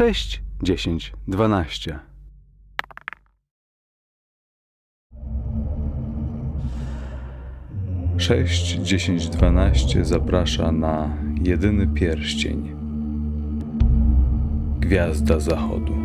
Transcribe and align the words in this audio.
6, 0.00 0.42
10, 0.62 1.12
12. 1.28 1.98
Sześć, 8.18 8.74
dziesięć, 8.74 9.28
dwanaście 9.28 10.04
zaprasza 10.04 10.72
na 10.72 11.16
jedyny 11.42 11.86
pierścień. 11.86 12.76
Gwiazda 14.80 15.40
Zachodu. 15.40 15.99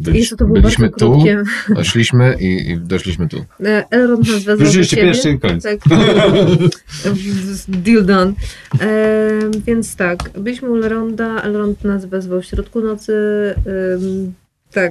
Byli- 0.00 0.18
Jeszcze 0.18 0.36
to 0.36 0.44
było 0.44 0.60
byliśmy 0.60 0.90
tu, 0.90 1.12
krótkie. 1.12 1.42
doszliśmy 1.68 2.36
i, 2.40 2.70
i 2.70 2.78
doszliśmy 2.78 3.28
tu. 3.28 3.44
E, 3.64 3.84
Elrond 3.90 4.20
nas 4.28 4.36
wezwał 4.36 4.56
Wróciliście 4.56 4.96
pierścień, 4.96 5.38
koniec. 5.38 5.62
Tak. 5.62 5.78
Deal 7.84 8.04
done. 8.04 8.32
E, 8.80 9.30
więc 9.66 9.96
tak, 9.96 10.30
byliśmy 10.38 10.70
u 10.70 10.76
Elronda, 10.76 11.42
Elrond 11.42 11.84
nas 11.84 12.06
wezwał 12.06 12.42
w 12.42 12.44
środku 12.44 12.80
nocy. 12.80 13.12
tak, 14.72 14.90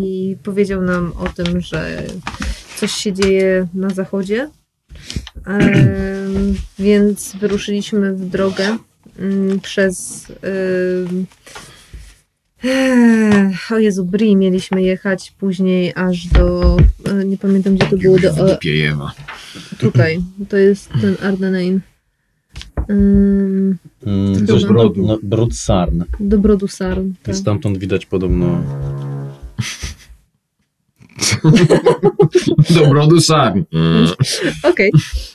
i 0.00 0.36
powiedział 0.42 0.82
nam 0.82 1.12
o 1.18 1.28
tym, 1.28 1.60
że 1.60 2.02
coś 2.76 2.92
się 2.92 3.12
dzieje 3.12 3.66
na 3.74 3.90
zachodzie. 3.90 4.48
Więc 6.78 7.36
wyruszyliśmy 7.40 8.12
w 8.14 8.28
drogę 8.28 8.76
mm, 9.18 9.60
przez. 9.60 10.26
Em, 12.64 13.52
o 13.70 13.78
Jezu, 13.78 14.04
Bri 14.04 14.36
mieliśmy 14.36 14.82
jechać 14.82 15.30
później 15.38 15.92
aż 15.94 16.26
do. 16.26 16.76
e, 17.06 17.24
Nie 17.24 17.38
pamiętam 17.38 17.74
gdzie 17.76 17.86
to 17.86 17.96
było. 17.96 18.18
Do, 18.18 18.30
o, 18.30 18.56
Piejewa. 18.56 19.12
tutaj. 19.78 20.20
To 20.48 20.56
jest 20.56 20.90
ten 21.00 21.16
Ardenain. 21.22 21.80
Um, 22.88 23.78
Mm, 24.06 24.34
Coś 24.46 24.60
coś 24.60 24.64
brodu. 24.64 25.06
No, 25.06 25.18
sarn. 25.52 26.02
do 26.20 26.38
Brodu 26.38 26.68
Sarn. 26.68 27.12
Tak. 27.22 27.36
Stamtąd 27.36 27.78
widać 27.78 28.06
podobno 28.06 28.62
Dobrodu 32.80 33.20
sami. 33.20 33.64
Mm. 33.72 34.06
Okej. 34.62 34.90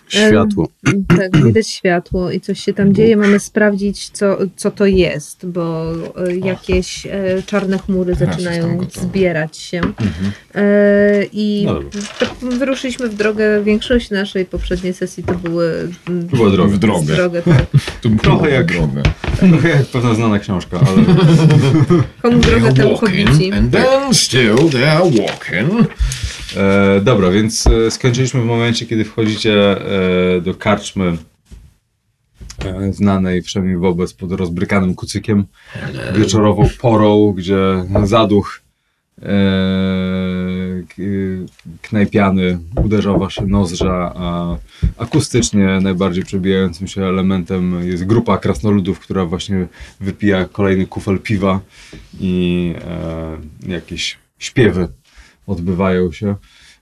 światło. 0.10 0.68
Tak, 1.08 1.44
widać 1.46 1.68
światło 1.68 2.32
i 2.32 2.42
coś 2.42 2.60
się 2.60 2.74
tam 2.74 2.94
dzieje. 2.94 3.18
Mamy 3.18 3.40
sprawdzić, 3.40 4.10
co, 4.10 4.38
co 4.56 4.72
to 4.72 4.86
jest, 4.86 5.46
bo 5.48 5.94
e, 6.28 6.36
jakieś 6.38 7.06
e, 7.06 7.44
czarne 7.46 7.78
chmury 7.78 8.16
zaczynają 8.16 8.88
zbierać 8.94 9.58
się. 9.58 9.78
Mhm. 9.78 10.32
E, 10.56 10.64
I 11.34 11.66
No 11.66 11.80
wyruszyliśmy 12.42 13.10
w 13.10 13.16
drogę. 13.16 13.64
Większość 13.64 14.10
naszej 14.12 14.46
poprzedniej 14.46 14.94
sesji 14.94 15.24
to 15.24 15.34
były. 15.34 15.90
mm, 16.10 16.30
To 16.30 16.36
była 16.38 16.50
droga. 16.50 16.74
W 16.76 16.78
drogę. 16.78 17.16
Drogę, 17.16 17.42
tak. 17.42 17.66
Tu 18.02 18.10
Trochę 18.16 18.50
jak- 18.50 18.66
drogę. 18.66 19.04
Trochę 19.40 19.70
jak 19.70 19.86
pewna 19.86 20.14
znana 20.16 20.40
książka, 20.40 20.80
ale 20.80 21.04
Komu 22.22 22.40
drogę 22.40 22.74
temu 22.74 22.98
walking, 22.98 23.30
hobici. 23.30 23.52
and 23.54 23.72
then 23.72 24.14
still 24.14 24.56
they're 24.56 25.22
walking. 25.22 25.67
E, 26.58 27.02
dobra, 27.02 27.30
więc 27.32 27.68
e, 27.68 27.92
skończyliśmy 27.92 28.42
w 28.42 28.46
momencie, 28.46 28.86
kiedy 28.86 29.06
wchodzicie 29.06 29.82
e, 30.38 30.42
do 30.42 30.54
karczmy 30.54 31.18
e, 32.66 32.94
znanej 32.94 33.42
wszędzie 33.42 33.78
wobec 33.78 34.14
pod 34.14 34.32
rozbrykanym 34.32 34.96
kucykiem, 34.96 35.46
wieczorową 36.16 36.70
porą, 36.82 37.32
gdzie 37.32 37.86
zaduch 38.04 38.62
e, 39.22 39.28
knajpiany 41.82 42.60
uderza 42.84 43.14
wasze 43.14 43.46
nozdrza, 43.46 44.14
a 44.16 44.58
akustycznie 44.98 45.80
najbardziej 45.82 46.24
przebijającym 46.24 46.88
się 46.88 47.04
elementem 47.04 47.88
jest 47.88 48.06
grupa 48.06 48.38
krasnoludów, 48.38 49.00
która 49.00 49.26
właśnie 49.26 49.68
wypija 50.00 50.46
kolejny 50.46 50.86
kufel 50.86 51.20
piwa 51.20 51.60
i 52.20 52.74
e, 52.82 53.72
jakieś 53.72 54.18
śpiewy 54.40 54.88
odbywają 55.48 56.12
się. 56.12 56.36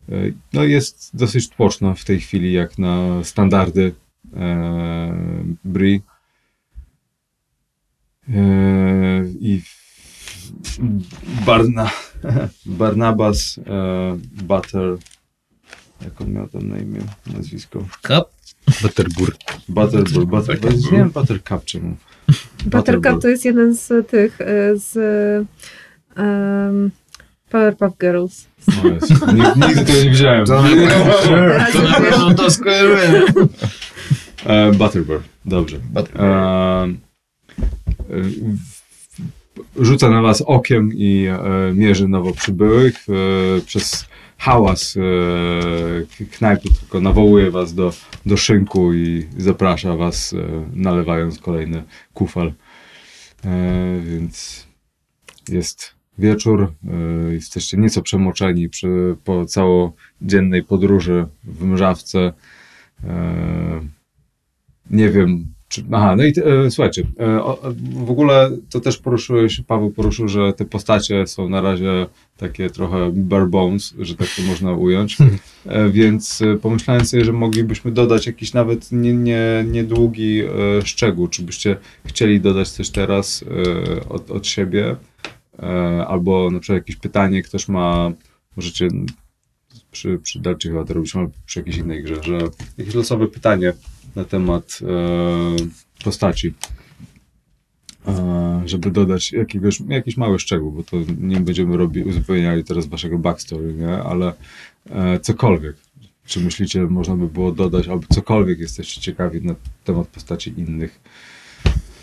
E, 0.10 0.14
No 0.54 0.64
jest 0.64 1.12
dosyć 1.14 1.50
tłoczno 1.50 1.96
w 1.96 2.06
tej 2.06 2.20
chwili, 2.20 2.54
jak 2.54 2.78
na 2.78 3.24
standardy 3.24 3.94
e, 4.34 5.16
Bri. 5.66 6.02
E, 8.30 9.26
I 9.40 9.62
Barna, 11.46 11.90
Barnabas 12.66 13.60
e, 13.68 14.18
Butter, 14.44 14.98
jak 16.02 16.22
on 16.22 16.32
miał 16.32 16.48
tam 16.48 16.68
na 16.68 16.78
imię, 16.78 17.02
nazwisko? 17.28 17.80
Cup. 18.02 18.36
Butterburg. 18.82 19.38
Butterbull, 19.70 20.26
Butter, 20.26 20.60
nie 20.76 20.92
wiem 20.92 21.10
Buttercup 21.10 21.66
czemu. 21.66 21.96
Buttercup 22.66 23.22
to 23.22 23.28
jest 23.28 23.46
jeden 23.46 23.76
z 23.76 24.08
tych, 24.10 24.42
e, 24.42 24.78
z 24.78 24.96
um, 26.18 26.92
Powerpuff 27.56 27.98
Girls. 27.98 28.48
O 28.84 28.88
Jezu, 28.88 29.14
Nigdy, 29.34 29.76
tego 29.86 29.94
nie 29.94 30.10
widziałem. 30.10 30.46
To, 30.46 30.64
to 31.74 31.82
na 31.82 32.00
pewno 32.00 32.34
to 32.34 32.52
skojarzyłem. 32.52 33.24
E, 34.46 34.72
Butterbur, 34.72 35.22
dobrze. 35.46 35.80
Butterbur. 35.80 36.26
W- 38.10 39.86
rzuca 39.86 40.10
na 40.10 40.22
was 40.22 40.42
okiem 40.42 40.90
i 40.94 41.26
e, 41.28 41.40
mierzy 41.74 42.08
nowo 42.08 42.32
przybyłych. 42.32 43.06
E, 43.10 43.62
przez 43.62 44.06
hałas 44.38 44.98
e, 44.98 46.26
knajpy 46.38 46.70
tylko 46.80 47.02
nawołuje 47.02 47.52
was 47.52 47.74
do, 47.74 47.94
do 48.26 48.38
szynku 48.38 48.94
i 48.94 49.28
zaprasza 49.38 49.96
was, 49.96 50.34
e, 50.34 50.38
nalewając 50.74 51.40
kolejny 51.40 51.84
kufel. 52.14 52.54
E, 53.46 54.02
więc 54.06 54.68
jest 55.50 55.95
wieczór, 56.18 56.72
e, 56.88 57.34
jesteście 57.34 57.78
nieco 57.78 58.02
przemoczeni 58.02 58.70
przy, 58.70 59.16
po 59.24 59.46
całodziennej 59.46 60.64
podróży 60.64 61.26
w 61.44 61.64
mrzawce. 61.66 62.34
E, 63.04 63.82
nie 64.90 65.10
wiem, 65.10 65.56
czy, 65.68 65.84
aha, 65.92 66.16
no 66.16 66.24
i 66.24 66.34
e, 66.66 66.72
słuchajcie, 66.72 67.04
e, 67.20 67.44
o, 67.44 67.74
w 68.06 68.12
ogóle 68.12 68.52
to 68.70 68.80
też 68.80 68.98
poruszyłeś, 68.98 69.62
Paweł 69.68 69.92
poruszył, 69.92 70.28
że 70.28 70.54
te 70.54 70.66
postacie 70.66 71.28
są 71.28 71.50
na 71.50 71.62
razie 71.62 72.06
takie 72.38 72.70
trochę 72.70 73.12
bare 73.14 73.48
bones, 73.48 73.94
że 74.00 74.16
tak 74.16 74.28
to 74.36 74.42
można 74.42 74.74
ująć, 74.74 75.18
e, 75.66 75.90
więc 75.90 76.42
e, 76.42 76.58
pomyślałem 76.58 77.06
sobie, 77.06 77.26
że 77.26 77.34
moglibyśmy 77.34 77.92
dodać 77.92 78.28
jakiś 78.28 78.54
nawet 78.54 78.92
nie, 78.92 79.14
nie, 79.14 79.66
niedługi 79.68 80.42
szczegół, 80.84 81.28
czy 81.28 81.44
byście 81.44 81.78
chcieli 82.06 82.42
dodać 82.42 82.70
coś 82.70 82.90
teraz 82.90 83.46
od, 84.10 84.32
od 84.32 84.48
siebie, 84.48 84.96
albo 86.08 86.52
na 86.52 86.60
przykład 86.60 86.78
jakieś 86.78 86.96
pytanie 86.96 87.42
ktoś 87.42 87.68
ma, 87.68 88.12
możecie 88.56 88.88
przy, 89.92 90.20
przy 90.24 90.40
Darcie 90.40 90.70
chyba 90.70 90.86
to 90.86 90.94
albo 90.94 91.34
przy 91.46 91.60
jakiejś 91.60 91.78
innej 91.78 92.04
grze, 92.04 92.24
że 92.24 92.40
jakieś 92.78 92.96
losowe 92.96 93.28
pytanie 93.28 93.74
na 94.16 94.26
temat 94.26 94.80
e, 94.82 95.56
postaci, 96.04 96.54
e, 98.08 98.64
żeby 98.66 98.92
dodać 98.92 99.32
jakiegoś, 99.32 99.82
jakiś 99.88 100.18
mały 100.18 100.40
szczegół, 100.40 100.72
bo 100.72 100.84
to 100.84 100.98
nie 101.20 101.40
będziemy 101.40 101.78
robi, 101.78 102.04
uzupełniali 102.04 102.64
teraz 102.64 102.86
waszego 102.86 103.18
backstory, 103.18 103.74
nie? 103.74 103.90
ale 103.90 104.34
e, 104.90 105.20
cokolwiek. 105.20 105.76
Czy 106.26 106.40
myślicie, 106.40 106.82
można 106.82 107.16
by 107.16 107.28
było 107.28 107.52
dodać, 107.52 107.88
albo 107.88 108.08
cokolwiek 108.14 108.60
jesteście 108.60 109.02
ciekawi 109.02 109.42
na 109.42 109.56
temat 109.84 110.08
postaci 110.08 110.54
innych? 110.58 111.00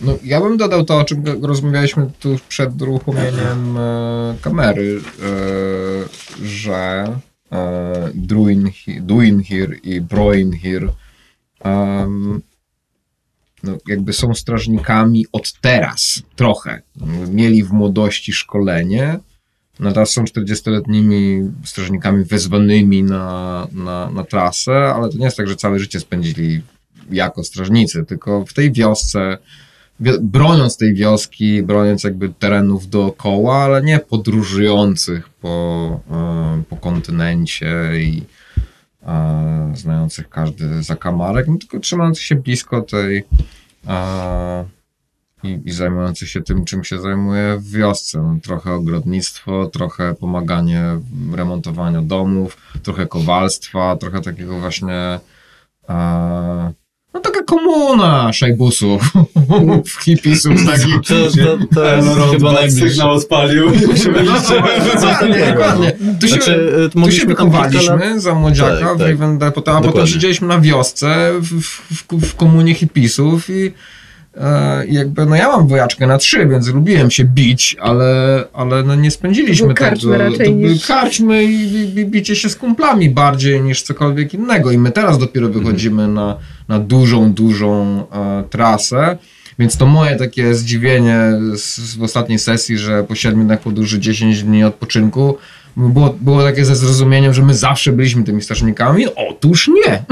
No, 0.02 0.18
ja 0.24 0.40
bym 0.40 0.56
dodał 0.56 0.84
to, 0.84 0.98
o 0.98 1.04
czym 1.04 1.24
rozmawialiśmy 1.42 2.10
tu 2.20 2.36
przed 2.48 2.82
uruchomieniem 2.82 3.76
e, 3.78 4.34
kamery, 4.42 5.00
e, 5.00 6.46
że 6.46 7.06
e, 7.52 8.10
Duinhir 9.00 9.78
i 9.82 10.00
Broinhir 10.00 10.90
em, 11.64 12.42
no, 13.62 13.78
jakby 13.88 14.12
są 14.12 14.34
strażnikami 14.34 15.26
od 15.32 15.52
teraz, 15.52 16.22
trochę. 16.36 16.82
Mieli 17.30 17.64
w 17.64 17.72
młodości 17.72 18.32
szkolenie, 18.32 19.18
no 19.80 19.92
teraz 19.92 20.10
są 20.10 20.24
40-letnimi 20.24 21.50
strażnikami 21.64 22.24
wezwanymi 22.24 23.02
na, 23.02 23.66
na, 23.72 24.10
na 24.10 24.24
trasę, 24.24 24.72
ale 24.72 25.08
to 25.08 25.18
nie 25.18 25.24
jest 25.24 25.36
tak, 25.36 25.48
że 25.48 25.56
całe 25.56 25.78
życie 25.78 26.00
spędzili 26.00 26.62
jako 27.10 27.44
strażnicy, 27.44 28.04
tylko 28.04 28.44
w 28.44 28.52
tej 28.52 28.72
wiosce 28.72 29.38
wi- 29.38 29.71
broniąc 30.20 30.76
tej 30.76 30.94
wioski, 30.94 31.62
broniąc 31.62 32.04
jakby 32.04 32.28
terenów 32.28 32.88
dookoła, 32.88 33.56
ale 33.56 33.82
nie 33.82 33.98
podróżujących 33.98 35.28
po, 35.28 36.00
e, 36.10 36.62
po 36.68 36.76
kontynencie 36.76 38.00
i 38.00 38.22
e, 39.02 39.72
znających 39.76 40.28
każdy 40.28 40.82
zakamarek, 40.82 41.48
no, 41.48 41.56
tylko 41.58 41.78
trzymających 41.78 42.24
się 42.24 42.34
blisko 42.34 42.82
tej, 42.82 43.24
e, 43.88 44.64
i, 45.42 45.60
i 45.64 45.70
zajmujących 45.70 46.28
się 46.28 46.42
tym, 46.42 46.64
czym 46.64 46.84
się 46.84 47.00
zajmuję 47.00 47.56
w 47.58 47.70
wiosce. 47.70 48.22
No, 48.22 48.38
Trochę 48.42 48.72
ogrodnictwo, 48.72 49.66
trochę 49.66 50.14
pomaganie 50.14 50.84
w 51.30 51.34
remontowaniu 51.34 52.02
domów, 52.02 52.56
trochę 52.82 53.06
kowalstwa, 53.06 53.96
trochę 53.96 54.20
takiego 54.20 54.60
właśnie 54.60 55.20
e, 55.88 56.72
no 57.14 57.20
taka 57.20 57.42
komuna 57.42 58.32
szajbusów, 58.32 59.02
hipisów 60.04 60.52
takich. 60.66 60.94
To, 61.08 61.14
to, 61.44 61.74
to 61.74 61.96
jest 61.96 62.08
chyba 62.32 62.52
najbliższe. 62.52 62.88
sygnał 62.90 63.10
odpalił. 63.10 63.70
Dokładnie, 64.94 65.46
dokładnie. 65.52 65.92
Tu 66.20 66.28
się, 66.28 66.34
Znaczy, 66.34 66.90
tu 66.92 67.10
się 67.10 67.26
za 68.20 68.34
młodziaka 68.34 68.86
Tak, 68.86 68.94
w 68.96 68.98
tak. 68.98 69.08
Rivendell, 69.08 69.52
potem, 69.52 69.74
a 69.74 69.76
potem 69.76 69.90
Dokładnie. 69.90 70.12
siedzieliśmy 70.12 70.48
na 70.48 70.60
wiosce 70.60 71.32
w, 71.40 71.60
w, 71.60 71.82
w, 71.90 72.26
w 72.26 72.34
komunie 72.36 72.74
hipisów 72.74 73.50
i 73.50 73.72
e, 74.36 74.86
jakby, 74.86 75.26
no 75.26 75.36
ja 75.36 75.48
mam 75.48 75.66
wojaczkę 75.68 76.06
na 76.06 76.18
trzy, 76.18 76.46
więc 76.46 76.68
lubiłem 76.68 77.10
się 77.10 77.24
bić, 77.24 77.76
ale, 77.80 78.44
ale 78.52 78.82
no 78.82 78.94
nie 78.94 79.10
spędziliśmy 79.10 79.74
tego. 79.74 80.18
raczej 80.18 80.46
to 80.46 80.52
były 80.52 80.70
niż- 80.72 80.86
karczmy 80.86 81.44
i, 81.44 81.74
i, 81.74 81.98
i 81.98 82.06
bicie 82.06 82.36
się 82.36 82.48
z 82.48 82.56
kumplami 82.56 83.10
bardziej 83.10 83.60
niż 83.60 83.82
cokolwiek 83.82 84.34
innego 84.34 84.70
i 84.70 84.78
my 84.78 84.92
teraz 84.92 85.18
dopiero 85.18 85.46
Mhm. 85.46 85.64
wychodzimy 85.64 86.08
na, 86.08 86.36
na 86.72 86.78
dużą, 86.78 87.32
dużą 87.32 88.02
e, 88.12 88.44
trasę. 88.50 89.18
Więc 89.58 89.76
to 89.76 89.86
moje 89.86 90.16
takie 90.16 90.54
zdziwienie 90.54 91.18
z, 91.54 91.78
z 91.78 92.02
ostatniej 92.02 92.38
sesji, 92.38 92.78
że 92.78 93.04
po 93.04 93.14
7 93.14 93.46
dniach 93.46 93.60
podróży 93.60 94.00
10 94.00 94.42
dni 94.42 94.64
odpoczynku 94.64 95.36
było, 95.76 96.14
było 96.20 96.42
takie 96.42 96.64
ze 96.64 96.76
zrozumieniem, 96.76 97.34
że 97.34 97.42
my 97.42 97.54
zawsze 97.54 97.92
byliśmy 97.92 98.24
tymi 98.24 98.42
strażnikami. 98.42 99.06
Otóż 99.16 99.68
nie. 99.68 100.04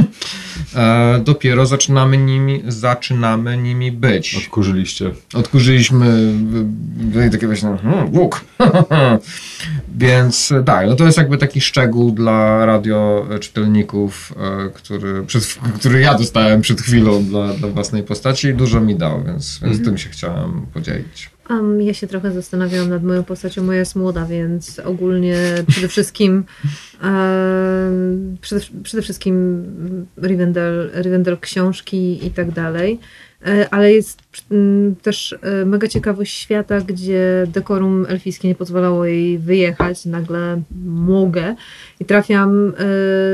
E, 0.76 1.20
dopiero 1.24 1.66
zaczynamy 1.66 2.16
nimi, 2.16 2.62
zaczynamy 2.68 3.56
nimi 3.56 3.92
być. 3.92 4.34
Odkurzyliście. 4.34 5.10
Odkurzyliśmy 5.34 6.32
takie 7.32 7.46
właśnie 7.46 7.76
hmm, 7.82 8.14
łuk. 8.14 8.44
Więc 9.98 10.52
tak, 10.66 10.86
no 10.86 10.96
to 10.96 11.04
jest 11.04 11.18
jakby 11.18 11.38
taki 11.38 11.60
szczegół 11.60 12.10
dla 12.10 12.66
radioczytelników, 12.66 14.34
e, 14.66 14.70
który, 14.70 15.22
przed, 15.26 15.58
który 15.78 16.00
ja 16.00 16.14
dostałem 16.14 16.60
przed 16.60 16.80
chwilą 16.80 17.24
dla, 17.24 17.54
dla 17.54 17.68
własnej 17.68 18.02
postaci 18.02 18.48
i 18.48 18.54
dużo 18.54 18.80
mi 18.80 18.96
dał, 18.96 19.24
więc, 19.24 19.60
więc 19.62 19.84
tym 19.84 19.98
się 19.98 20.08
chciałem 20.08 20.66
podzielić. 20.74 21.30
Um, 21.50 21.82
ja 21.82 21.94
się 21.94 22.06
trochę 22.06 22.32
zastanawiałam 22.32 22.88
nad 22.88 23.02
moją 23.02 23.24
postacią. 23.24 23.62
Moja 23.62 23.78
jest 23.78 23.96
młoda, 23.96 24.26
więc 24.26 24.78
ogólnie 24.78 25.36
przede 25.68 25.88
wszystkim 25.88 26.44
em, 27.02 28.36
przede, 28.40 28.60
przede 28.82 29.02
wszystkim 29.02 29.64
Rivendell, 30.22 30.90
Rivendell 30.94 31.38
książki 31.38 32.26
i 32.26 32.30
tak 32.30 32.50
dalej. 32.50 32.98
E, 33.46 33.74
Ale 33.74 33.92
jest 33.92 34.18
mm, 34.50 34.96
też 34.96 35.34
e, 35.42 35.64
mega 35.64 35.88
ciekawość 35.88 36.36
świata, 36.36 36.80
gdzie 36.80 37.46
dekorum 37.48 38.06
elfijskie 38.08 38.48
nie 38.48 38.54
pozwalało 38.54 39.04
jej 39.04 39.38
wyjechać. 39.38 40.04
Nagle 40.04 40.62
mogę 40.84 41.54
i 42.00 42.04
trafiam 42.04 42.68
e, 42.68 42.72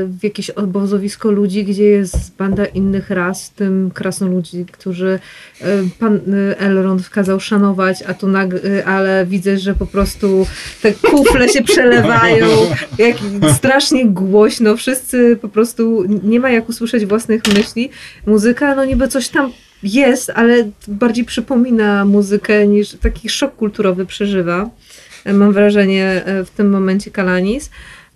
w 0.05 0.17
jakieś 0.23 0.49
obozowisko 0.49 1.31
ludzi, 1.31 1.65
gdzie 1.65 1.83
jest 1.83 2.35
banda 2.37 2.65
innych 2.65 3.09
ras, 3.09 3.47
w 3.47 3.53
tym 3.53 3.91
krasnoludzi, 3.93 4.65
którzy 4.71 5.19
pan 5.99 6.19
Elrond 6.57 7.09
kazał 7.09 7.39
szanować, 7.39 8.03
a 8.07 8.13
tu 8.13 8.27
nag- 8.27 8.65
e, 8.65 8.85
ale 8.85 9.25
widzę, 9.25 9.57
że 9.57 9.73
po 9.73 9.85
prostu 9.85 10.47
te 10.81 10.93
kufle 10.93 11.49
się 11.49 11.63
przelewają, 11.63 12.47
jak 12.97 13.17
strasznie 13.55 14.05
głośno, 14.05 14.77
wszyscy 14.77 15.37
po 15.41 15.49
prostu 15.49 16.03
nie 16.23 16.39
ma 16.39 16.49
jak 16.49 16.69
usłyszeć 16.69 17.05
własnych 17.05 17.41
myśli. 17.55 17.89
Muzyka, 18.25 18.75
no 18.75 18.85
niby 18.85 19.07
coś 19.07 19.29
tam 19.29 19.51
jest, 19.83 20.29
ale 20.35 20.71
bardziej 20.87 21.25
przypomina 21.25 22.05
muzykę 22.05 22.67
niż 22.67 22.93
taki 22.93 23.29
szok 23.29 23.55
kulturowy 23.55 24.05
przeżywa. 24.05 24.69
E, 25.25 25.33
Mam 25.33 25.53
wrażenie 25.53 26.25
e, 26.25 26.45
w 26.45 26.49
tym 26.49 26.69
momencie 26.69 27.11
Kalanis. 27.11 27.69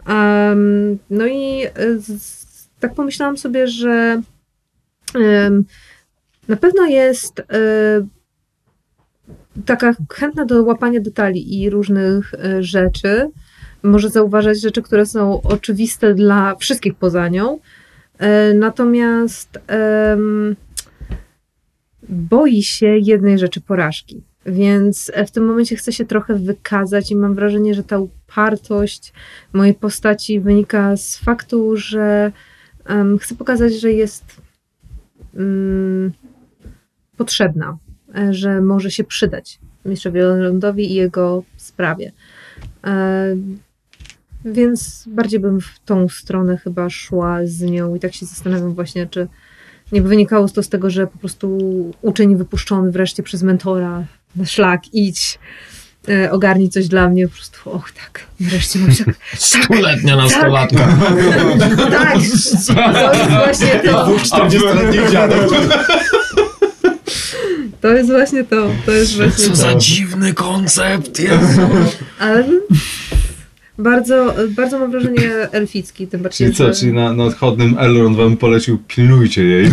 Um, 0.08 0.98
no 1.10 1.28
i 1.28 1.63
e, 1.63 1.72
z, 2.00 2.46
tak 2.80 2.94
pomyślałam 2.94 3.38
sobie, 3.38 3.68
że 3.68 4.22
em, 5.16 5.66
na 6.48 6.56
pewno 6.56 6.86
jest 6.86 7.40
e, 7.40 7.44
taka 9.66 9.96
chętna 10.13 10.46
do 10.46 10.63
łapania 10.63 11.00
detali 11.00 11.62
i 11.62 11.69
różnych 11.69 12.34
rzeczy. 12.60 13.30
Może 13.84 14.10
zauważać 14.10 14.62
rzeczy, 14.62 14.81
które 14.81 15.06
są 15.06 15.42
oczywiste 15.42 16.13
dla 16.13 16.56
wszystkich 16.56 16.96
poza 16.96 17.28
nią. 17.28 17.60
Natomiast 18.56 19.60
boi 22.09 22.63
się 22.63 22.88
jednej 22.88 23.39
rzeczy 23.39 23.62
porażki. 23.62 24.21
Więc 24.45 25.12
e, 25.13 25.25
w 25.25 25.31
tym 25.31 25.45
momencie 25.45 25.75
chcę 25.75 25.94
się 25.94 26.06
trochę 26.06 26.36
wykazać 26.36 27.12
i 27.12 27.15
mam 27.15 27.36
wrażenie, 27.36 27.74
że 27.74 27.83
ta 27.83 28.00
upartość 28.00 29.13
mojej 29.53 29.74
postaci 29.74 30.39
wynika 30.39 30.98
z 30.98 31.18
faktu, 31.18 31.77
że 31.77 32.31
em, 32.86 33.18
chcę 33.18 33.36
pokazać, 33.36 33.74
że 33.74 33.94
jest 33.94 34.42
mm, 35.36 36.12
potrzebna, 37.18 37.77
e, 38.15 38.33
że 38.33 38.62
może 38.62 38.92
się 38.92 39.03
przydać 39.03 39.59
mistrzowi 39.86 40.19
Elrondowi 40.19 40.92
i 40.92 40.94
jego 40.94 41.44
sprawie. 41.57 42.12
E, 42.86 43.36
więc 44.45 45.03
bardziej 45.07 45.39
bym 45.39 45.62
w 45.62 45.80
tą 45.86 46.09
stronę 46.09 46.57
chyba 46.57 46.89
szła 46.89 47.39
z 47.44 47.62
nią 47.62 47.95
i 47.95 48.00
tak 48.00 48.13
się 48.13 48.25
zastanawiam 48.25 48.74
właśnie, 48.74 49.07
czy 49.07 49.27
nie 49.92 50.02
wynikało 50.02 50.48
to 50.48 50.64
z 50.64 50.70
tego, 50.70 50.90
że 50.90 51.08
po 51.08 51.18
prostu 51.18 51.58
uczeń 52.02 52.36
wypuszczony 52.36 52.92
wreszcie 52.92 53.24
przez 53.24 53.44
mentora 53.44 54.04
na 54.36 54.46
szlak, 54.46 54.82
idź, 54.94 55.40
e, 56.10 56.32
ogarnij 56.32 56.70
coś 56.70 56.88
dla 56.88 57.10
mnie, 57.10 57.28
po 57.28 57.34
prostu, 57.34 57.72
och 57.72 57.92
tak, 57.92 58.26
wreszcie 58.40 58.80
mam 58.80 58.92
się... 58.92 59.04
Stuletnia 59.38 60.16
nastolatka. 60.16 60.78
tak, 61.92 62.14
to 62.14 62.20
jest 62.20 62.66
właśnie 63.30 63.80
to. 63.80 64.08
40-letnich 64.08 65.12
dziadów. 65.12 65.52
To 67.82 67.88
jest 67.88 68.10
właśnie 68.10 68.44
to, 68.44 68.70
to 68.86 68.92
jest 68.92 69.16
właśnie 69.16 69.44
Co 69.44 69.50
to. 69.50 69.56
za 69.56 69.76
dziwny 69.76 70.34
koncept, 70.34 71.20
Jezu. 71.20 71.62
Ale 72.20 72.44
bardzo, 73.78 74.34
bardzo 74.50 74.80
mam 74.80 74.92
wrażenie 74.92 75.32
elficki, 75.52 76.08
tym 76.08 76.22
bardziej, 76.22 76.48
Czyli 76.48 76.58
co, 76.58 76.68
że 76.68 76.74
czyli 76.80 76.94
na, 76.94 77.14
na 77.14 77.24
odchodnym 77.24 77.76
Elrond 77.80 78.18
wam 78.18 78.38
polecił, 78.38 78.78
pilnujcie 78.88 79.44
jej. 79.44 79.72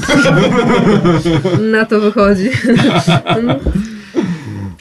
na 1.73 1.85
to 1.85 2.01
wychodzi. 2.01 2.49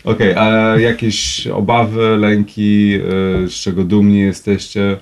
Okej, 0.04 0.34
a 0.36 0.76
jakieś 0.80 1.48
obawy, 1.48 2.18
lęki, 2.18 2.96
y, 3.46 3.50
z 3.50 3.54
czego 3.54 3.84
dumni 3.84 4.20
jesteście? 4.20 4.98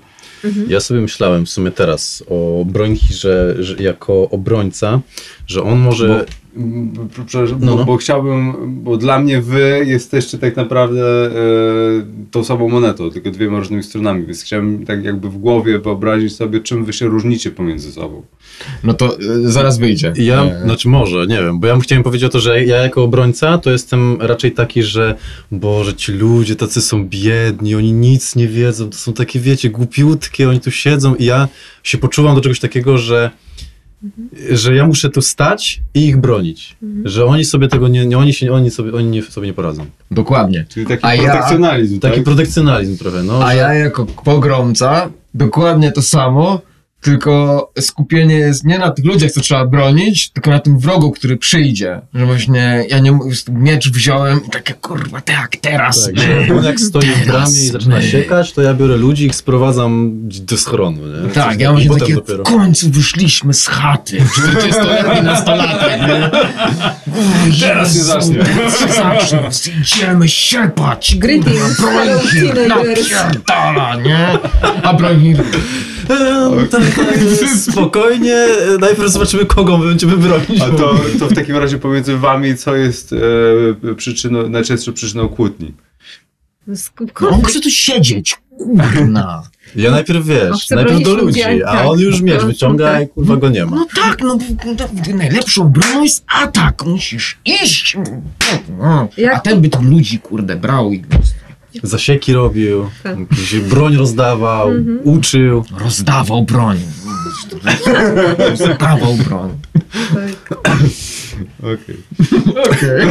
Ja 0.68 0.80
sobie 0.80 1.02
myślałem 1.02 1.46
w 1.46 1.50
sumie 1.50 1.72
teraz 1.72 2.24
o 2.30 2.66
Brońchirze 2.66 3.56
że 3.60 3.76
jako 3.84 4.30
obrońca, 4.30 5.02
że 5.48 5.64
on 5.64 5.80
może... 5.80 6.08
Bo, 6.08 6.62
mm, 6.62 6.94
przepraszam, 7.28 7.58
No, 7.62 7.72
bo, 7.72 7.78
no. 7.78 7.86
bo 7.86 7.98
chciałbym, 7.98 8.54
bo 8.84 8.98
dla 8.98 9.20
mnie 9.20 9.42
wy 9.42 9.84
jesteście 9.86 10.38
tak 10.38 10.56
naprawdę 10.56 11.26
e, 11.26 11.32
tą 12.32 12.44
samą 12.44 12.70
monetą, 12.70 13.10
tylko 13.10 13.32
dwiema 13.32 13.60
różnymi 13.60 13.84
stronami, 13.84 14.26
więc 14.26 14.44
chciałem 14.44 14.86
tak 14.86 15.04
jakby 15.04 15.30
w 15.30 15.38
głowie 15.38 15.80
wyobrazić 15.80 16.36
sobie, 16.36 16.60
czym 16.60 16.86
wy 16.86 16.94
się 16.94 17.06
różnicie 17.06 17.52
pomiędzy 17.52 17.92
sobą. 17.92 18.24
No 18.84 18.94
to 18.94 19.20
y, 19.20 19.52
zaraz 19.52 19.78
wyjdzie. 19.78 20.14
Ja, 20.16 20.44
E, 20.44 20.62
znaczy 20.64 20.88
może, 20.90 21.28
nie 21.28 21.38
wiem, 21.38 21.60
bo 21.60 21.68
ja 21.68 21.80
chciałem 21.80 22.04
powiedzieć 22.04 22.26
o 22.26 22.30
to, 22.30 22.40
że 22.40 22.66
ja 22.66 22.78
jako 22.78 23.04
obrońca 23.04 23.58
to 23.58 23.72
jestem 23.72 24.18
raczej 24.22 24.52
taki, 24.52 24.84
że 24.84 25.16
Boże, 25.52 25.94
ci 25.94 26.12
ludzie 26.12 26.56
tacy 26.56 26.82
są 26.82 27.08
biedni, 27.08 27.76
oni 27.76 27.92
nic 27.94 28.36
nie 28.36 28.48
wiedzą, 28.48 28.90
to 28.90 28.98
są 28.98 29.14
takie, 29.14 29.40
wiecie, 29.40 29.70
głupiutkie, 29.70 30.50
oni 30.50 30.60
tu 30.60 30.72
siedzą 30.72 31.16
i 31.16 31.26
ja 31.26 31.48
się 31.84 31.98
poczuwam 31.98 32.36
do 32.36 32.42
czegoś 32.42 32.60
takiego, 32.60 32.98
że 32.98 33.32
że 34.52 34.76
ja 34.76 34.88
muszę 34.88 35.10
tu 35.10 35.22
stać 35.22 35.82
i 35.94 36.06
ich 36.06 36.18
bronić. 36.18 36.78
Że 37.04 37.26
oni 37.26 37.46
sobie 37.46 37.68
tego 37.68 37.88
nie, 37.88 38.06
nie 38.06 38.18
oni 38.18 38.34
się, 38.34 38.52
oni 38.54 38.72
sobie, 38.72 38.94
oni 38.94 39.08
nie, 39.08 39.22
sobie 39.24 39.48
nie 39.48 39.54
poradzą. 39.54 39.86
Dokładnie. 40.12 40.66
Czyli 40.70 40.86
taki 40.86 41.06
A 41.06 41.16
ja- 41.16 41.32
protekcjonalizm, 41.32 42.00
Taki 42.00 42.16
tak? 42.16 42.24
protekcjonalizm 42.24 42.98
trochę, 42.98 43.24
no. 43.24 43.44
A 43.46 43.52
że- 43.52 43.58
ja 43.58 43.74
jako 43.74 44.06
pogromca 44.06 45.10
dokładnie 45.34 45.92
to 45.92 46.02
samo, 46.02 46.62
tylko 47.06 47.72
skupienie 47.80 48.36
jest 48.36 48.64
nie 48.66 48.80
na 48.80 48.92
tych 48.92 49.06
ludziach, 49.06 49.32
co 49.32 49.42
trzeba 49.42 49.66
bronić, 49.66 50.30
tylko 50.30 50.50
na 50.52 50.60
tym 50.60 50.80
wrogu, 50.80 51.12
który 51.12 51.38
przyjdzie. 51.38 52.02
Że 52.14 52.26
właśnie 52.26 52.86
ja 52.90 53.00
nie 53.00 53.20
miecz 53.52 53.90
wziąłem 53.90 54.40
i 54.48 54.50
takie 54.50 54.74
kurwa, 54.74 55.22
tak, 55.22 55.56
teraz. 55.62 56.10
Tak, 56.16 56.58
on 56.58 56.64
jak 56.64 56.80
stoi 56.80 57.08
w 57.08 57.26
bramie 57.28 57.52
i 57.64 57.68
zaczyna 57.68 58.02
siekać, 58.02 58.54
to 58.54 58.62
ja 58.62 58.74
biorę 58.74 58.98
ludzi 58.98 59.24
i 59.24 59.28
ich 59.28 59.36
sprowadzam 59.36 60.12
do 60.24 60.58
schronu, 60.58 61.02
nie? 61.08 61.30
Tak, 61.30 61.52
Coś 61.54 61.62
ja 61.62 61.74
potem 61.74 62.00
takie, 62.00 62.16
dopiero. 62.16 62.44
w 62.44 62.48
końcu 62.48 62.90
wyszliśmy 62.90 63.54
z 63.54 63.68
chaty. 63.68 64.18
40-letni 64.18 65.24
nastolatek, 65.24 66.02
nie? 66.08 66.26
O, 67.14 67.60
Teraz 67.60 67.94
się 67.94 68.04
zacznie. 68.04 68.36
Teraz 68.36 68.80
się 69.30 69.40
zacznie. 69.40 69.74
Idziemy 69.82 70.30
siepać. 70.30 71.16
Greetings, 71.20 71.78
kurwa, 71.78 71.92
fellow 71.92 72.24
Brońki, 72.32 72.54
teenagers. 72.54 73.12
napierdala, 73.12 73.96
nie? 73.96 74.28
A 74.84 74.94
Brońki, 74.94 75.36
Eee, 76.10 76.68
tak, 76.72 76.82
tak, 76.82 76.95
spokojnie, 77.72 78.36
e, 78.36 78.78
najpierw 78.80 79.12
zobaczymy, 79.12 79.46
kogo 79.46 79.78
my 79.78 79.86
będziemy 79.88 80.18
bronić. 80.18 80.62
A 80.62 80.70
to, 80.70 80.96
to 81.20 81.28
w 81.28 81.34
takim 81.34 81.56
razie 81.58 81.78
pomiędzy 81.78 82.18
wami, 82.18 82.58
co 82.58 82.76
jest 82.76 83.14
e, 83.14 83.96
przyczyną, 83.96 84.50
najczęstszą 84.50 84.94
przyczyną 84.94 85.30
kłótni? 85.30 85.74
On 86.70 86.76
Skąd? 86.78 87.48
chce 87.48 87.60
tu 87.60 87.70
siedzieć, 87.70 88.38
kurna. 88.58 89.44
Ja 89.76 89.92
najpierw, 89.92 90.20
On 90.20 90.26
wiesz, 90.26 90.64
chce 90.64 90.76
najpierw 90.76 91.02
do 91.04 91.16
ludzi, 91.16 91.44
a 91.44 91.72
tak. 91.74 91.86
on 91.86 92.00
już 92.00 92.22
miecz 92.22 92.42
No, 92.42 92.48
wyciąga 92.48 92.92
tak. 92.92 93.04
i 93.04 93.08
kurwa 93.08 93.36
go 93.38 93.50
nie 93.50 93.66
ma. 93.66 93.76
No 93.76 93.88
tak, 93.96 94.22
no 94.22 94.38
no, 94.66 95.16
najlepszą 95.16 95.70
bronią 95.70 96.04
jest 96.04 96.24
atak, 96.28 96.86
musisz 96.86 97.38
iść. 97.46 97.98
No. 98.80 99.08
A 99.34 99.40
ten 99.40 99.62
by 99.62 99.70
tu 99.70 99.82
ludzi, 99.84 100.20
kurde, 100.20 100.56
brał 100.56 100.92
i 100.92 101.04
Zasieki 101.84 102.34
robił, 102.34 102.90
Tak. 103.04 103.18
broń 103.70 103.96
rozdawał, 103.96 104.70
Mhm. 104.70 105.00
uczył. 105.04 105.64
rozdawał 105.80 106.44
broń. 106.44 106.78
Rozdawał 108.38 109.14
broń. 109.14 109.50
Tak. 110.14 110.58
Okej. 111.60 111.98
Okay. 112.64 113.08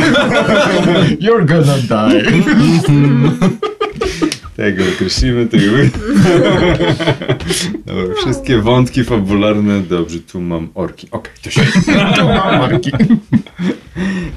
You're 1.25 1.45
gonna 1.45 1.79
die. 1.79 2.23
Tego 4.57 4.85
określimy, 4.95 5.47
tego. 5.47 5.73
Dobra, 7.87 8.15
wszystkie 8.17 8.59
wątki 8.59 9.05
fabularne. 9.05 9.81
Dobrze, 9.81 10.19
tu 10.21 10.41
mam 10.41 10.69
orki. 10.75 11.09
Okej, 11.11 11.33
to 11.43 11.51
się. 11.51 11.61
To 12.17 12.25
mam 12.25 12.59
marki. 12.59 12.91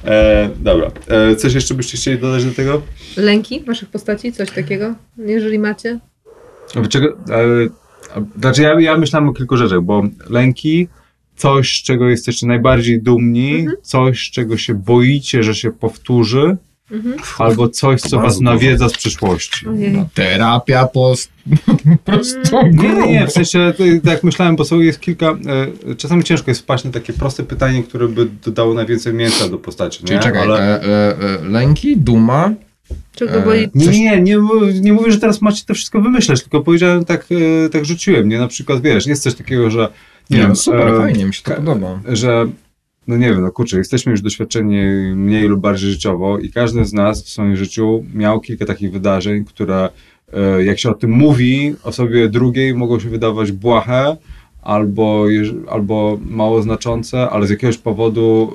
E, 0.05 0.49
dobra. 0.59 0.91
E, 1.07 1.35
coś 1.35 1.53
jeszcze 1.53 1.73
byście 1.73 1.97
chcieli 1.97 2.19
dodać 2.19 2.45
do 2.45 2.51
tego? 2.51 2.81
Lęki 3.17 3.63
waszych 3.63 3.89
postaci? 3.89 4.31
Coś 4.31 4.51
takiego? 4.51 4.95
Jeżeli 5.17 5.59
macie? 5.59 5.99
Czego, 6.89 7.07
e, 7.07 7.69
znaczy 8.39 8.61
ja, 8.61 8.79
ja 8.79 8.97
myślałem 8.97 9.29
o 9.29 9.33
kilku 9.33 9.57
rzeczach, 9.57 9.81
bo 9.81 10.03
lęki, 10.29 10.87
coś, 11.35 11.79
z 11.79 11.83
czego 11.83 12.09
jesteście 12.09 12.47
najbardziej 12.47 13.01
dumni, 13.01 13.65
coś, 13.81 14.31
czego 14.31 14.57
się 14.57 14.73
boicie, 14.73 15.43
że 15.43 15.55
się 15.55 15.71
powtórzy, 15.71 16.57
Mhm. 16.91 17.15
albo 17.37 17.69
coś, 17.69 18.01
co 18.01 18.19
was 18.19 18.41
nawiedza 18.41 18.89
z 18.89 18.93
przyszłości. 18.93 19.67
Ojej. 19.67 19.91
No, 19.91 20.07
terapia 20.13 20.87
post... 20.87 21.31
po 22.05 22.11
prostu 22.11 22.39
Nie, 22.71 22.93
nie, 22.93 23.11
nie, 23.11 23.27
w 23.27 23.31
sensie, 23.31 23.73
tak 23.77 24.05
jak 24.13 24.23
myślałem, 24.23 24.55
bo 24.55 24.65
są 24.65 24.79
jest 24.79 24.99
kilka, 24.99 25.37
e, 25.89 25.95
czasami 25.95 26.23
ciężko 26.23 26.51
jest 26.51 26.61
wpaść 26.61 26.83
na 26.83 26.91
takie 26.91 27.13
proste 27.13 27.43
pytanie, 27.43 27.83
które 27.83 28.07
by 28.07 28.27
dodało 28.45 28.73
najwięcej 28.73 29.13
mięsa 29.13 29.49
do 29.49 29.57
postaci, 29.57 30.03
nie? 30.03 30.07
Czyli 30.07 30.19
czekaj, 30.19 30.41
Ale, 30.41 30.81
e, 30.81 30.85
e, 30.85 31.17
e, 31.19 31.49
lęki, 31.49 31.97
duma, 31.97 32.53
Czego 33.15 33.33
E, 33.33 33.45
boi? 33.45 33.69
nie, 33.75 33.85
coś- 33.85 33.95
nie, 33.97 34.21
nie, 34.21 34.37
nie 34.81 34.93
mówię, 34.93 35.11
że 35.11 35.19
teraz 35.19 35.41
macie 35.41 35.63
to 35.65 35.73
wszystko 35.73 36.01
wymyśleć, 36.01 36.41
tylko 36.41 36.61
powiedziałem 36.61 37.05
tak, 37.05 37.25
e, 37.65 37.69
tak 37.69 37.85
rzuciłem, 37.85 38.29
nie? 38.29 38.39
Na 38.39 38.47
przykład, 38.47 38.81
wiesz, 38.81 39.07
jest 39.07 39.23
coś 39.23 39.35
takiego, 39.35 39.69
że 39.69 39.89
nie 40.29 40.37
nie, 40.37 40.41
wiem, 40.41 40.49
no 40.49 40.55
super, 40.55 40.87
e, 40.87 40.97
fajnie, 40.97 41.25
mi 41.25 41.33
się 41.33 41.43
to 41.43 41.55
podoba. 41.55 41.99
że 42.07 42.47
no 43.07 43.17
nie 43.17 43.29
wiem, 43.29 43.41
no 43.41 43.51
kurczę, 43.51 43.77
jesteśmy 43.77 44.11
już 44.11 44.21
doświadczeni 44.21 44.77
mniej 45.15 45.47
lub 45.47 45.61
bardziej 45.61 45.91
życiowo 45.91 46.39
i 46.39 46.49
każdy 46.49 46.85
z 46.85 46.93
nas 46.93 47.23
w 47.23 47.29
swoim 47.29 47.55
życiu 47.55 48.05
miał 48.13 48.39
kilka 48.39 48.65
takich 48.65 48.91
wydarzeń, 48.91 49.45
które 49.45 49.89
e, 50.33 50.63
jak 50.63 50.79
się 50.79 50.89
o 50.89 50.93
tym 50.93 51.11
mówi 51.11 51.75
osobie 51.83 52.29
drugiej 52.29 52.73
mogą 52.75 52.99
się 52.99 53.09
wydawać 53.09 53.51
błahe 53.51 54.17
albo, 54.61 55.25
albo 55.69 56.19
mało 56.25 56.61
znaczące, 56.61 57.29
ale 57.29 57.47
z 57.47 57.49
jakiegoś 57.49 57.77
powodu 57.77 58.53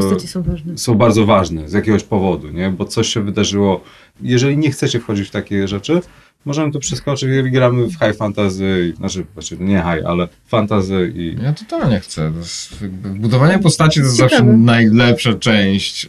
postaci 0.00 0.28
są 0.28 0.42
ważne. 0.42 0.78
są 0.78 0.94
bardzo 0.94 1.26
ważne, 1.26 1.68
z 1.68 1.72
jakiegoś 1.72 2.04
powodu, 2.04 2.50
nie? 2.50 2.70
Bo 2.70 2.84
coś 2.84 3.08
się 3.08 3.22
wydarzyło. 3.22 3.80
Jeżeli 4.22 4.58
nie 4.58 4.70
chcecie 4.70 5.00
wchodzić 5.00 5.28
w 5.28 5.30
takie 5.30 5.68
rzeczy, 5.68 6.00
możemy 6.44 6.72
to 6.72 6.78
przeskoczyć, 6.78 7.28
jeżeli 7.28 7.50
gramy 7.50 7.86
w 7.86 7.92
high 7.92 8.16
fantasy, 8.16 8.92
znaczy, 8.96 9.24
znaczy 9.32 9.56
nie 9.60 9.76
high, 9.76 10.06
ale 10.06 10.28
fantasy 10.46 11.12
i 11.16 11.36
Ja 11.42 11.52
totalnie 11.52 12.00
chcę. 12.00 12.32
To 12.32 12.38
jest 12.38 12.82
jakby 12.82 13.08
budowanie 13.08 13.58
postaci 13.58 14.00
to 14.00 14.06
jest 14.06 14.16
Ciekawe. 14.16 14.36
zawsze 14.36 14.56
najlepsza 14.58 15.34
część 15.34 16.06
e, 16.06 16.08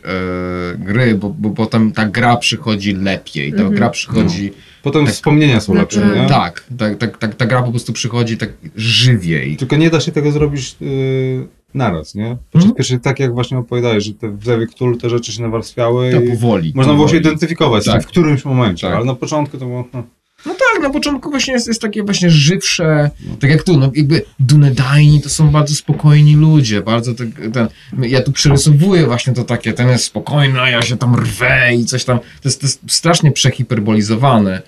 gry, 0.78 1.16
bo, 1.16 1.30
bo 1.30 1.50
potem 1.50 1.92
ta 1.92 2.06
gra 2.06 2.38
przychodzi 2.38 2.94
lepiej. 2.94 3.52
Ta 3.52 3.58
Mhm. 3.58 3.76
gra 3.76 3.90
przychodzi. 3.90 4.52
potem 4.84 5.06
Tak. 5.06 5.14
wspomnienia 5.14 5.60
są 5.62 5.74
lepsze, 5.74 6.00
Naturalnie. 6.00 6.24
nie? 6.24 6.30
Tak, 6.30 6.64
tak, 6.78 6.98
tak, 6.98 7.18
tak, 7.18 7.36
ta 7.36 7.46
gra 7.46 7.64
po 7.64 7.70
prostu 7.72 7.94
przychodzi 7.94 8.38
tak 8.38 8.50
żywiej. 8.76 9.58
Tylko 9.58 9.76
nie 9.76 9.90
da 9.90 10.00
się 10.00 10.12
tego 10.12 10.32
zrobić 10.32 10.76
yy, 10.82 11.48
naraz, 11.74 12.16
nie? 12.16 12.38
Podczas 12.52 12.74
pierwszej, 12.74 13.00
tak 13.00 13.20
jak 13.20 13.34
właśnie 13.34 13.58
opowiadałeś, 13.58 14.04
że 14.04 14.14
te 14.14 14.30
w 14.38 14.44
Zewie 14.46 14.68
Cthulhu 14.68 14.98
te 14.98 15.10
rzeczy 15.10 15.32
się 15.32 15.42
nawarstwiały 15.42 16.12
To 16.12 16.22
i 16.22 16.30
powoli. 16.30 16.72
można 16.76 16.94
było 16.94 17.08
się 17.08 17.12
powoli. 17.14 17.28
identyfikować 17.28 17.82
z 17.84 17.86
tym 17.86 17.94
Tak. 17.94 18.04
w 18.04 18.08
którymś 18.08 18.46
momencie, 18.46 18.88
Tak. 18.88 18.96
ale 18.96 19.06
na 19.06 19.16
początku 19.16 19.58
to 19.58 19.66
było... 19.66 19.88
No, 19.94 20.04
No 20.46 20.54
tak, 20.54 20.84
na 20.84 20.90
początku 20.90 21.30
właśnie 21.30 21.54
jest, 21.54 21.68
jest 21.68 21.82
takie 21.82 22.04
właśnie 22.04 22.30
żywsze, 22.30 23.10
tak 23.40 23.50
jak 23.50 23.64
tu, 23.64 23.78
no 23.78 23.92
jakby 23.96 24.22
Dunedajni 24.40 25.22
to 25.22 25.30
są 25.30 25.50
bardzo 25.50 25.76
spokojni 25.76 26.36
ludzie, 26.36 26.82
bardzo 26.82 27.14
tak, 27.14 27.28
ten, 27.54 27.68
ja 28.02 28.22
tu 28.22 28.32
przerysowuję 28.32 29.06
właśnie 29.06 29.34
to 29.34 29.44
takie, 29.44 29.74
ten 29.74 29.90
jest 29.90 30.04
spokojny, 30.04 30.62
a 30.62 30.70
ja 30.70 30.82
się 30.82 30.98
tam 30.98 31.16
rwę 31.16 31.74
i 31.76 31.86
coś 31.86 32.06
tam, 32.06 32.20
to 32.20 32.26
jest, 32.50 32.62
to 32.62 32.68
jest 32.68 32.82
strasznie 32.88 33.32
przehiperbolizowane, 33.32 34.62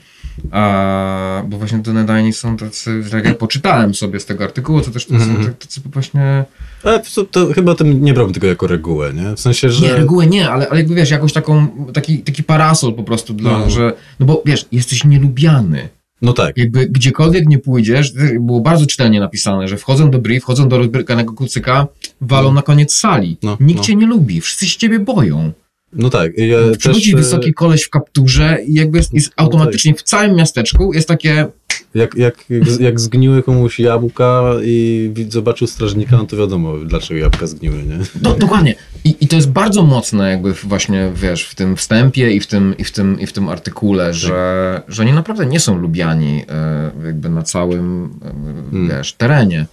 a, 0.51 1.43
bo 1.47 1.57
właśnie 1.57 1.77
Dunedajni 1.79 2.33
są 2.33 2.57
tacy, 2.57 3.03
tak 3.11 3.25
jak 3.25 3.37
poczytałem 3.37 3.93
sobie 3.95 4.19
z 4.19 4.25
tego 4.25 4.43
artykułu, 4.43 4.81
to 4.81 4.91
też 4.91 5.05
to 5.05 5.19
są 5.19 5.25
Mhm. 5.25 5.45
tak- 5.45 5.57
tacy 5.57 5.81
właśnie, 5.85 6.45
Ale 6.83 7.01
to, 7.15 7.23
to 7.25 7.53
chyba 7.53 7.75
tym 7.75 8.03
nie 8.03 8.13
brałbym 8.13 8.33
tego 8.33 8.47
jako 8.47 8.67
regułę, 8.67 9.13
nie? 9.13 9.35
W 9.35 9.39
sensie, 9.39 9.69
że... 9.69 9.85
nie, 9.85 9.93
regułę 9.93 10.27
nie, 10.27 10.49
ale, 10.49 10.69
ale 10.69 10.79
jakby 10.79 10.95
wiesz, 10.95 11.11
jakąś 11.11 11.33
taką, 11.33 11.67
taki, 11.93 12.17
taki 12.19 12.43
parasol 12.43 12.93
po 12.93 13.03
prostu 13.03 13.33
dla, 13.33 13.59
No. 13.59 13.69
że, 13.69 13.93
no 14.19 14.25
bo 14.25 14.41
wiesz, 14.45 14.65
jesteś 14.71 15.03
nielubiany, 15.05 15.89
No 16.21 16.33
tak. 16.33 16.57
jakby 16.57 16.87
gdziekolwiek 16.87 17.47
nie 17.47 17.59
pójdziesz, 17.59 18.13
było 18.39 18.61
bardzo 18.61 18.85
czytelnie 18.85 19.19
napisane, 19.19 19.67
że 19.67 19.77
wchodzą 19.77 20.11
do 20.11 20.19
brief, 20.19 20.43
wchodzą 20.43 20.69
do 20.69 20.77
rozbrykanego 20.77 21.33
kucyka, 21.33 21.87
walą 22.21 22.53
na 22.53 22.61
koniec 22.61 22.93
sali. 22.93 23.37
No, 23.43 23.57
Nikt 23.59 23.77
no. 23.79 23.85
cię 23.85 23.95
nie 23.95 24.05
lubi, 24.07 24.41
wszyscy 24.41 24.67
się 24.67 24.79
ciebie 24.79 24.99
boją. 24.99 25.51
No 25.95 26.09
tak. 26.09 26.37
Ja 26.37 26.57
Przychodzi 26.77 27.11
też, 27.11 27.19
e, 27.19 27.23
wysoki 27.23 27.53
koleś 27.53 27.83
w 27.83 27.89
kapturze 27.89 28.57
i 28.67 28.73
jakby 28.73 28.97
jest, 28.97 29.13
jest 29.13 29.27
No 29.27 29.43
automatycznie 29.43 29.93
w 29.93 30.03
całym 30.03 30.35
miasteczku 30.35 30.93
jest 30.93 31.07
takie, 31.07 31.47
Jak, 31.95 32.15
jak, 32.15 32.45
jak 32.79 32.99
zgniły 32.99 33.43
komuś 33.43 33.79
jabłka 33.79 34.43
i 34.63 35.13
zobaczył 35.29 35.67
strażnika, 35.67 36.17
no 36.17 36.25
to 36.25 36.37
wiadomo, 36.37 36.77
dlaczego 36.77 37.19
jabłka 37.19 37.47
zgniły, 37.47 37.83
nie? 37.83 37.99
no 38.21 38.33
dokładnie. 38.33 38.75
I, 39.03 39.15
I 39.21 39.27
to 39.27 39.35
jest 39.35 39.51
bardzo 39.51 39.83
mocne 39.83 40.29
jakby 40.29 40.53
właśnie, 40.53 41.11
wiesz, 41.15 41.43
w 41.43 41.55
tym 41.55 41.75
wstępie 41.75 42.31
i 42.31 42.39
w 42.39 42.47
tym, 42.47 42.75
i 42.77 42.83
w 42.83 42.91
tym, 42.91 43.19
i 43.19 43.27
w 43.27 43.33
tym 43.33 43.49
artykule, 43.49 44.13
że, 44.13 44.81
że 44.87 45.03
oni 45.03 45.13
naprawdę 45.13 45.45
nie 45.45 45.59
są 45.59 45.77
lubiani 45.77 46.43
e, 46.49 46.91
jakby 47.05 47.29
na 47.29 47.43
całym, 47.43 48.09
e, 48.25 48.53
Hmm. 48.71 48.89
wiesz, 48.89 49.13
terenie. 49.13 49.65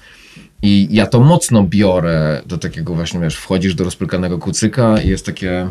I 0.63 0.89
ja 0.91 1.07
to 1.07 1.21
mocno 1.21 1.63
biorę 1.63 2.43
do 2.47 2.59
takiego 2.59 2.95
właśnie, 2.95 3.21
wiesz, 3.21 3.37
wchodzisz 3.37 3.75
do 3.75 3.85
rozpylkanego 3.85 4.39
kucyka 4.39 5.01
i 5.01 5.09
jest 5.09 5.27
takie... 5.27 5.69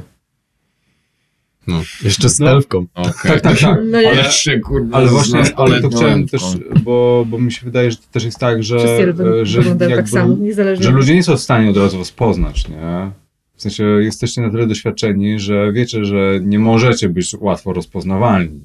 No. 1.69 1.81
Jeszcze 2.03 2.29
z 2.29 2.39
No. 2.39 2.49
elfką. 2.49 2.85
Okej, 2.93 3.13
Tak, 3.23 3.41
tak, 3.41 3.41
tak. 3.41 3.61
No. 3.85 3.97
Ale- 3.97 4.15
Jeszcze, 4.15 4.59
kurde, 4.59 4.95
ale 4.95 5.07
właśnie, 5.09 5.41
ale 5.55 5.81
to 5.81 5.89
chciałem 5.89 6.19
elfką. 6.21 6.37
też, 6.37 6.43
bo, 6.83 7.25
bo 7.29 7.39
mi 7.39 7.51
się 7.51 7.61
wydaje, 7.65 7.91
że 7.91 7.97
to 7.97 8.03
też 8.11 8.23
jest 8.23 8.39
tak, 8.39 8.63
że, 8.63 8.79
Wszyscy 8.79 9.43
że, 9.43 9.75
tak 9.75 9.89
jakby, 9.89 10.09
samo, 10.09 10.35
niezależnie. 10.39 10.85
że 10.85 10.91
ludzie 10.91 11.15
nie 11.15 11.23
są 11.23 11.35
w 11.37 11.39
stanie 11.39 11.69
od 11.69 11.77
razu 11.77 11.97
was 11.97 12.11
poznać, 12.11 12.67
nie? 12.69 13.11
W 13.55 13.61
sensie 13.61 13.83
jesteście 13.83 14.41
na 14.41 14.49
tyle 14.49 14.67
doświadczeni, 14.67 15.39
że 15.39 15.71
wiecie, 15.71 16.05
że 16.05 16.39
nie 16.43 16.59
możecie 16.59 17.09
być 17.09 17.35
łatwo 17.39 17.73
rozpoznawalni. 17.73 18.59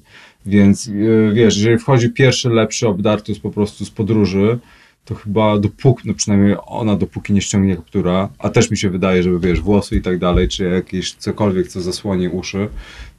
Więc 0.47 0.89
e, 0.89 0.93
wiesz, 1.35 1.57
jeżeli 1.57 1.79
wchodzi 1.79 2.11
pierwszy 2.11 2.49
lepszy 2.51 2.89
obdartus 2.89 3.39
po 3.39 3.51
prostu 3.51 3.85
z 3.85 3.91
podróży, 3.91 4.59
to 5.05 5.15
chyba 5.15 5.59
dopóki, 5.59 6.09
no 6.09 6.15
przynajmniej 6.15 6.57
ona 6.67 6.97
dopóki 6.97 7.33
nie 7.33 7.41
ściągnie 7.41 7.77
kaptura, 7.77 8.29
a 8.39 8.49
też 8.49 8.71
mi 8.71 8.77
się 8.77 8.91
wydaje, 8.91 9.23
że 9.23 9.39
wiesz, 9.39 9.61
włosy 9.61 9.97
i 9.97 10.03
tak 10.03 10.19
dalej, 10.19 10.49
czy 10.49 10.65
jakieś 10.65 11.13
cokolwiek, 11.13 11.69
co 11.69 11.81
zasłoni 11.81 12.29
uszy, 12.29 12.69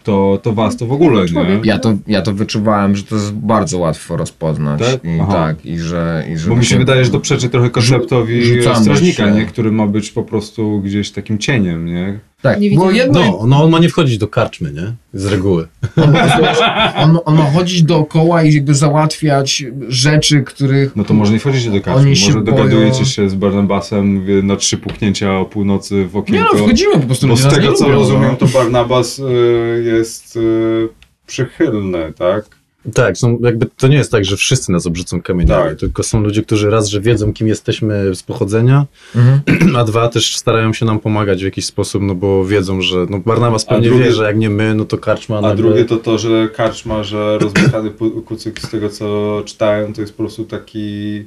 to, 0.04 0.40
to 0.44 0.54
was 0.54 0.78
to 0.78 0.86
w 0.86 0.92
ogóle, 0.92 1.26
nie? 1.26 1.60
Ja 1.64 1.80
to, 1.80 1.98
ja 2.08 2.22
to 2.22 2.34
wyczuwałem, 2.34 2.96
że 2.96 3.04
to 3.04 3.16
jest 3.16 3.34
bardzo 3.34 3.78
łatwo 3.78 4.18
rozpoznać. 4.18 4.80
Tak? 4.80 5.06
I, 5.06 5.20
Aha. 5.22 5.34
tak, 5.34 5.66
i 5.66 5.80
że... 5.80 6.26
I 6.34 6.38
że 6.38 6.50
Bo 6.50 6.56
mi 6.56 6.66
się 6.66 6.70
właśnie- 6.70 6.78
wydaje, 6.78 7.06
że 7.06 7.12
to 7.12 7.20
przeczy 7.20 7.50
trochę 7.50 7.70
konceptowi 7.70 8.62
strażnika, 8.62 9.26
się. 9.26 9.32
nie? 9.32 9.46
który 9.46 9.72
ma 9.72 9.88
być 9.88 10.12
po 10.12 10.24
prostu 10.24 10.82
gdzieś 10.82 11.12
takim 11.12 11.38
cieniem, 11.38 11.86
nie? 11.86 12.20
Tak, 12.42 12.60
Nie 12.60 12.72
bo 12.78 12.92
jedno, 12.92 13.20
No, 13.20 13.48
no 13.48 13.64
on 13.64 13.72
ma 13.72 13.80
nie 13.80 13.90
wchodzić 13.90 14.18
do 14.18 14.28
karczmy, 14.28 14.72
nie? 14.72 14.94
Z 15.14 15.26
reguły. 15.26 15.68
On, 15.98 16.16
on, 16.98 17.20
on 17.26 17.36
ma 17.36 17.52
chodzić 17.52 17.84
dookoła 17.84 18.44
i 18.44 18.54
jakby 18.54 18.74
załatwiać 18.76 19.64
rzeczy, 19.88 20.44
których... 20.44 20.96
No 20.96 21.04
to 21.04 21.14
może 21.14 21.32
nie 21.34 21.40
wchodzicie 21.40 21.72
do 21.72 21.82
karczmy, 21.82 22.02
Oni 22.06 22.16
się 22.16 22.34
może 22.34 22.46
dogadujecie 22.46 22.92
boją. 22.92 23.06
się 23.06 23.30
z 23.30 23.36
Barnabasem 23.36 24.26
na 24.48 24.56
trzy 24.56 24.78
puknięcia 24.78 25.40
o 25.40 25.46
północy 25.46 26.06
w 26.06 26.14
Nie 26.14 26.14
no, 26.14 26.20
okienko. 26.20 26.58
wchodzimy 26.58 26.94
po 26.94 27.00
prostu. 27.00 27.28
bo 27.28 27.34
ludzie 27.34 27.50
z 27.50 27.54
tego 27.54 27.74
co 27.74 27.84
lubią, 27.86 28.00
rozumiem, 28.00 28.30
no. 28.42 28.48
to 28.48 28.58
Barnabas 28.58 29.20
y, 29.20 29.24
jest 29.86 30.36
y, 30.36 30.90
przychylny, 31.28 32.14
tak? 32.18 32.46
Tak, 32.94 33.18
są, 33.18 33.40
jakby 33.42 33.66
to 33.78 33.88
nie 33.88 33.98
jest 33.98 34.12
tak, 34.12 34.26
że 34.26 34.38
wszyscy 34.38 34.72
nas 34.72 34.86
obrzucą 34.88 35.22
kamieniami, 35.22 35.70
Tak. 35.70 35.80
tylko 35.80 36.04
są 36.04 36.22
ludzie, 36.22 36.42
którzy 36.44 36.70
raz, 36.70 36.88
że 36.88 37.02
wiedzą, 37.02 37.34
kim 37.34 37.48
jesteśmy 37.48 38.16
z 38.16 38.24
pochodzenia, 38.24 38.86
Mhm. 39.16 39.42
a 39.80 39.84
dwa 39.84 40.08
też 40.10 40.38
starają 40.38 40.74
się 40.74 40.86
nam 40.86 41.00
pomagać 41.00 41.42
w 41.42 41.46
jakiś 41.46 41.66
sposób, 41.66 42.04
no 42.04 42.16
bo 42.16 42.46
wiedzą, 42.46 42.82
że 42.82 43.06
no 43.10 43.20
Barnabas 43.20 43.66
pewnie 43.66 43.90
drugie- 43.90 44.04
wie, 44.04 44.12
że 44.12 44.24
jak 44.24 44.38
nie 44.38 44.50
my, 44.50 44.76
no 44.76 44.86
to 44.86 44.98
karczma 44.98 45.38
A 45.38 45.42
nagle... 45.42 45.56
drugie 45.64 45.86
to 45.86 45.98
to, 45.98 46.18
że 46.18 46.50
karczma, 46.56 47.04
że 47.04 47.38
rozmykany 47.42 47.92
pu- 47.92 48.22
kucyk 48.22 48.62
z 48.62 48.70
tego 48.70 48.90
co 48.90 49.42
czytałem, 49.46 49.94
to 49.94 50.02
jest 50.02 50.14
po 50.14 50.18
prostu 50.24 50.44
taki, 50.46 51.24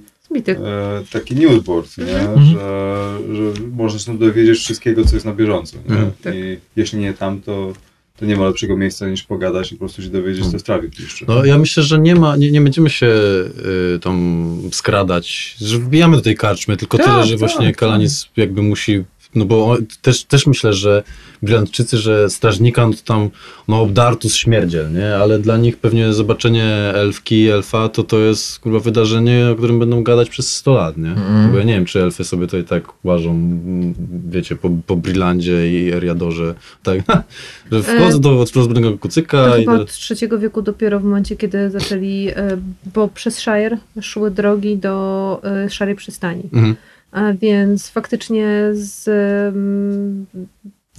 e, 0.48 1.02
taki 1.12 1.34
newsboard, 1.36 1.98
nie? 1.98 2.18
Mhm. 2.20 2.46
Że, 2.46 3.18
że 3.34 3.42
można 3.76 3.98
się 3.98 4.18
dowiedzieć 4.18 4.58
wszystkiego, 4.58 5.04
co 5.04 5.16
jest 5.16 5.26
na 5.26 5.32
bieżąco. 5.32 5.76
Nie? 5.88 5.94
Mhm. 5.94 6.10
Tak. 6.22 6.34
I 6.34 6.56
jeśli 6.76 6.98
nie 6.98 7.14
tam, 7.14 7.40
to, 7.40 7.72
to 8.18 8.26
nie 8.26 8.36
ma 8.36 8.46
lepszego 8.46 8.76
miejsca 8.76 9.08
niż 9.08 9.22
pogadać 9.22 9.72
i 9.72 9.74
po 9.74 9.78
prostu 9.78 10.02
się 10.02 10.08
dowiedzieć, 10.08 10.44
co 10.46 10.52
jest 10.52 10.64
w 10.64 10.66
trawie 10.66 10.88
jeszcze. 11.00 11.24
No 11.28 11.44
ja 11.44 11.58
myślę, 11.58 11.82
że 11.82 11.98
nie 11.98 12.14
ma, 12.14 12.36
nie, 12.36 12.50
nie 12.50 12.60
będziemy 12.60 12.90
się 12.90 13.06
y, 13.06 13.98
tam 14.00 14.56
skradać, 14.72 15.56
że 15.60 15.78
wbijamy 15.78 16.16
do 16.16 16.22
tej 16.22 16.36
karczmy, 16.36 16.76
tylko 16.76 16.98
Tak, 16.98 17.06
tyle, 17.06 17.24
że 17.24 17.30
tak, 17.30 17.38
właśnie 17.38 17.66
tak. 17.66 17.76
Kalanis 17.76 18.28
jakby 18.36 18.62
musi, 18.62 19.04
no 19.34 19.44
bo 19.44 19.76
też, 20.02 20.24
też 20.24 20.46
myślę, 20.46 20.72
że 20.72 21.02
Brylandczycy, 21.42 21.96
że 21.98 22.30
strażnika 22.30 22.86
no 22.86 22.92
to 22.92 23.02
tam, 23.04 23.30
no 23.68 23.80
obdartus 23.80 24.34
śmierdziel, 24.34 24.92
nie, 24.92 25.16
ale 25.16 25.38
dla 25.38 25.56
nich 25.56 25.76
pewnie 25.76 26.12
zobaczenie 26.12 26.64
elfki, 26.94 27.48
elfa, 27.48 27.88
to 27.88 28.02
to 28.04 28.18
jest 28.18 28.58
kurwa 28.58 28.78
wydarzenie, 28.80 29.48
o 29.52 29.56
którym 29.56 29.78
będą 29.78 30.02
gadać 30.02 30.30
przez 30.30 30.54
100 30.54 30.74
lat, 30.74 30.96
nie, 30.96 31.08
Mhm. 31.10 31.52
bo 31.52 31.58
ja 31.58 31.64
nie 31.64 31.74
wiem, 31.74 31.84
czy 31.84 32.02
elfy 32.02 32.24
sobie 32.24 32.46
tutaj 32.46 32.64
tak 32.64 32.84
łażą, 33.04 33.30
mm, 33.30 33.94
wiecie, 34.30 34.56
po, 34.56 34.70
po 34.86 34.96
Brylandzie 34.96 35.72
i 35.72 35.92
Eriadorze, 35.92 36.54
tak, 36.82 36.98
że 37.72 37.82
wchodzą 37.82 38.20
do 38.20 38.30
rozbrudnego 38.30 38.98
kucyka 38.98 39.48
To 39.48 39.56
i... 39.56 39.60
chyba 39.60 39.74
od 39.78 39.92
trzeciego 39.92 40.38
wieku 40.38 40.62
dopiero 40.62 41.00
w 41.00 41.04
momencie, 41.04 41.36
kiedy 41.36 41.70
zaczęli, 41.70 42.28
e, 42.28 42.58
bo 42.94 43.08
przez 43.08 43.38
Shire 43.38 43.78
szły 44.00 44.30
drogi 44.30 44.76
do 44.76 45.40
e, 45.44 45.70
Szarej 45.70 45.94
Przystani. 45.94 46.42
Mhm. 46.52 46.76
A 47.10 47.32
więc 47.32 47.90
faktycznie 47.90 48.70
z... 48.72 49.08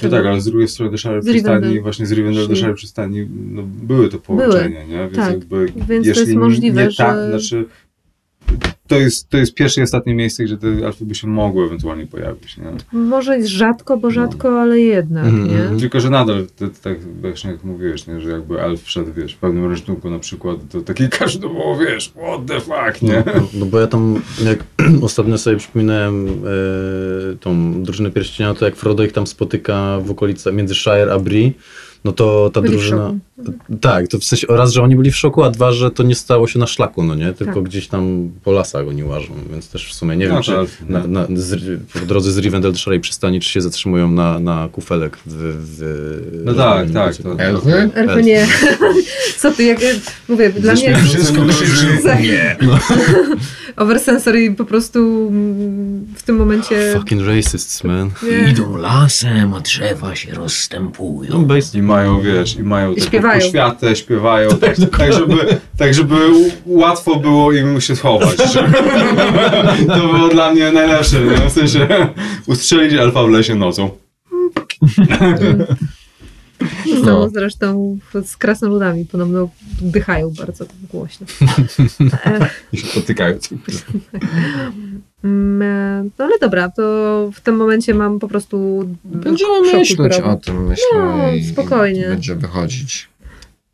No 0.04 0.10
tak, 0.10 0.26
ale 0.26 0.42
z 0.42 0.46
drugiej 0.46 0.68
strony 0.68 0.92
do 0.92 0.98
Rivendell. 0.98 1.32
Przystani, 1.34 1.82
właśnie 1.82 2.06
z 2.06 2.12
Rivendell 2.12 2.48
do. 2.48 2.56
Szary 2.56 2.74
Przystani, 2.74 3.28
no, 3.52 3.64
były 3.64 4.10
to 4.10 4.20
połączenia, 4.20 4.84
nie? 4.84 4.98
Więc 4.98 5.16
tak. 5.16 5.30
jakby, 5.34 5.66
Więc 5.66 5.88
to 5.88 5.94
jeśli 6.10 6.22
jest 6.22 6.36
możliwe, 6.36 6.88
nie 6.88 6.94
tak, 6.96 7.16
że- 7.18 7.30
znaczy, 7.30 7.66
to 8.88 8.96
jest, 9.00 9.30
to 9.30 9.38
jest 9.38 9.54
pierwsze 9.54 9.82
i 9.82 9.84
ostatnie 9.84 10.16
miejsce, 10.16 10.44
gdzie 10.44 10.58
te 10.58 10.68
elfy 10.68 11.06
by 11.06 11.16
się 11.16 11.28
mogły 11.28 11.66
ewentualnie 11.66 12.08
pojawić, 12.08 12.58
nie? 12.58 12.66
Może 13.00 13.38
jest 13.38 13.50
rzadko, 13.50 13.98
bo 13.98 14.12
rzadko, 14.12 14.62
ale 14.62 14.80
jednak, 14.80 15.26
Mhm, 15.26 15.48
nie? 15.48 15.62
mhm. 15.62 15.80
Tylko, 15.80 16.00
że 16.00 16.10
nadal, 16.10 16.48
tak 16.82 17.00
właśnie 17.22 17.52
jak 17.52 17.64
mówiłeś, 17.64 18.08
nie? 18.08 18.22
że 18.22 18.30
jakby 18.30 18.62
elf 18.62 18.84
wszedł, 18.84 19.14
wiesz, 19.14 19.34
w 19.34 19.38
pewnym 19.38 19.66
ręczniku 19.70 20.10
na 20.10 20.20
przykład, 20.20 20.58
to 20.72 20.82
taki 20.82 21.10
każdy 21.20 21.40
było, 21.48 21.78
wiesz, 21.78 22.10
what 22.10 22.46
the 22.46 22.60
fuck, 22.60 23.02
nie? 23.02 23.24
No, 23.26 23.48
no 23.54 23.66
bo 23.66 23.80
ja 23.80 23.88
tam, 23.88 24.22
jak 24.46 24.64
ostatnio 25.02 25.38
sobie 25.38 25.58
przypominałem 25.58 26.28
e, 26.28 27.36
tą 27.40 27.84
drużynę 27.84 28.12
pierścienia, 28.12 28.54
to 28.54 28.66
jak 28.66 28.76
Frodo 28.76 29.04
ich 29.04 29.12
tam 29.12 29.28
spotyka 29.28 30.00
w 30.00 30.12
okolicy 30.12 30.52
między 30.52 30.76
Shire 30.76 31.14
a 31.14 31.20
Bree, 31.20 31.54
no 32.04 32.12
to 32.12 32.50
ta 32.54 32.62
Byli 32.62 32.74
w 32.74 32.78
drużyna... 32.78 33.08
szoku. 33.08 33.20
Tak, 33.82 34.08
to 34.08 34.20
w 34.20 34.24
sensie 34.24 34.48
raz, 34.50 34.72
że 34.74 34.84
oni 34.84 34.96
byli 34.96 35.12
w 35.12 35.16
szoku, 35.18 35.44
a 35.44 35.50
dwa, 35.50 35.72
że 35.72 35.92
to 35.92 36.04
nie 36.04 36.16
stało 36.16 36.48
się 36.48 36.60
na 36.60 36.68
szlaku, 36.68 37.04
no 37.04 37.16
nie? 37.16 37.34
Tylko 37.34 37.54
Tak. 37.54 37.64
gdzieś 37.64 37.88
tam 37.88 38.30
po 38.44 38.52
lasach 38.52 38.88
oni 38.88 39.04
łażą, 39.04 39.34
więc 39.52 39.70
też 39.70 39.90
w 39.90 39.94
sumie 39.94 40.18
nie 40.18 40.28
No 40.28 40.34
wiem, 40.34 40.44
czy 40.44 40.52
tak, 40.52 40.90
na, 40.90 41.00
no. 41.08 41.08
na, 41.08 41.28
z, 41.40 41.56
w 41.96 42.06
drodze 42.06 42.32
z 42.32 42.38
Rivendell 42.38 42.72
do 42.72 42.78
Szarej 42.78 43.00
Przystani, 43.00 43.40
czy 43.40 43.50
się 43.50 43.62
zatrzymują 43.62 44.12
na, 44.12 44.40
na 44.40 44.70
kufelek 44.72 45.18
w... 45.26 45.34
w 45.60 46.42
No 46.46 46.54
tak, 46.54 46.92
tak, 46.92 47.16
to, 47.16 47.24
to- 47.24 47.40
Elfy? 47.40 47.90
Elfy 47.96 48.24
nie. 48.24 48.48
Co 49.38 49.52
ty, 49.52 49.64
jak 49.64 49.80
mówię, 50.30 50.50
dla 50.50 50.74
mnie 50.74 50.96
Wszystko 50.96 51.46
krzyczy 51.46 51.98
Tak. 52.04 52.20
nie. 53.80 53.86
oversensory 53.86 54.52
po 54.52 54.66
prostu 54.66 55.28
mm, 55.32 56.06
w 56.16 56.24
tym 56.24 56.36
momencie... 56.36 56.94
Fucking 56.98 57.22
racists, 57.28 57.84
man. 57.84 58.12
Nie. 58.24 58.50
Idą 58.52 58.78
lasem, 58.78 59.54
a 59.54 59.60
drzewa 59.60 60.16
się 60.16 60.32
No, 60.34 60.38
rozstępują. 60.40 61.46
basically. 61.46 61.80
I 61.80 61.82
mają, 61.82 62.22
wiesz, 62.22 62.56
i 62.56 62.64
mają 62.64 62.94
I 62.94 63.02
śpiewają. 63.02 63.42
poświatę, 63.42 63.96
śpiewają, 63.96 64.50
tak, 64.50 64.76
tak, 64.98 65.14
żeby, 65.14 65.36
tak 65.78 65.94
żeby 65.94 66.16
łatwo 66.66 67.16
było 67.16 67.54
im 67.54 67.82
się 67.82 67.96
schować. 67.96 68.38
To 69.88 70.08
było 70.08 70.28
dla 70.30 70.52
mnie 70.52 70.72
najlepsze, 70.72 71.18
nie? 71.22 71.50
w 71.50 71.52
sensie 71.52 71.88
ustrzelić 72.48 72.94
elfa 72.94 73.24
w 73.24 73.30
lesie 73.30 73.56
nocą. 73.56 73.90
No. 77.06 77.30
zresztą 77.30 77.98
z 78.26 78.38
krasnoludami 78.38 79.06
podobno 79.06 79.50
dychają 79.82 80.32
bardzo 80.38 80.66
głośno. 80.92 81.28
I 82.74 82.78
się 82.78 82.88
potykają. 83.02 83.38
mm, 85.24 86.12
No 86.20 86.26
ale 86.26 86.40
dobra, 86.42 86.70
to 86.70 86.84
w 87.34 87.42
tym 87.42 87.56
momencie 87.56 87.94
mam 87.94 88.20
po 88.20 88.28
prostu 88.28 88.86
Będziemy 89.06 89.70
szok 89.70 89.80
myśleć 89.80 90.20
o 90.20 90.36
tym, 90.36 90.68
myślę. 90.68 90.86
No, 90.96 91.32
i 91.32 91.44
spokojnie. 91.44 92.08
Będzie 92.10 92.36
wychodzić. 92.36 93.10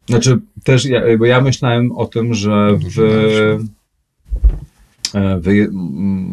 Znaczy, 0.09 0.39
też 0.63 0.85
ja, 0.85 1.01
bo 1.17 1.25
ja 1.25 1.41
myślałem 1.41 1.91
o 1.91 2.05
tym, 2.05 2.33
że 2.33 2.73
w, 2.75 2.83
Dużo 2.83 3.01
lepsze. 3.03 3.59
e, 5.13 5.39
wy, 5.39 5.69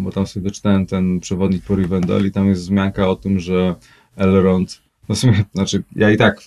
bo 0.03 0.11
tam 0.12 0.27
sobie 0.27 0.44
doczytałem 0.44 0.87
ten 0.87 1.20
przewodnik 1.20 1.64
po 1.64 1.74
Rivendell 1.77 2.27
i 2.27 2.31
tam 2.33 2.48
jest 2.48 2.62
wzmianka 2.62 3.09
o 3.09 3.16
tym, 3.16 3.40
że 3.40 3.74
Elrond, 4.16 4.81
no 5.12 5.16
sumie, 5.16 5.44
znaczy 5.55 5.83
ja 5.96 6.11
i 6.11 6.16
tak, 6.16 6.40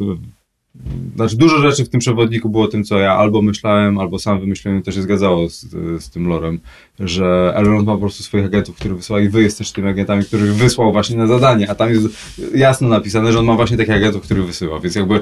znaczy 1.16 1.38
dużo 1.38 1.62
rzeczy 1.62 1.86
w 1.86 1.90
tym 1.90 2.00
przewodniku 2.00 2.50
było 2.50 2.68
tym, 2.68 2.84
co 2.84 3.00
ja 3.00 3.14
albo 3.14 3.42
myślałem, 3.42 3.98
albo 4.00 4.20
sam 4.20 4.40
wymyśliłem, 4.40 4.84
to 4.84 4.92
się 4.92 5.02
zgadzało 5.02 5.50
z, 5.50 5.66
z 6.04 6.10
tym 6.10 6.28
lorem, 6.28 6.60
że 7.00 7.54
Elrond 7.56 7.88
ma 7.88 7.94
po 7.94 8.00
prostu 8.00 8.24
swoich 8.24 8.46
agentów, 8.46 8.76
których 8.76 8.98
wysyła 8.98 9.20
i 9.20 9.30
wy 9.30 9.42
jesteście 9.42 9.76
tymi 9.76 9.88
agentami, 9.88 10.24
których 10.24 10.56
wysłał 10.56 10.92
właśnie 10.92 11.18
na 11.18 11.28
zadanie, 11.28 11.70
a 11.70 11.76
tam 11.76 11.90
jest 11.90 12.08
jasno 12.56 12.88
napisane, 12.88 13.32
że 13.32 13.40
on 13.40 13.46
ma 13.46 13.56
właśnie 13.56 13.78
takich 13.78 13.96
agentów, 13.96 14.24
których 14.24 14.46
wysyła, 14.46 14.80
więc 14.80 14.96
jakby 14.96 15.16
e, 15.16 15.22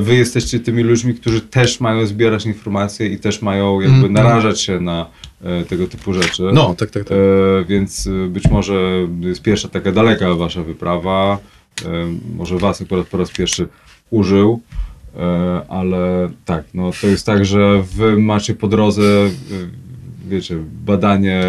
wy 0.00 0.14
jesteście 0.14 0.60
tymi 0.60 0.82
ludźmi, 0.82 1.14
którzy 1.14 1.40
też 1.40 1.80
mają 1.80 2.06
zbierać 2.06 2.46
informacje 2.46 3.06
i 3.06 3.18
też 3.18 3.42
mają 3.42 3.80
jakby 3.80 3.96
Mhm. 3.96 4.12
narażać 4.12 4.60
się 4.60 4.80
na 4.80 5.06
e, 5.42 5.64
tego 5.64 5.86
typu 5.86 6.12
rzeczy. 6.12 6.42
No, 6.54 6.74
tak, 6.74 6.90
tak, 6.90 7.04
tak. 7.04 7.18
E, 7.18 7.64
więc 7.64 8.06
e, 8.06 8.28
być 8.28 8.50
może 8.50 9.08
jest 9.20 9.42
pierwsza 9.42 9.68
taka 9.68 9.92
daleka 9.92 10.34
wasza 10.34 10.62
wyprawa. 10.62 11.38
E, 11.84 11.88
może 12.36 12.58
was 12.58 12.82
akurat 12.82 13.06
po 13.06 13.18
raz 13.18 13.30
pierwszy 13.30 13.68
użył. 14.10 14.60
E, 15.16 15.62
ale 15.68 16.30
tak, 16.44 16.64
no 16.74 16.90
to 17.00 17.06
jest 17.06 17.26
tak, 17.26 17.44
że 17.44 17.82
wy 17.82 18.18
macie 18.18 18.54
po 18.54 18.68
drodze, 18.68 19.02
e, 19.02 19.30
wiecie, 20.28 20.56
badanie, 20.84 21.42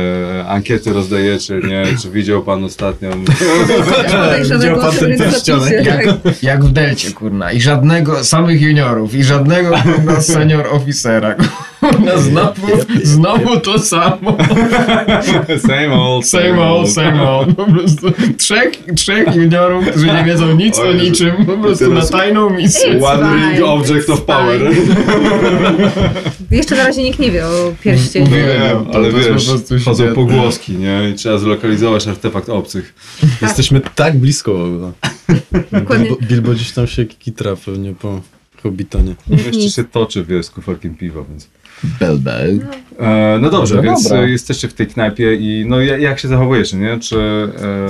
ankiety 0.48 0.94
rozdajecie, 0.94 1.60
nie? 1.68 1.98
Czy 2.02 2.12
widział 2.12 2.44
pan 2.44 2.64
ostatnią? 2.64 3.10
Widział 4.54 4.80
pan 4.80 4.96
ten 4.96 5.18
pierścionek? 5.18 5.86
Jak, 5.86 6.06
jak 6.44 6.66
w 6.66 6.72
Delcie, 6.72 7.12
kurna. 7.12 7.52
I 7.52 7.62
żadnego, 7.62 8.24
samych 8.24 8.62
juniorów, 8.62 9.16
i 9.16 9.24
żadnego, 9.24 9.76
kurna, 9.84 10.22
senior 10.22 10.68
oficera. 10.72 11.36
Kurna, 11.92 12.18
znowu, 12.18 12.68
znowu 13.04 13.60
to 13.60 13.80
samo. 13.80 14.38
Same 15.68 15.94
old, 15.94 16.28
Same 16.28 16.62
old, 16.62 16.92
same 16.92 17.30
old. 17.30 17.56
Po 17.56 17.66
prostu 17.66 18.14
trzech, 18.38 18.72
trzech 18.96 19.36
juniorów, 19.36 19.86
którzy 19.86 20.06
nie 20.06 20.24
wiedzą 20.24 20.56
nic 20.56 20.80
O 20.80 20.84
o 20.84 20.94
niczym, 20.94 21.46
po 21.46 21.58
prostu 21.58 21.94
na 21.94 22.06
tajną 22.06 22.50
misję. 22.50 23.06
One 23.06 23.36
ring 23.36 23.66
object 23.66 24.10
of 24.10 24.22
power. 24.22 24.62
Jeszcze 26.52 26.76
na 26.76 26.84
razie 26.84 27.04
nikt 27.04 27.20
nie 27.20 27.32
wie 27.32 27.48
o 27.48 27.74
pierścieniu. 27.84 28.32
Nie, 28.32 28.44
Wiem, 28.44 28.86
ale 28.94 29.12
to 29.12 29.18
wiesz, 29.18 29.46
po 29.46 29.52
prostu 29.52 29.80
się 29.80 29.86
chodzą 29.86 30.14
pogłoski, 30.14 30.74
nie? 30.74 31.10
I 31.10 31.14
trzeba 31.14 31.38
zlokalizować 31.38 32.08
artefakt 32.08 32.50
obcych. 32.50 32.94
Jesteśmy 33.42 33.82
tak 33.96 34.18
blisko 34.18 34.54
w 34.54 34.62
ogóle. 34.62 34.92
Dokładnie. 35.72 36.06
Bilbo, 36.06 36.26
Bilbo 36.28 36.52
gdzieś 36.52 36.72
tam 36.72 36.88
się 36.88 37.06
kitra 37.06 37.56
pewnie 37.56 37.94
po 37.94 38.22
Hobbitonie. 38.64 39.16
Jeszcze 39.30 39.70
się 39.70 39.84
toczy, 39.84 40.26
wiesz, 40.26 40.46
z 40.46 40.50
kufelkiem 40.50 40.96
piwa, 40.96 41.24
więc... 41.30 41.50
Bel, 42.00 42.20
bel. 42.20 42.60
E, 43.00 43.38
no 43.42 43.50
dobrze, 43.50 43.76
No 43.76 43.82
więc 43.82 44.04
dobra. 44.04 44.28
jesteście 44.28 44.68
w 44.68 44.74
tej 44.74 44.88
knajpie 44.88 45.36
i 45.36 45.66
no 45.68 45.82
ja- 45.82 45.98
jak 45.98 46.20
się 46.20 46.28
zachowujecie, 46.28 46.78
nie? 46.78 47.00
Czy... 47.00 47.18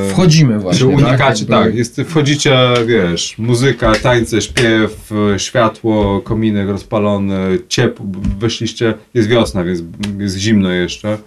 E, 0.08 0.10
Wchodzimy 0.12 0.60
właśnie, 0.60 0.80
Czy 0.80 0.88
unikacie, 0.88 1.46
tak? 1.46 1.64
tak, 1.66 1.76
jest, 1.76 2.02
wchodzicie, 2.08 2.58
wiesz, 2.88 3.36
muzyka, 3.38 3.96
tańce, 3.96 4.42
śpiew, 4.42 5.12
światło, 5.38 6.22
kominek 6.22 6.68
rozpalony, 6.70 7.60
ciepło, 7.68 8.06
wyszliście, 8.40 8.94
jest 9.14 9.28
wiosna, 9.30 9.64
więc 9.64 9.84
jest 10.20 10.38
zimno 10.38 10.72
jeszcze. 10.72 11.18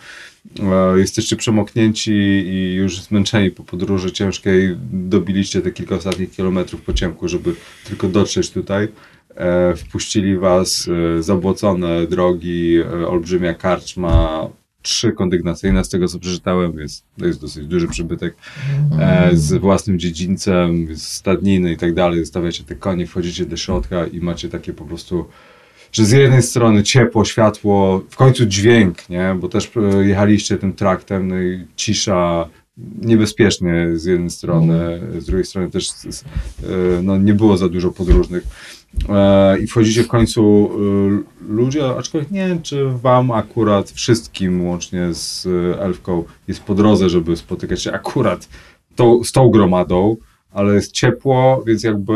E, 0.95 0.99
Jesteście 0.99 1.37
przemoknięci 1.37 2.13
i 2.47 2.75
już 2.75 3.01
zmęczeni 3.01 3.51
po 3.51 3.63
podróży 3.65 4.13
ciężkiej. 4.13 4.77
Dobiliście 4.93 5.61
te 5.63 5.71
kilka 5.73 5.95
ostatnich 5.95 6.31
kilometrów 6.31 6.83
po 6.83 6.93
ciemku, 6.93 7.29
żeby 7.29 7.55
tylko 7.89 8.09
dotrzeć 8.09 8.51
tutaj. 8.51 8.89
E, 9.37 9.77
Wpuścili 9.77 10.39
was 10.39 10.89
e, 11.19 11.23
zabłocone 11.23 12.07
drogi, 12.07 12.77
e, 12.77 13.09
olbrzymia 13.09 13.55
karczma, 13.55 14.49
trzy 14.83 15.13
kondygnacyjne 15.13 15.85
z 15.85 15.89
tego 15.89 16.09
co 16.09 16.19
przeczytałem, 16.19 16.77
więc 16.77 17.05
to 17.19 17.27
jest 17.27 17.41
dosyć 17.41 17.67
duży 17.67 17.89
przybytek 17.89 18.37
e, 19.01 19.31
z 19.33 19.55
własnym 19.55 19.99
dziedzińcem, 19.99 20.97
z 20.97 21.03
stadniny 21.03 21.73
i 21.73 21.77
tak 21.77 21.95
dalej. 21.95 22.21
Zostawiacie 22.21 22.65
te 22.65 22.75
konie, 22.75 23.07
wchodzicie 23.07 23.47
do 23.47 23.57
środka 23.57 24.07
i 24.07 24.21
macie 24.21 24.49
takie 24.49 24.73
po 24.73 24.85
prostu 24.85 25.25
że 25.93 26.05
z 26.05 26.11
jednej 26.11 26.43
strony 26.43 26.83
ciepło, 26.83 27.25
światło, 27.25 28.05
w 28.11 28.17
końcu 28.17 28.47
dźwięk, 28.47 29.09
nie? 29.09 29.37
Bo 29.41 29.49
też 29.49 29.71
jechaliście 30.05 30.57
tym 30.57 30.73
traktem, 30.73 31.29
no 31.29 31.43
i 31.43 31.67
cisza, 31.77 32.49
niebezpiecznie 33.03 33.89
z 33.95 34.05
jednej 34.05 34.31
strony, 34.31 35.01
z 35.19 35.27
drugiej 35.27 35.45
strony 35.45 35.71
też 35.71 35.91
no, 37.03 37.19
nie 37.19 37.35
było 37.35 37.57
za 37.57 37.69
dużo 37.69 37.91
podróżnych. 37.91 38.45
E, 39.09 39.59
I 39.59 39.67
wchodzicie 39.67 40.03
w 40.03 40.09
końcu 40.09 40.71
e, 41.49 41.53
ludzie, 41.53 41.89
aczkolwiek 41.99 42.31
nie 42.31 42.49
wiem, 42.49 42.63
czy 42.63 42.85
wam 42.91 43.31
akurat 43.31 43.91
wszystkim, 43.91 44.67
łącznie 44.67 45.15
z 45.15 45.47
e, 45.47 45.81
Elfką, 45.83 46.25
jest 46.49 46.63
po 46.63 46.75
drodze, 46.75 47.09
żeby 47.09 47.37
spotykać 47.37 47.83
się 47.83 47.93
akurat 47.93 48.49
tą, 48.97 49.25
z 49.25 49.33
tą 49.33 49.51
gromadą, 49.51 50.17
ale 50.53 50.75
jest 50.75 50.93
ciepło, 50.93 51.63
więc 51.67 51.83
jakby 51.83 52.15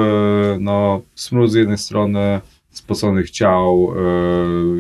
no, 0.61 1.01
smród 1.15 1.51
z 1.51 1.55
jednej 1.55 1.79
strony, 1.79 2.41
spoconych 2.71 3.31
ciał, 3.31 3.93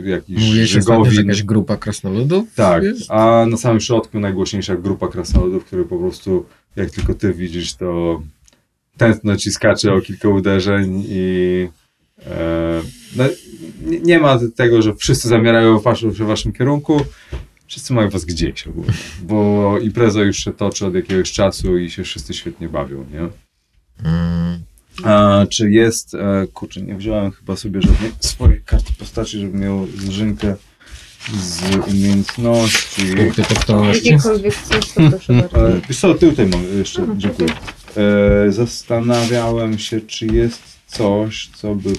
e, 0.04 0.08
jakiś 0.10 0.46
Mówiłeś 0.48 0.70
żygowin. 0.70 1.12
jakaś 1.14 1.42
grupa 1.42 1.76
krasnoludów 1.76 2.54
Tak, 2.54 2.82
jest? 2.82 3.10
a 3.10 3.46
na 3.50 3.56
samym 3.56 3.80
środku 3.80 4.20
najgłośniejsza 4.20 4.76
grupa 4.76 5.08
krasnoludów, 5.08 5.64
które 5.64 5.84
po 5.84 5.98
prostu, 5.98 6.46
jak 6.76 6.90
tylko 6.90 7.14
ty 7.14 7.32
widzisz, 7.32 7.74
to 7.74 8.20
tętno 8.96 9.36
ci 9.36 9.50
skacze 9.50 9.92
o 9.94 10.00
kilka 10.00 10.28
uderzeń 10.28 11.04
i 11.08 11.68
no, 13.16 13.24
nie, 13.82 14.18
ma 14.18 14.38
tego, 14.56 14.82
że 14.82 14.94
wszyscy 14.94 15.28
zamierają 15.28 15.78
w 15.78 15.82
waszym, 15.82 16.10
w 16.10 16.18
waszym 16.18 16.52
kierunku, 16.52 17.00
wszyscy 17.66 17.92
mają 17.92 18.10
was 18.10 18.24
gdzieś 18.24 18.66
ogólnie, 18.66 18.92
bo 19.22 19.78
impreza 19.78 20.22
już 20.22 20.36
się 20.36 20.52
toczy 20.52 20.86
od 20.86 20.94
jakiegoś 20.94 21.32
czasu 21.32 21.78
i 21.78 21.90
się 21.90 22.04
wszyscy 22.04 22.34
świetnie 22.34 22.68
bawią, 22.68 23.04
nie? 23.12 23.28
Mm. 24.08 24.58
A, 25.04 25.46
czy 25.50 25.70
jest, 25.70 26.14
e, 26.14 26.46
kurczę, 26.54 26.82
nie 26.82 26.94
wziąłem 26.94 27.30
chyba 27.30 27.56
sobie 27.56 27.82
żadnej 27.82 28.12
swojej 28.20 28.62
karty 28.62 28.92
postaci, 28.98 29.38
żebym 29.38 29.60
miał 29.60 29.86
zrzynkę 29.86 30.56
z 31.40 31.62
umiejętności. 31.88 33.02
Punkty 33.16 33.42
totalności. 33.42 34.08
Jakiekolwiek 34.08 34.54
coś, 34.54 34.92
to 34.92 35.10
proszę 35.10 35.32
bardzo. 35.32 35.68
E, 35.68 35.80
Wiesz 35.88 36.00
co, 36.00 36.14
ty 36.14 36.30
tutaj 36.30 36.46
mam 36.46 36.64
jeszcze, 36.78 37.06
dziękuję. 37.16 37.48
E, 37.96 38.52
zastanawiałem 38.52 39.78
się, 39.78 40.00
czy 40.00 40.26
jest 40.26 40.79
coś, 40.90 41.50
co 41.54 41.74
by 41.74 41.92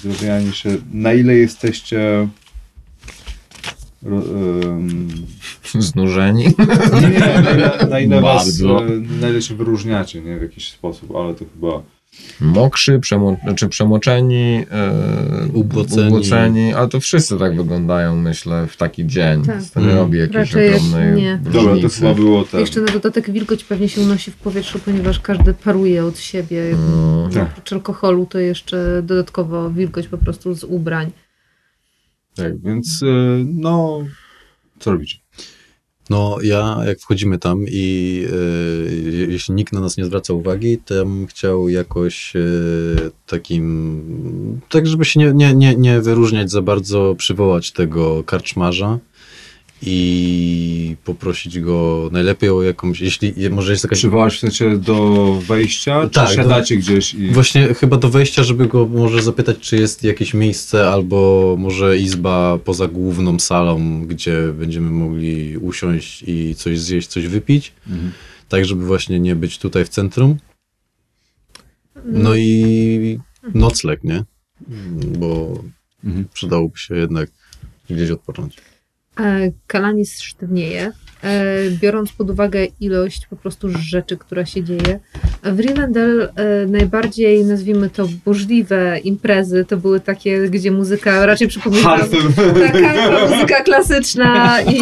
zrozumianiu 0.00 0.52
się, 0.52 0.76
na 0.92 1.12
ile 1.12 1.34
jesteście 1.34 2.28
em, 4.06 5.08
Znużeni. 5.88 6.44
nie, 6.44 7.18
na 7.20 7.50
ile, 7.50 7.86
na 7.90 8.00
ile 8.00 8.20
was, 8.20 8.60
na 9.20 9.28
ile 9.28 9.42
się 9.42 9.54
wyróżniacie, 9.54 10.20
nie, 10.20 10.36
w 10.38 10.42
jakiś 10.42 10.72
sposób, 10.72 11.16
ale 11.16 11.34
to 11.34 11.44
chyba 11.54 11.82
Mokrzy, 12.40 12.98
przemo 12.98 13.36
znaczy 13.42 13.68
przemoczeni, 13.68 14.66
e, 14.70 15.48
Ubłoceni. 15.52 16.06
ubłoceni, 16.08 16.74
ale 16.74 16.88
to 16.88 17.00
wszyscy 17.00 17.38
tak 17.38 17.56
wyglądają, 17.56 18.16
myślę, 18.16 18.66
w 18.66 18.76
taki 18.76 19.06
dzień. 19.06 19.42
Tak. 19.44 19.62
To 19.74 19.80
nie 19.80 19.86
Mm. 19.86 19.98
robi 19.98 20.18
jakiejś 20.18 20.36
Raczej 20.36 20.74
ogromnej 20.74 21.22
nie. 21.22 21.40
Dobra, 21.44 21.76
to 21.82 21.88
chyba 21.88 22.14
było 22.14 22.44
tak. 22.44 22.60
Jeszcze 22.60 22.80
na 22.80 22.92
dodatek 22.92 23.30
wilgoć 23.30 23.64
pewnie 23.64 23.88
się 23.88 24.00
unosi 24.00 24.30
w 24.30 24.36
powietrzu, 24.36 24.78
ponieważ 24.78 25.20
każdy 25.20 25.54
paruje 25.54 26.04
od 26.04 26.18
siebie. 26.18 26.62
Mm. 26.70 27.30
Tak. 27.30 27.48
Oprócz 27.52 27.72
alkoholu 27.72 28.26
to 28.26 28.38
jeszcze 28.38 29.02
dodatkowo 29.02 29.70
wilgoć 29.70 30.08
po 30.08 30.18
prostu 30.18 30.54
z 30.54 30.64
ubrań. 30.64 31.10
Tak, 32.34 32.60
więc 32.60 33.02
e, 33.02 33.06
no, 33.44 33.98
co 34.78 34.90
robicie? 34.92 35.16
No, 36.10 36.38
ja 36.42 36.76
jak 36.86 37.00
wchodzimy 37.00 37.38
tam 37.38 37.64
i 37.68 38.24
e, 38.32 38.92
je- 39.10 39.26
jeśli 39.26 39.54
nikt 39.54 39.72
na 39.72 39.80
nas 39.80 39.96
nie 39.96 40.04
zwraca 40.04 40.32
uwagi, 40.34 40.78
to 40.78 40.94
ja 40.94 41.04
bym 41.04 41.26
chciał 41.26 41.68
jakoś 41.68 42.36
e, 42.36 42.40
takim, 43.26 44.60
tak 44.68 44.86
żeby 44.86 45.04
się 45.04 45.20
nie, 45.20 45.32
nie, 45.32 45.54
nie, 45.54 45.74
nie 45.76 46.00
wyróżniać 46.00 46.50
za 46.50 46.62
bardzo, 46.62 47.14
przywołać 47.18 47.72
tego 47.72 48.24
karczmarza 48.24 48.98
i 49.82 50.96
poprosić 51.04 51.60
go 51.60 52.08
najlepiej 52.12 52.50
o 52.50 52.62
jakąś, 52.62 53.00
jeśli 53.00 53.32
je- 53.36 53.50
może 53.50 53.72
jest 53.72 53.84
jakaś... 53.84 53.98
Przywołać 53.98 54.34
w 54.34 54.38
sensie 54.38 54.78
do 54.78 55.34
wejścia, 55.46 56.02
czy 56.04 56.10
Tak, 56.10 56.30
siadacie 56.34 56.76
gdzieś 56.76 57.14
i... 57.14 57.30
Właśnie 57.30 57.74
chyba 57.74 57.96
do 57.96 58.08
wejścia, 58.08 58.42
żeby 58.42 58.66
go 58.66 58.86
może 58.86 59.22
zapytać, 59.22 59.58
czy 59.58 59.76
jest 59.76 60.04
jakieś 60.04 60.34
miejsce 60.34 60.88
albo 60.90 61.54
może 61.58 61.98
izba 61.98 62.58
poza 62.64 62.88
główną 62.88 63.38
salą, 63.38 64.06
gdzie 64.06 64.52
będziemy 64.58 64.90
mogli 64.90 65.58
usiąść 65.58 66.24
i 66.26 66.54
coś 66.54 66.78
zjeść, 66.80 67.08
coś 67.08 67.26
wypić. 67.26 67.72
Mhm. 67.90 68.12
Tak, 68.48 68.64
żeby 68.64 68.86
właśnie 68.86 69.20
nie 69.20 69.36
być 69.36 69.58
tutaj 69.58 69.84
w 69.84 69.88
centrum. 69.88 70.36
No 72.04 72.34
i 72.36 73.18
nocleg, 73.54 74.04
nie? 74.04 74.24
Bo 75.18 75.62
Mhm. 76.04 76.24
przydałoby 76.32 76.78
się 76.78 76.96
jednak 76.96 77.30
gdzieś 77.90 78.10
odpocząć. 78.10 78.56
E, 79.18 79.52
Kalanis 79.66 80.16
sztywnieje, 80.16 80.92
biorąc 81.70 82.12
pod 82.12 82.30
uwagę 82.30 82.66
ilość 82.80 83.26
po 83.26 83.36
prostu 83.36 83.68
rzeczy, 83.78 84.16
która 84.16 84.46
się 84.46 84.64
dzieje. 84.64 85.00
W 85.42 85.60
Rivendell 85.60 86.28
e, 86.36 86.66
najbardziej, 86.66 87.44
nazwijmy 87.44 87.90
to, 87.90 88.08
burzliwe 88.24 88.98
imprezy 89.04 89.64
to 89.68 89.76
były 89.76 90.00
takie, 90.00 90.48
gdzie 90.48 90.70
muzyka 90.70 91.26
raczej 91.26 91.48
przypomina... 91.48 91.82
Harfem. 91.82 92.32
Taka 92.72 93.26
muzyka 93.28 93.62
klasyczna 93.62 94.62
i 94.62 94.80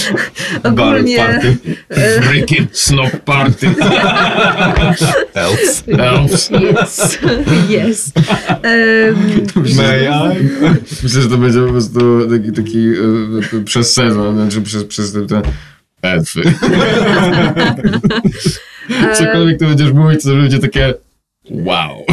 ogólnie... 0.68 1.16
party. 1.16 1.56
e, 1.88 2.22
Freaking 2.22 2.68
snob 2.72 3.10
party. 3.10 3.66
Elves. 5.34 5.84
Elves. 5.98 6.50
Yes. 6.50 7.18
yes. 7.88 8.12
Um, 8.64 9.76
May 9.76 10.06
I? 10.06 10.48
Myślę, 11.02 11.22
że 11.22 11.28
to 11.28 11.38
będzie 11.38 11.60
po 11.60 11.70
prostu 11.70 12.28
taki, 12.30 12.52
taki 12.52 12.88
e, 13.56 13.64
przez 13.64 13.94
sezon, 13.94 14.34
znaczy 14.34 14.62
przez, 14.62 14.84
przez 14.84 15.12
te, 15.12 15.42
elfy. 16.02 16.42
Cokolwiek 19.14 19.58
to 19.58 19.66
będziesz 19.66 19.92
mówić, 19.92 20.22
to 20.22 20.28
będzie 20.28 20.58
takie 20.58 20.94
wow. 21.50 22.04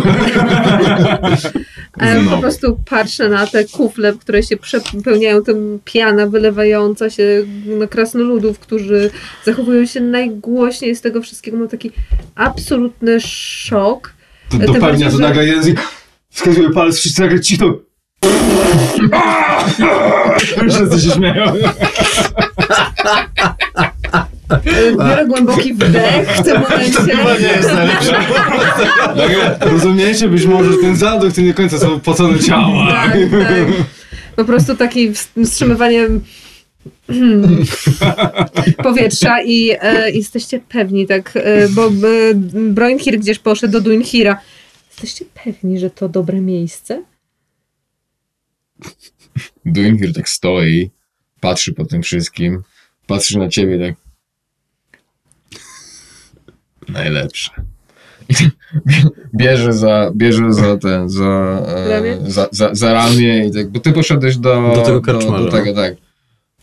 E, 1.99 2.21
No. 2.21 2.31
Po 2.31 2.37
prostu 2.37 2.79
patrzę 2.89 3.29
na 3.29 3.47
te 3.47 3.65
kufle, 3.65 4.13
które 4.13 4.43
się 4.43 4.57
przepełniają, 4.57 5.41
tym 5.41 5.79
piana 5.85 6.27
wylewająca 6.27 7.09
się 7.09 7.23
na 7.65 7.87
krasnoludów, 7.87 8.59
którzy 8.59 9.11
zachowują 9.45 9.85
się 9.85 10.01
najgłośniej 10.01 10.95
z 10.95 11.01
tego 11.01 11.21
wszystkiego. 11.21 11.57
Mam 11.57 11.67
taki 11.67 11.91
absolutny 12.35 13.19
szok. 13.21 14.13
To 14.49 14.57
Tym 14.57 14.65
dopełnia 14.65 14.87
bardziej, 14.87 15.11
to 15.11 15.17
nagle 15.17 15.45
język. 15.45 15.81
Wskazuje 16.29 16.69
palec, 16.69 16.97
wszyscy 16.97 17.21
nagle 17.21 17.39
cicho. 17.39 17.65
Wszyscy 20.69 20.99
się 20.99 21.11
śmieją. 21.11 21.45
Biorę 24.97 25.25
głęboki 25.27 25.73
wdech 25.73 26.29
w 26.29 26.43
tym 26.43 26.61
momencie. 26.61 26.99
Nagle 29.15 29.57
rozumiecie 29.61 30.27
być 30.27 30.45
może, 30.45 30.71
że 30.71 30.77
ten 30.77 30.95
zaduk 30.95 31.33
to 31.33 31.41
nie 31.41 31.47
do 31.47 31.53
końca 31.53 31.79
są 31.79 31.99
pocone 31.99 32.39
ciała. 32.39 32.91
Tak, 32.91 33.11
tak. 33.11 33.67
Po 34.35 34.45
prostu 34.45 34.75
takie 34.75 35.13
wstrzymywanie 35.45 36.07
powietrza 38.83 39.43
i 39.43 39.71
e, 39.81 40.11
jesteście 40.11 40.59
pewni, 40.59 41.07
tak, 41.07 41.31
e, 41.35 41.69
bo 41.69 41.87
e, 41.87 41.91
Broinhir 42.53 43.19
gdzieś 43.19 43.39
poszedł 43.39 43.73
do 43.73 43.81
Duinhira. 43.81 44.41
Jesteście 44.89 45.25
pewni, 45.43 45.79
że 45.79 45.89
to 45.89 46.09
dobre 46.09 46.41
miejsce? 46.41 47.03
Duinhir 49.65 50.13
tak 50.13 50.29
stoi, 50.29 50.89
patrzy 51.39 51.73
po 51.73 51.85
tym 51.85 52.01
wszystkim, 52.01 52.63
patrzy 53.09 53.39
na 53.39 53.47
ciebie 53.47 53.79
tak 53.79 53.95
najlepsze. 56.89 57.51
Bierze 59.39 59.73
za, 59.73 60.11
bierze 60.15 60.53
za 60.53 60.77
ten, 60.77 61.09
za, 61.09 61.61
Ramię? 61.89 62.11
e, 62.11 62.31
za, 62.31 62.47
za, 62.51 62.69
za 62.75 62.93
ramię 62.93 63.47
i 63.47 63.51
tak, 63.51 63.69
bo 63.69 63.79
ty 63.79 63.91
poszedłeś 63.91 64.37
do, 64.37 64.71
Do 64.75 64.81
tego 64.81 64.99
do, 64.99 65.01
karczmarza. 65.01 65.43
do 65.45 65.51
tego, 65.51 65.73
tak. 65.73 65.95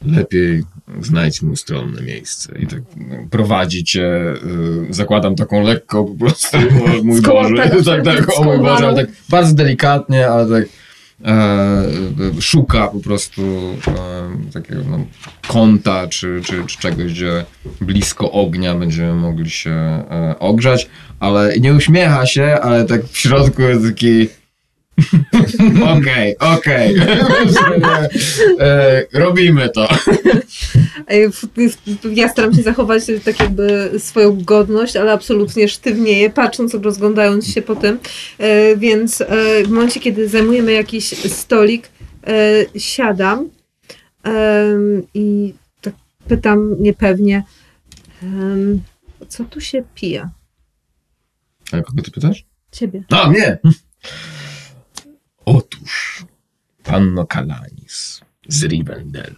Lepiej 0.06 0.64
znajdź 1.00 1.42
mu 1.42 1.56
stronne 1.56 2.02
miejsce 2.02 2.58
i 2.58 2.66
tak 2.66 2.80
no, 2.96 3.16
prowadzi 3.30 3.84
cię, 3.84 4.34
y, 4.90 4.94
zakładam 4.94 5.36
taką 5.36 5.62
lekko 5.62 6.04
po 6.04 6.14
prostu, 6.14 6.58
mój 7.02 7.22
Boże, 7.22 7.56
tak, 7.84 8.04
tak, 8.04 8.38
o 8.38 8.44
mój 8.44 8.58
Boże, 8.58 8.86
ale 8.86 8.96
tak 8.96 9.06
bardzo 9.28 9.54
delikatnie, 9.54 10.28
ale 10.28 10.60
tak 10.60 10.64
e, 10.64 10.66
e, 10.66 10.85
szuka 12.40 12.88
po 12.88 13.00
prostu 13.00 13.42
e, 13.88 14.52
takiego 14.52 14.82
no, 14.90 14.98
kąta 15.48 16.08
czy, 16.08 16.40
czy, 16.44 16.64
czy 16.66 16.78
czegoś, 16.78 17.12
gdzie 17.12 17.44
blisko 17.80 18.32
ognia 18.32 18.74
będziemy 18.74 19.14
mogli 19.14 19.50
się 19.50 19.70
e, 19.70 20.34
ogrzać, 20.38 20.88
ale 21.20 21.58
nie 21.58 21.74
uśmiecha 21.74 22.26
się, 22.26 22.58
ale 22.62 22.84
tak 22.84 23.06
w 23.06 23.18
środku 23.18 23.62
jest 23.62 23.86
taki 23.86 24.28
okej, 25.96 26.38
okej, 26.38 26.96
E, 28.60 29.06
robimy 29.12 29.68
to. 29.68 29.88
Ja 32.14 32.28
staram 32.28 32.54
się 32.54 32.62
zachować 32.62 33.02
tak 33.24 33.40
jakby 33.40 33.90
swoją 33.98 34.44
godność, 34.44 34.96
ale 34.96 35.12
absolutnie 35.12 35.68
sztywnieję, 35.68 36.30
patrząc, 36.30 36.74
rozglądając 36.74 37.46
się 37.48 37.62
po 37.62 37.76
tym. 37.76 37.98
E, 38.38 38.76
Więc 38.76 39.20
e, 39.20 39.26
w 39.64 39.68
momencie, 39.68 40.00
kiedy 40.00 40.28
zajmujemy 40.28 40.72
jakiś 40.72 41.32
stolik, 41.32 41.88
siadam 42.76 43.48
i 45.14 45.54
tak 45.80 45.94
pytam 46.28 46.76
niepewnie, 46.82 47.42
co 49.28 49.44
tu 49.44 49.60
się 49.60 49.82
pije? 49.94 50.28
A 51.72 51.82
kogo 51.82 52.02
ty 52.02 52.10
pytasz? 52.10 52.44
Ciebie. 52.72 53.04
A, 53.10 53.30
mnie! 53.30 53.58
Panno 56.86 57.26
Kalanis 57.26 58.20
z 58.48 58.64
Rivendell, 58.64 59.34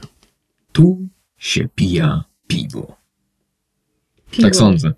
tu 0.72 1.08
się 1.38 1.68
pija 1.74 2.24
piwo. 2.46 2.96
Piwo. 4.30 4.42
Tak 4.42 4.56
sądzę. 4.56 4.92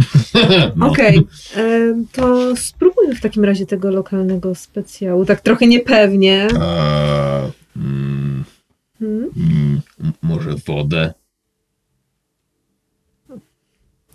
no. 0.76 0.90
Okej, 0.90 1.20
em, 1.54 2.06
to 2.12 2.56
spróbujmy 2.56 3.14
w 3.14 3.20
takim 3.20 3.44
razie 3.44 3.66
tego 3.66 3.90
lokalnego 3.90 4.54
specjału, 4.54 5.24
tak 5.26 5.40
trochę 5.40 5.66
niepewnie. 5.66 6.48
Eee, 6.54 7.50
mm, 7.76 8.44
Hmm? 9.00 9.30
mm, 9.36 9.80
może 10.22 10.54
wodę? 10.66 11.14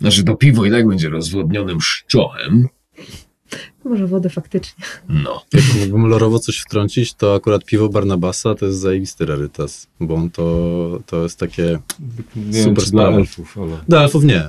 Znaczy 0.00 0.24
to 0.24 0.36
piwo 0.36 0.64
i 0.64 0.70
tak 0.70 0.88
będzie 0.88 1.08
rozwodnionym 1.08 1.80
szczochem. 1.80 2.68
Może 3.84 4.06
wodę 4.06 4.30
faktycznie. 4.30 4.84
No. 5.08 5.42
Jak 5.52 5.64
mógłbym 5.80 6.06
lorowo 6.06 6.38
coś 6.38 6.58
wtrącić, 6.58 7.14
to 7.14 7.34
akurat 7.34 7.64
piwo 7.64 7.88
Barnabasa 7.88 8.54
to 8.54 8.66
jest 8.66 8.78
zajebisty 8.78 9.26
rarytas, 9.26 9.86
bo 10.00 10.14
on 10.14 10.30
to, 10.30 10.98
to 11.06 11.22
jest 11.22 11.38
takie... 11.38 11.78
Nie 12.36 12.62
Super 12.62 12.84
wiem, 12.84 12.90
dla 12.90 13.08
elfów, 13.08 13.58
ale... 13.58 13.76
Do 13.88 14.02
elfów 14.02 14.24
nie. 14.24 14.42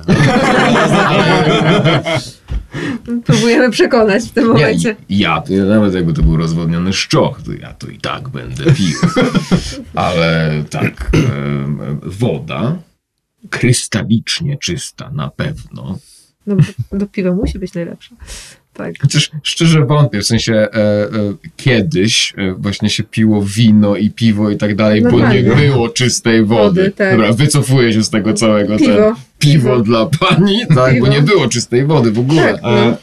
Próbujemy 3.24 3.70
przekonać 3.70 4.24
w 4.24 4.30
tym 4.30 4.44
Nie, 4.44 4.52
momencie. 4.52 4.96
ja, 5.08 5.40
to 5.40 5.52
ja 5.52 5.64
nawet 5.64 5.94
jakby 5.94 6.12
to 6.12 6.22
był 6.22 6.36
rozwodniony 6.36 6.92
szczoch, 6.92 7.42
to 7.42 7.52
ja 7.52 7.74
to 7.74 7.88
i 7.88 7.98
tak 7.98 8.28
będę 8.28 8.64
pił. 8.74 8.98
Ale 9.94 10.64
tak, 10.70 11.10
woda, 12.02 12.76
krystalicznie 13.50 14.56
czysta 14.56 15.10
na 15.10 15.28
pewno. 15.30 15.98
No, 16.46 16.56
do 16.92 17.06
piwa 17.06 17.32
musi 17.32 17.58
być 17.58 17.74
najlepsza. 17.74 18.16
Tak. 18.78 18.94
Chociaż 19.00 19.30
szczerze 19.42 19.84
wątpię, 19.86 20.20
w 20.20 20.26
sensie 20.26 20.54
e, 20.54 20.74
e, 20.74 21.08
kiedyś 21.56 22.34
e, 22.36 22.52
właśnie 22.52 22.90
się 22.90 23.02
piło 23.02 23.42
wino 23.42 23.96
i 23.96 24.10
piwo 24.10 24.50
i 24.50 24.56
tak 24.56 24.74
dalej, 24.74 25.02
bo 25.02 25.10
nie 25.10 25.16
Normalnie. 25.18 25.42
było 25.42 25.88
czystej 25.88 26.44
wody. 26.44 26.62
Wody, 26.80 26.90
tak. 26.90 27.10
Dobra, 27.12 27.32
wycofuję 27.32 27.92
się 27.92 28.02
z 28.02 28.10
tego 28.10 28.32
całego. 28.34 28.76
Piwo. 28.76 28.92
Ten, 28.92 29.14
piwo 29.38 29.80
dla 29.80 30.06
pani, 30.06 30.66
tak, 30.74 30.94
Piwo. 30.94 31.06
bo 31.06 31.12
nie 31.12 31.22
było 31.22 31.48
czystej 31.48 31.84
wody 31.86 32.10
w 32.10 32.18
ogóle. 32.18 32.54
Tak. 32.54 32.64
E, 32.64 32.96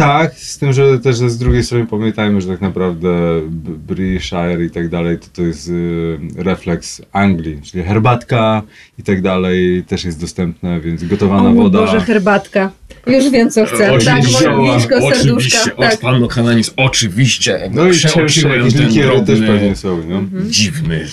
tak, 0.00 0.34
z 0.34 0.58
tym, 0.58 0.72
że 0.72 0.98
też 0.98 1.16
z 1.16 1.38
drugiej 1.38 1.64
strony 1.64 1.86
pamiętajmy, 1.86 2.40
że 2.40 2.48
tak 2.48 2.60
naprawdę 2.60 3.08
B- 3.48 3.94
British-Shire 3.94 4.64
i 4.64 4.70
tak 4.70 4.88
dalej, 4.88 5.18
to, 5.18 5.26
to 5.32 5.42
jest 5.42 5.68
y, 5.68 6.18
refleks 6.36 7.02
Anglii, 7.12 7.60
czyli 7.62 7.84
herbatka 7.84 8.62
i 8.98 9.02
tak 9.02 9.22
dalej 9.22 9.84
też 9.84 10.04
jest 10.04 10.20
dostępne, 10.20 10.80
więc 10.80 11.04
gotowana 11.04 11.50
o 11.50 11.54
woda. 11.54 11.78
Boże, 11.78 12.00
herbatka. 12.00 12.72
Już 13.06 13.30
wiem, 13.30 13.50
co 13.50 13.66
chcę. 13.66 13.78
Tak, 13.78 13.88
mordliszko, 13.88 14.40
serduszka. 14.40 15.06
oczywiście, 15.06 15.58
Tak. 15.78 16.04
od 16.04 16.34
Kananis, 16.34 16.70
oczywiście. 16.76 17.70
No 17.74 17.88
i 17.88 17.92
przeoczyłem 17.92 18.58
jakieś 18.58 18.74
ten 18.74 18.88
likiery 18.88 19.08
też 19.20 19.40
drobny, 19.40 19.46
pewnie 19.46 19.76
są, 19.76 20.02
no. 20.08 20.22
dziwny 20.50 21.06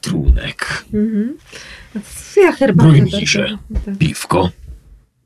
trunek. 0.00 0.84
Mhm. 0.94 1.36
Ja 2.36 2.52
herbatę. 2.52 2.88
Bardzo- 2.92 3.18
tak. 3.86 3.98
Piwko, 3.98 4.50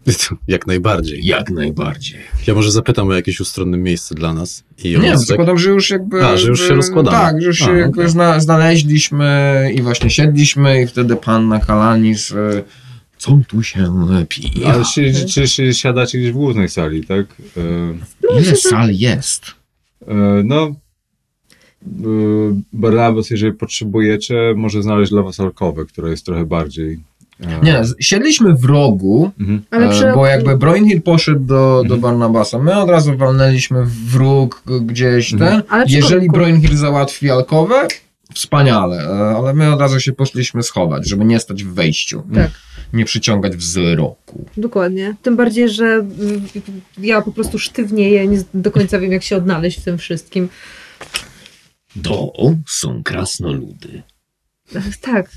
Jak 0.49 0.67
najbardziej. 0.67 1.25
jak 1.25 1.51
najbardziej. 1.51 2.21
Ja 2.47 2.55
może 2.55 2.71
zapytam 2.73 3.09
o 3.09 3.15
jakieś 3.15 3.41
ustronne 3.41 3.77
miejsce 3.79 4.15
dla 4.15 4.35
nas. 4.35 4.65
I 4.85 4.99
Nie, 4.99 5.11
tak- 5.11 5.19
zakładam, 5.19 5.59
że 5.59 5.71
już 5.71 5.91
jakby... 5.91 6.27
A, 6.27 6.37
że 6.37 6.49
już 6.49 6.61
się 6.69 6.75
rozkładamy. 6.75 7.17
Tak, 7.17 7.41
że 7.41 7.47
już 7.47 7.59
się 7.59 7.71
A, 7.71 7.77
jakby 7.77 8.09
zna, 8.09 8.41
znaleźliśmy 8.41 9.71
i 9.75 9.83
właśnie 9.83 10.11
siedliśmy 10.11 10.83
i 10.83 10.87
wtedy 10.87 11.17
panna 11.17 11.61
Kalanis... 11.61 12.31
y, 12.31 12.65
Co 13.19 13.39
tu 13.49 13.63
się 13.63 13.93
pije? 14.29 14.67
Ale 14.73 14.85
czy, 14.95 15.27
czy, 15.27 15.49
czy 15.49 15.75
siadacie 15.75 16.19
gdzieś 16.19 16.31
w 16.31 16.35
głównej 16.35 16.69
sali, 16.69 17.05
tak? 17.07 17.27
E, 18.33 18.41
Ile 18.41 18.57
sal 18.57 18.91
jest? 18.93 19.45
e, 20.09 20.15
no, 20.45 20.75
e, 21.87 22.61
Barnabas, 22.73 23.31
jeżeli 23.31 23.53
potrzebujecie, 23.53 24.35
może 24.57 24.83
znaleźć 24.83 25.11
dla 25.13 25.23
was 25.23 25.41
alkowę, 25.41 25.85
która 25.87 26.09
jest 26.11 26.27
trochę 26.27 26.45
bardziej... 26.45 27.01
Nie, 27.63 27.85
z- 27.85 27.95
siedliśmy 28.01 28.55
w 28.55 28.65
rogu, 28.65 29.31
Mhm. 29.41 29.63
Ale 29.71 29.87
e, 29.87 29.91
przy 29.91 30.13
bo 30.15 30.27
jakby 30.27 30.57
Broinhill 30.59 31.03
poszedł 31.03 31.41
do, 31.41 31.55
do 31.89 31.95
Mhm. 31.95 32.01
Barnabasa. 32.01 32.59
My 32.59 32.79
od 32.81 32.91
razu 32.91 33.17
walnęliśmy 33.17 33.85
w 33.85 34.15
róg 34.15 34.63
gdzieś 34.81 35.31
ten. 35.31 35.43
Mhm. 35.43 35.63
Ale 35.69 35.87
przy 35.87 35.95
Jeżeli. 35.97 36.29
Broinhill 36.29 36.77
załatwi 36.77 37.31
alkowę, 37.31 37.89
wspaniale, 38.35 38.97
e, 39.11 39.37
ale 39.37 39.55
my 39.55 39.73
od 39.73 39.81
razu 39.81 40.01
się 40.01 40.13
poszliśmy 40.13 40.63
schować, 40.63 41.09
żeby 41.09 41.25
nie 41.25 41.41
stać 41.41 41.65
w 41.65 41.75
wejściu. 41.75 42.23
Tak. 42.35 42.51
Nie 42.93 43.05
przyciągać 43.05 43.57
wzroku. 43.57 44.45
Dokładnie. 44.57 45.15
Tym 45.23 45.37
bardziej, 45.37 45.69
że 45.69 45.85
mm, 45.87 46.11
ja 46.99 47.23
po 47.23 47.33
prostu 47.33 47.59
sztywnieję, 47.59 48.27
nie 48.29 48.39
do 48.55 48.71
końca 48.71 48.99
wiem, 48.99 49.13
jak 49.13 49.23
się 49.23 49.37
odnaleźć 49.37 49.81
w 49.81 49.85
tym 49.85 49.99
wszystkim. 49.99 50.49
To 52.03 52.33
są 52.69 53.03
krasnoludy. 53.03 54.03
Tak, 55.01 55.31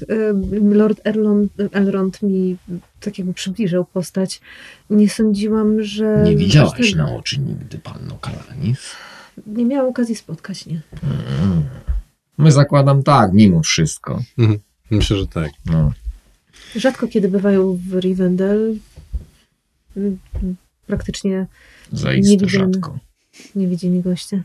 Lord 0.71 1.01
Elrond, 1.03 1.51
Elrond 1.71 2.21
mi 2.21 2.57
tak 2.99 3.17
jakby 3.17 3.33
przybliżył 3.33 3.85
postać. 3.85 4.41
Nie 4.89 5.09
sądziłam, 5.09 5.83
że... 5.83 6.21
Nie 6.25 6.35
widziałaś 6.35 6.89
ten- 6.91 6.97
na 6.97 7.15
oczy 7.15 7.39
nigdy 7.39 7.77
panno 7.77 8.17
Kalanis? 8.17 8.91
Nie 9.47 9.65
miałam 9.65 9.89
okazji 9.89 10.15
spotkać, 10.15 10.65
nie. 10.65 10.81
Mm. 11.03 11.63
My 12.37 12.51
zakładam 12.51 13.03
tak, 13.03 13.33
mimo 13.33 13.61
wszystko. 13.63 14.23
Myślę, 14.91 15.17
że 15.17 15.27
tak. 15.27 15.51
No. 15.65 15.91
Rzadko 16.75 17.07
kiedy 17.07 17.29
bywają 17.29 17.79
w 17.89 17.99
Rivendell. 17.99 18.75
Praktycznie 20.87 21.45
Zaiste 21.91 22.31
Nie 22.31 22.37
widziałem. 22.37 22.73
rzadko. 22.73 22.99
niewidzieni 23.55 24.01
goście. 24.01 24.43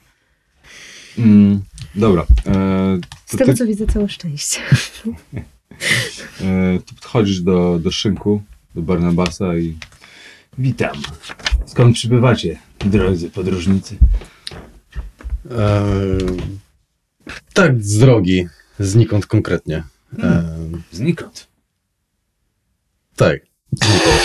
Mm, 1.19 1.63
dobra. 1.95 2.27
E, 2.47 2.99
Z 3.27 3.37
tego 3.37 3.53
ty, 3.53 3.59
co 3.59 3.67
widzę, 3.67 3.87
całe 3.87 4.09
szczęście. 4.09 4.61
e, 6.41 6.79
tu 6.87 6.95
podchodzisz 6.95 7.41
do, 7.41 7.79
do 7.79 7.91
szynku, 7.91 8.43
do 8.75 8.83
Barnabasa 8.83 9.57
i 9.57 9.77
witam. 10.59 10.97
Skąd 11.67 11.95
przybywacie, 11.97 12.59
drodzy 12.79 13.31
podróżnicy? 13.31 13.97
Eee, 15.51 16.37
tak, 17.55 17.83
z 17.85 17.99
drogi. 17.99 18.47
Znikąd 18.79 19.27
konkretnie. 19.27 19.83
Eee, 20.19 20.73
Znikąd. 20.93 21.49
tak, 23.17 23.41
znikąd. 23.73 24.23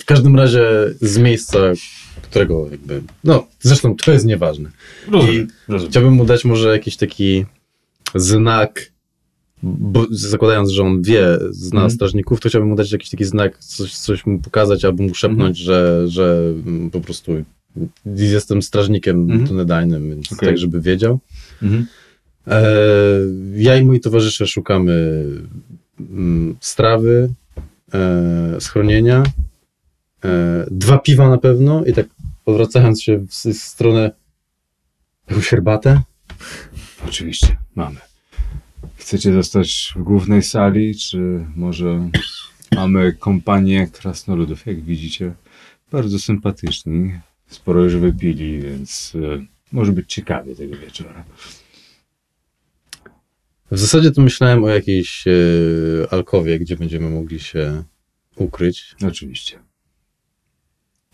W 0.00 0.04
każdym 0.04 0.36
razie 0.36 0.64
z 1.00 1.18
miejsca, 1.18 1.58
którego 2.22 2.68
jakby... 2.70 3.02
No, 3.24 3.46
zresztą 3.60 3.96
to 3.96 4.12
jest 4.12 4.24
nieważne. 4.26 4.70
Rozumiem, 5.10 5.48
rozumiem. 5.68 5.90
Chciałbym 5.90 6.12
mu 6.12 6.24
dać 6.24 6.44
może 6.44 6.68
jakiś 6.72 6.96
taki 6.96 7.44
znak, 8.14 8.92
bo 9.62 10.06
zakładając, 10.10 10.70
że 10.70 10.82
on 10.82 11.02
wie, 11.02 11.38
zna 11.50 11.76
Mhm. 11.80 11.90
strażników, 11.90 12.40
to 12.40 12.48
chciałbym 12.48 12.68
mu 12.70 12.76
dać 12.76 12.92
jakiś 12.92 13.10
taki 13.10 13.24
znak, 13.24 13.58
coś, 13.58 13.94
coś 13.98 14.26
mu 14.26 14.38
pokazać 14.38 14.84
albo 14.84 15.02
mu 15.02 15.14
szepnąć, 15.14 15.58
że, 15.58 16.04
że 16.08 16.52
mm, 16.66 16.90
po 16.90 17.00
prostu 17.00 17.32
jestem 18.16 18.62
strażnikiem 18.62 19.20
Mhm. 19.22 19.44
Dunedainem, 19.44 20.08
więc 20.10 20.32
Okej. 20.32 20.48
tak, 20.48 20.58
żeby 20.58 20.80
wiedział. 20.80 21.18
Mhm. 21.62 21.86
E, 22.46 22.66
ja 23.56 23.76
i 23.76 23.84
moi 23.84 24.00
towarzysze 24.00 24.46
szukamy 24.46 25.24
mm, 26.00 26.56
strawy, 26.60 27.28
schronienia, 28.60 29.22
e, 30.24 30.66
dwa 30.70 30.98
piwa 30.98 31.28
na 31.28 31.38
pewno 31.38 31.84
i 31.84 31.92
tak 31.92 32.06
odwracając 32.46 33.02
się 33.02 33.18
w, 33.18 33.30
w 33.30 33.62
stronę 33.62 34.10
jakąś 35.30 35.48
herbatę. 35.48 36.00
Oczywiście, 37.08 37.56
mamy. 37.74 37.96
Chcecie 38.96 39.32
zostać 39.32 39.92
w 39.96 40.02
głównej 40.02 40.42
sali, 40.42 40.94
czy 40.94 41.46
może 41.56 42.10
mamy 42.74 43.12
kompanię 43.12 43.86
krasnoludów, 43.86 44.66
jak 44.66 44.82
widzicie, 44.82 45.34
bardzo 45.92 46.18
sympatyczni, 46.18 47.12
sporo 47.48 47.84
już 47.84 47.96
wypili, 47.96 48.60
więc 48.60 49.12
e, 49.14 49.46
może 49.72 49.92
być 49.92 50.12
ciekawie 50.12 50.56
tego 50.56 50.76
wieczora. 50.76 51.24
W 53.70 53.78
zasadzie 53.78 54.10
to 54.10 54.22
myślałem 54.22 54.64
o 54.64 54.68
jakiejś 54.68 55.24
e, 55.28 55.32
alkowie, 56.10 56.58
gdzie 56.58 56.76
będziemy 56.76 57.10
mogli 57.10 57.40
się 57.40 57.84
ukryć. 58.36 58.94
Oczywiście. 59.06 59.58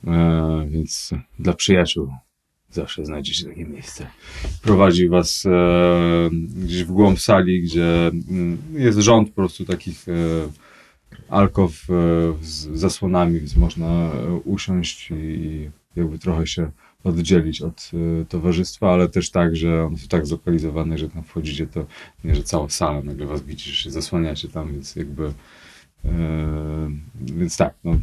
E, 0.06 0.66
więc 0.70 1.10
dla 1.38 1.52
przyjaciół 1.52 2.12
zawsze 2.72 3.04
znajdziecie 3.04 3.44
takie 3.44 3.64
miejsce. 3.64 4.06
Prowadzi 4.62 5.08
was 5.08 5.46
e, 5.46 6.30
gdzieś 6.56 6.84
w 6.84 6.92
głąb 6.92 7.20
sali, 7.20 7.62
gdzie 7.62 8.06
mm, 8.08 8.58
jest 8.72 8.98
rząd 8.98 9.28
po 9.28 9.34
prostu 9.34 9.64
takich 9.64 10.08
e, 10.08 10.12
alkow 11.28 11.70
e, 11.70 11.94
z 12.42 12.68
zasłonami, 12.78 13.38
więc 13.38 13.56
można 13.56 14.10
usiąść 14.44 15.10
i 15.10 15.70
jakby 15.96 16.18
trochę 16.18 16.46
się 16.46 16.70
oddzielić 17.04 17.62
od 17.62 17.90
y, 17.94 18.26
towarzystwa, 18.28 18.92
ale 18.92 19.08
też 19.08 19.30
tak, 19.30 19.56
że 19.56 19.84
on 19.84 19.92
jest 19.92 20.08
tak 20.08 20.26
zlokalizowany, 20.26 20.98
że 20.98 21.08
tam 21.08 21.22
wchodzicie, 21.22 21.66
to 21.66 21.86
nie, 22.24 22.34
że 22.34 22.42
cała 22.42 22.68
sala 22.68 23.02
nagle 23.02 23.26
was 23.26 23.42
widzi, 23.42 23.70
że 23.70 23.76
się 23.76 23.90
zasłaniacie 23.90 24.48
tam, 24.48 24.72
więc 24.72 24.96
jakby 24.96 25.26
y, 25.26 26.08
więc 27.20 27.56
tak, 27.56 27.74
no, 27.84 27.98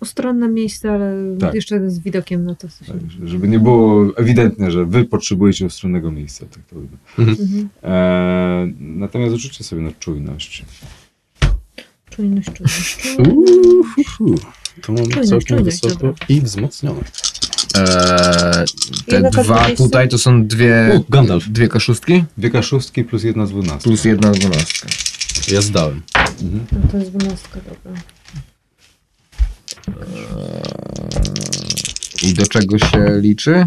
Ustronne 0.00 0.48
miejsce, 0.48 0.92
ale 0.92 1.36
Tak. 1.38 1.54
jeszcze 1.54 1.90
z 1.90 1.98
widokiem 1.98 2.46
na 2.46 2.54
to, 2.54 2.68
co 2.68 2.84
się 2.84 2.92
tak, 2.92 3.28
żeby 3.28 3.48
nie 3.48 3.58
było 3.58 4.16
ewidentne, 4.16 4.70
że 4.70 4.84
wy 4.84 5.04
potrzebujecie 5.04 5.66
ustronnego 5.66 6.10
miejsca. 6.10 6.46
Tak 6.46 6.62
to 6.64 6.76
by. 6.76 7.22
Mhm. 7.22 7.68
E, 7.82 8.68
natomiast 8.80 9.36
rzućcie 9.36 9.64
sobie 9.64 9.82
na 9.82 9.90
czujność. 9.92 10.64
Czujność, 12.10 12.48
czujność, 12.52 12.96
czujność. 12.96 14.65
To 14.82 14.92
mamy 14.92 15.06
Czujność, 15.08 15.28
całkiem 15.30 15.64
wysoko 15.64 15.94
dobra. 15.94 16.12
i 16.28 16.40
wzmocnione. 16.40 17.00
Eee, 17.74 17.84
te 19.06 19.14
Jedna 19.16 19.30
dwa 19.30 19.42
K20? 19.68 19.76
tutaj 19.76 20.08
to 20.08 20.18
są 20.18 20.46
dwie, 20.46 20.90
U, 21.00 21.04
Gandalf. 21.12 21.48
dwie 21.48 21.68
kaszustki 21.68 22.24
Dwie 22.38 22.50
kaszustki 22.50 23.04
plus 23.04 23.24
jedna 23.24 23.46
z 23.46 23.50
dwunastki. 23.50 23.90
plus 23.90 24.04
jedna 24.04 24.30
dwunastka. 24.30 24.88
Ja 25.52 25.60
zdałem. 25.60 26.02
Mhm. 26.42 26.66
No 26.72 26.88
to 26.92 26.98
jest 26.98 27.10
dwunastka, 27.16 27.60
dobra. 27.68 28.00
I 32.22 32.34
do 32.34 32.46
czego 32.46 32.78
się 32.78 33.04
liczy? 33.20 33.66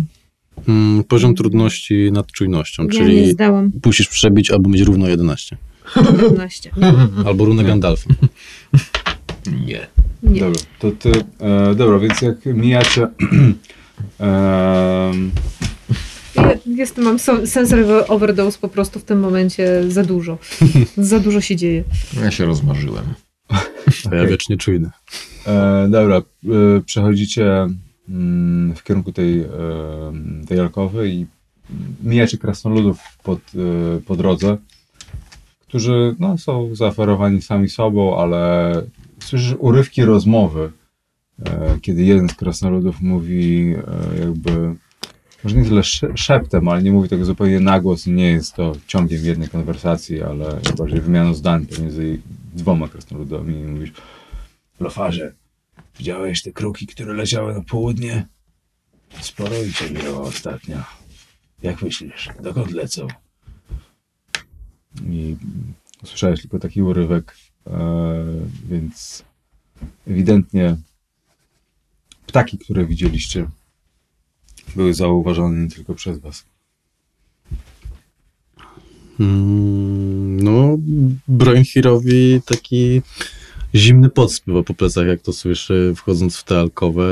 Mm, 0.67 1.04
poziom 1.04 1.36
trudności 1.36 2.12
nad 2.12 2.32
czujnością, 2.32 2.84
Ja 2.84 2.89
nie 2.89 3.00
czyli 3.00 3.32
zdałam 3.32 3.72
musisz 3.86 4.08
przebić 4.08 4.52
albo 4.52 4.69
mieć 4.69 4.82
równo 4.82 5.08
11. 5.08 5.58
11. 6.22 6.72
Albo 7.26 7.45
runę 7.45 7.63
Gandalfa. 7.63 8.10
Nie. 9.65 9.88
Nie. 10.24 10.40
Dobra, 10.40 10.62
to 10.80 10.92
ty, 10.92 11.12
e, 11.40 11.76
dobra, 11.76 12.00
więc 12.00 12.22
jak 12.22 12.46
mijacie 12.46 13.08
em, 14.20 15.32
Ja 16.36 16.56
jestem, 16.66 17.04
mam 17.04 17.20
so- 17.20 17.48
sensory 17.48 18.08
overdose 18.08 18.60
po 18.60 18.68
prostu 18.70 19.00
w 19.00 19.04
tym 19.04 19.20
momencie 19.20 19.92
za 19.92 20.04
dużo. 20.04 20.38
za 20.98 21.20
dużo 21.20 21.42
się 21.42 21.56
dzieje. 21.56 21.84
Ja 22.24 22.32
się 22.32 22.46
rozmarzyłem. 22.46 23.06
A 24.12 24.16
ja 24.16 24.26
wiecznie 24.26 24.58
czujny. 24.58 24.90
E, 25.48 25.88
dobra, 25.90 26.18
e, 26.18 26.22
przechodzicie 26.86 27.68
mm, 28.10 28.76
w 28.76 28.84
kierunku 28.84 29.12
tej, 29.12 29.40
e, 29.40 29.48
tej 30.48 30.60
alkowy 30.60 31.10
i 31.10 31.26
mijacie 32.04 32.38
krasnoludów 32.38 33.00
pod, 33.24 33.40
e, 33.40 34.02
po 34.02 34.16
drodze, 34.16 34.58
którzy 35.60 36.16
no, 36.20 36.38
są 36.38 36.76
zaoferowani 36.76 37.42
sami 37.42 37.70
sobą, 37.70 38.18
ale 38.18 38.74
słyszysz 39.20 39.56
urywki 39.60 40.06
rozmowy, 40.06 40.72
e, 41.46 41.80
kiedy 41.82 42.04
jeden 42.04 42.30
z 42.30 42.34
krasnoludów 42.34 43.02
mówi 43.02 43.74
e, 44.16 44.20
jakby, 44.20 44.76
może 45.44 45.56
nie 45.56 45.66
tyle 45.66 45.84
sze- 45.84 46.18
szeptem, 46.18 46.68
ale 46.68 46.84
nie 46.84 46.92
mówi 46.92 47.10
tego 47.10 47.26
zupełnie 47.26 47.60
na 47.60 47.80
głos 47.80 48.08
i 48.08 48.12
nie 48.12 48.32
jest 48.32 48.54
to 48.54 48.76
ciągiem 48.88 49.26
jednej 49.26 49.50
konwersacji, 49.50 50.24
ale 50.24 50.60
bardziej 50.78 51.02
wymianą 51.02 51.34
zdań 51.34 51.66
pomiędzy 51.66 52.20
dwoma 52.54 52.88
krasnoludami 52.88 53.60
i 53.60 53.64
mówisz 53.64 53.92
Lofarze, 54.80 55.34
widziałeś 55.98 56.42
te 56.42 56.52
kruki, 56.52 56.88
które 56.88 57.14
leciały 57.14 57.54
na 57.54 57.62
południe? 57.62 58.28
Sporo 59.22 59.64
ich 59.64 59.76
się 59.78 59.92
miało 59.92 60.22
ostatnio. 60.22 60.78
Jak 61.64 61.82
myślisz, 61.82 62.30
dokąd 62.44 62.72
lecą? 62.72 63.08
I 65.10 65.36
usłyszałeś 66.04 66.42
tylko 66.42 66.60
taki 66.60 66.82
urywek, 66.82 67.36
więc 68.70 69.24
ewidentnie 70.08 70.78
ptaki, 72.26 72.58
które 72.58 72.86
widzieliście, 72.86 73.48
były 74.76 74.94
zauważone 74.94 75.64
nie 75.64 75.70
tylko 75.70 75.96
przez 75.96 76.20
was. 76.20 76.46
Mm, 79.20 80.40
no, 80.44 80.78
Broinhirowi 81.28 82.42
taki 82.46 83.02
zimny 83.76 84.10
pot 84.10 84.42
po 84.66 84.74
plecach, 84.74 85.08
jak 85.08 85.22
to 85.22 85.34
słyszy, 85.34 85.94
wchodząc 85.96 86.38
w 86.38 86.44
tę 86.44 86.60
alkowę 86.60 87.06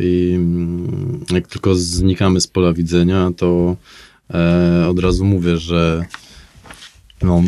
i 0.00 0.32
mm, 0.36 1.24
jak 1.30 1.48
tylko 1.48 1.74
znikamy 1.74 2.40
z 2.40 2.46
pola 2.46 2.72
widzenia, 2.72 3.30
to 3.36 3.76
e, 4.34 4.86
od 4.88 4.98
razu 4.98 5.24
mówię, 5.24 5.56
że 5.56 6.04
no, 7.22 7.42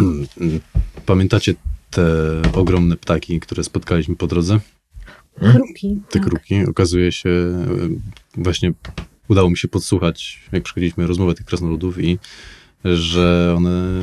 pamiętacie 1.06 1.54
te 1.90 2.42
ogromne 2.52 2.96
ptaki, 2.96 3.40
które 3.40 3.64
spotkaliśmy 3.64 4.16
po 4.16 4.26
drodze? 4.26 4.60
Kruki. 5.52 6.00
te 6.10 6.18
tak. 6.18 6.28
kruki. 6.28 6.64
Okazuje 6.64 7.12
się, 7.12 7.28
e, 7.28 7.64
właśnie 8.36 8.72
udało 9.28 9.50
mi 9.50 9.56
się 9.56 9.68
podsłuchać, 9.68 10.40
jak 10.52 10.62
przechodziliśmy 10.62 11.06
rozmowę 11.06 11.34
tych 11.34 11.46
krasnoludów 11.46 12.00
i 12.00 12.18
że 12.84 13.54
one 13.56 14.00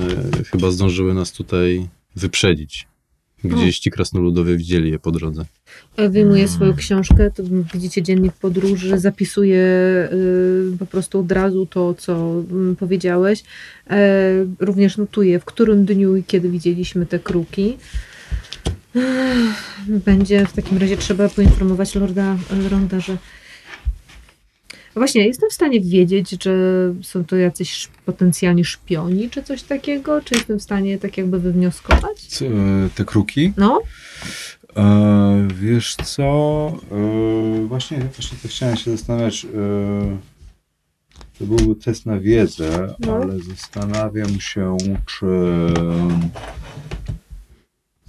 chyba 0.52 0.72
zdążyły 0.72 1.14
nas 1.14 1.32
tutaj 1.32 1.88
wyprzedzić. 2.16 2.88
Gdzieś 3.44 3.80
ci 3.80 3.92
krasnoludowie 3.92 4.58
widzieli 4.58 4.92
je 4.92 5.00
po 5.00 5.12
drodze. 5.12 5.46
Wyjmuję 6.10 6.48
swoją 6.48 6.76
książkę, 6.76 7.32
to 7.32 7.44
widzicie 7.74 8.02
dziennik 8.02 8.34
podróży, 8.34 9.00
zapisuję 9.00 9.60
y, 10.74 10.78
po 10.80 10.86
prostu 10.86 11.20
od 11.20 11.32
razu 11.32 11.66
to, 11.66 11.94
co 11.94 12.44
mm, 12.52 12.76
powiedziałeś. 12.76 13.44
E, 13.90 14.32
również 14.60 14.98
notuję, 14.98 15.40
w 15.40 15.46
którym 15.46 15.86
dniu 15.86 16.16
i 16.16 16.24
kiedy 16.24 16.50
widzieliśmy 16.50 17.06
te 17.06 17.20
kruki. 17.20 17.78
Ech, 18.96 19.78
Będzie 20.06 20.46
w 20.46 20.54
takim 20.54 20.78
razie 20.78 20.98
trzeba 20.98 21.30
poinformować 21.30 21.96
Lorda, 21.96 22.38
Lorda, 22.72 23.00
że 23.00 23.18
Właśnie, 24.98 25.28
jestem 25.28 25.50
w 25.50 25.54
stanie 25.54 25.82
wiedzieć, 25.82 26.44
że 26.44 26.54
są 27.04 27.26
to 27.26 27.36
jacyś 27.36 27.88
potencjalni 28.06 28.66
szpioni, 28.66 29.30
czy 29.30 29.44
coś 29.44 29.64
takiego? 29.64 30.22
Czy 30.22 30.36
jestem 30.36 30.60
w 30.60 30.64
stanie 30.64 30.98
tak 30.98 31.18
jakby 31.18 31.40
wywnioskować? 31.40 32.22
Co, 32.22 32.46
e, 32.46 32.50
te 32.96 33.06
kruki? 33.06 33.54
No, 33.58 33.82
E, 34.78 35.48
wiesz 35.62 35.96
co? 35.96 36.24
E, 36.92 37.66
właśnie, 37.68 37.98
właśnie 38.00 38.38
to 38.42 38.48
chciałem 38.48 38.78
się 38.78 38.92
zastanawiać. 38.92 39.46
E, 39.46 40.18
to 41.40 41.46
byłby 41.46 41.76
test 41.82 42.06
na 42.06 42.20
wiedzę, 42.20 42.96
No. 43.00 43.16
ale 43.16 43.40
zastanawiam 43.40 44.40
się, 44.40 44.78
czy 45.06 45.26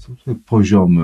są 0.09 0.16
tutaj 0.16 0.35
poziomy 0.47 1.03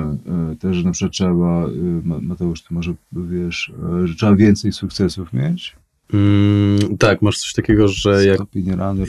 e, 0.53 0.57
też, 0.57 0.77
że 0.77 0.85
na 0.85 0.91
przykład 0.91 1.13
trzeba, 1.13 1.67
e, 1.67 1.71
Ma- 2.05 2.21
Mateusz, 2.21 2.63
ty 2.63 2.75
może 2.75 2.95
wiesz, 3.13 3.73
e, 4.03 4.07
że 4.07 4.15
trzeba 4.15 4.37
więcej 4.37 4.73
sukcesów 4.73 5.33
mieć? 5.33 5.77
Mm, 6.13 6.79
tak, 6.99 7.23
masz 7.23 7.39
coś 7.39 7.53
takiego, 7.53 7.89
że 7.89 8.27
jak 8.27 8.41
rany, 8.77 9.05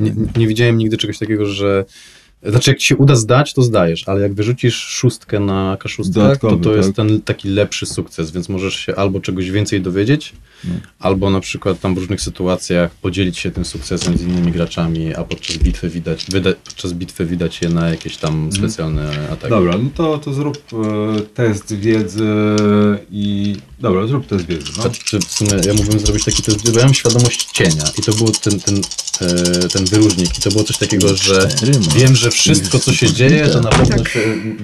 nie, 0.00 0.12
nie 0.36 0.46
widziałem 0.46 0.78
nigdy 0.78 0.96
czegoś 0.96 1.18
takiego, 1.18 1.46
że 1.46 1.84
znaczy 2.42 2.70
jak 2.70 2.78
ci 2.78 2.86
się 2.86 2.96
uda 2.96 3.14
zdać, 3.14 3.54
to 3.54 3.62
zdajesz, 3.62 4.08
ale 4.08 4.20
jak 4.20 4.34
wyrzucisz 4.34 4.74
szóstkę 4.76 5.40
na 5.40 5.76
kaszustkę, 5.80 6.14
to 6.14 6.20
Dodatkowy, 6.20 6.64
to 6.64 6.74
jest 6.76 6.88
tak? 6.88 6.96
ten 6.96 7.20
taki 7.22 7.48
lepszy 7.48 7.86
sukces, 7.86 8.30
więc 8.30 8.48
możesz 8.48 8.74
się 8.76 8.96
albo 8.96 9.20
czegoś 9.20 9.50
więcej 9.50 9.80
dowiedzieć, 9.80 10.32
No. 10.64 10.70
albo 10.98 11.30
na 11.30 11.40
przykład 11.40 11.80
tam 11.80 11.94
w 11.94 11.98
różnych 11.98 12.20
sytuacjach 12.20 12.90
podzielić 12.94 13.38
się 13.38 13.50
tym 13.50 13.64
sukcesem 13.64 14.16
z 14.18 14.22
innymi 14.22 14.52
graczami, 14.52 15.14
a 15.14 15.24
podczas 15.24 15.56
bitwy 15.56 15.88
widać, 15.88 16.26
wyda, 16.30 16.50
podczas 16.64 16.92
bitwy 16.92 17.26
widać 17.26 17.62
je 17.62 17.68
na 17.68 17.88
jakieś 17.90 18.16
tam 18.16 18.52
specjalne 18.52 19.28
ataki. 19.32 19.50
Dobra, 19.50 19.78
no 19.78 19.90
to, 19.94 20.18
to 20.18 20.32
zrób 20.32 20.58
e, 20.72 21.20
test 21.20 21.74
wiedzy 21.74 22.28
i... 23.10 23.56
Dobra, 23.80 24.06
zrób 24.06 24.26
test 24.26 24.46
wiedzy, 24.46 24.72
no. 24.78 24.84
A 24.84 24.90
czy 24.90 25.18
w 25.18 25.24
sumie 25.24 25.50
ja 25.66 25.74
mógłbym 25.74 26.00
zrobić 26.00 26.24
taki 26.24 26.42
test, 26.42 26.72
bo 26.72 26.78
ja 26.78 26.84
mam 26.84 26.94
świadomość 26.94 27.44
cienia 27.52 27.84
i 27.98 28.02
to 28.02 28.12
był 28.12 28.30
ten, 28.30 28.60
ten, 28.60 28.76
e, 29.20 29.68
ten 29.68 29.84
wyróżnik 29.84 30.38
i 30.38 30.40
to 30.42 30.50
było 30.50 30.64
coś 30.64 30.78
takiego, 30.78 31.16
że 31.16 31.48
wiem, 31.96 32.16
że 32.16 32.30
wszystko 32.30 32.78
co 32.78 32.92
się 32.92 33.12
dzieje 33.12 33.48
to 33.48 33.60
na 33.60 33.70
pewno 33.70 33.96
Tak. 33.96 34.08
się 34.08 34.20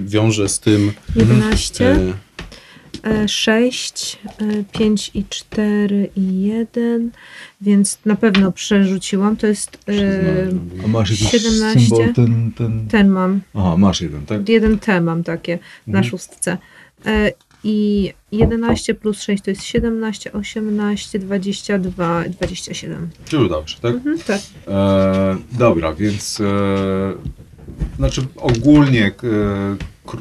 wiąże 0.07 0.49
z 0.49 0.61
tym 0.61 0.93
11. 1.17 1.91
e, 1.91 2.13
E, 3.05 3.29
6, 3.29 4.19
5 4.73 5.11
i 5.15 5.25
4 5.29 6.09
i 6.17 6.43
1, 6.43 7.11
więc 7.61 7.99
na 8.05 8.17
pewno 8.17 8.53
przerzuciłam. 8.53 9.37
To 9.37 9.47
jest 9.47 9.79
e, 9.89 10.85
A 10.85 10.89
masz 10.89 11.11
jakiś 11.11 11.31
17? 11.31 11.81
symbol 11.81 12.15
ten, 12.15 12.53
ten... 12.57 12.89
ten 12.89 13.09
mam. 13.09 13.41
Aha, 13.55 13.77
masz 13.77 14.01
jeden, 14.01 14.27
tak? 14.27 14.49
Jeden 14.49 14.79
T 14.79 15.01
mam 15.01 15.25
takie 15.25 15.59
na 15.87 15.99
Mhm. 15.99 16.11
szóstce. 16.11 16.59
E, 17.07 17.33
I 17.69 18.13
11 18.33 18.95
plus 18.95 19.23
6 19.23 19.43
to 19.43 19.51
jest 19.51 19.63
17, 19.65 20.33
18, 20.33 21.19
22, 21.19 22.25
27. 22.29 23.11
Czy 23.25 23.39
udało 23.39 23.67
się, 23.67 23.77
tak? 23.81 23.95
Mhm, 23.95 24.19
tak. 24.19 24.41
E, 24.69 25.37
dobra, 25.53 25.95
więc 25.95 26.41
e, 26.41 26.45
znaczy 27.97 28.23
ogólnie 28.37 29.07
e, 29.07 29.13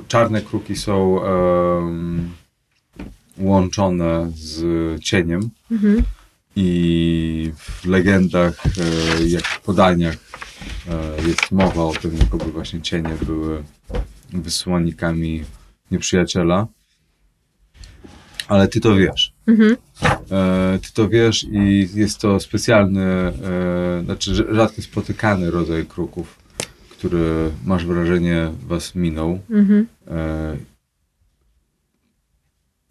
czarne 0.07 0.41
kruki 0.41 0.75
są 0.75 1.19
łączone 3.37 4.31
z 4.35 5.03
cieniem 5.03 5.49
Mhm. 5.71 6.03
i 6.55 7.51
w 7.57 7.85
legendach, 7.85 8.63
e, 8.65 9.27
jak 9.27 9.43
w 9.47 9.61
podaniach 9.61 10.15
e, 10.89 11.27
jest 11.27 11.51
mowa 11.51 11.83
o 11.83 11.93
tym, 11.93 12.17
jakoby 12.17 12.51
właśnie 12.51 12.81
cienie 12.81 13.15
były 13.25 13.63
wysłannikami 14.33 15.43
nieprzyjaciela. 15.91 16.67
Ale 18.47 18.67
ty 18.67 18.81
to 18.81 18.95
wiesz. 18.95 19.33
Mhm. 19.47 19.75
E, 20.31 20.79
ty 20.81 20.93
to 20.93 21.09
wiesz 21.09 21.43
i 21.51 21.89
jest 21.93 22.19
to 22.19 22.39
specjalny, 22.39 23.03
e, 23.03 23.33
znaczy 24.05 24.31
rz- 24.31 24.55
rzadko 24.55 24.81
spotykany 24.81 25.51
rodzaj 25.51 25.85
kruków, 25.85 26.39
który 26.89 27.51
masz 27.65 27.85
wrażenie 27.85 28.51
was 28.67 28.95
minął. 28.95 29.39
Mhm. 29.49 29.87
E, 30.07 30.57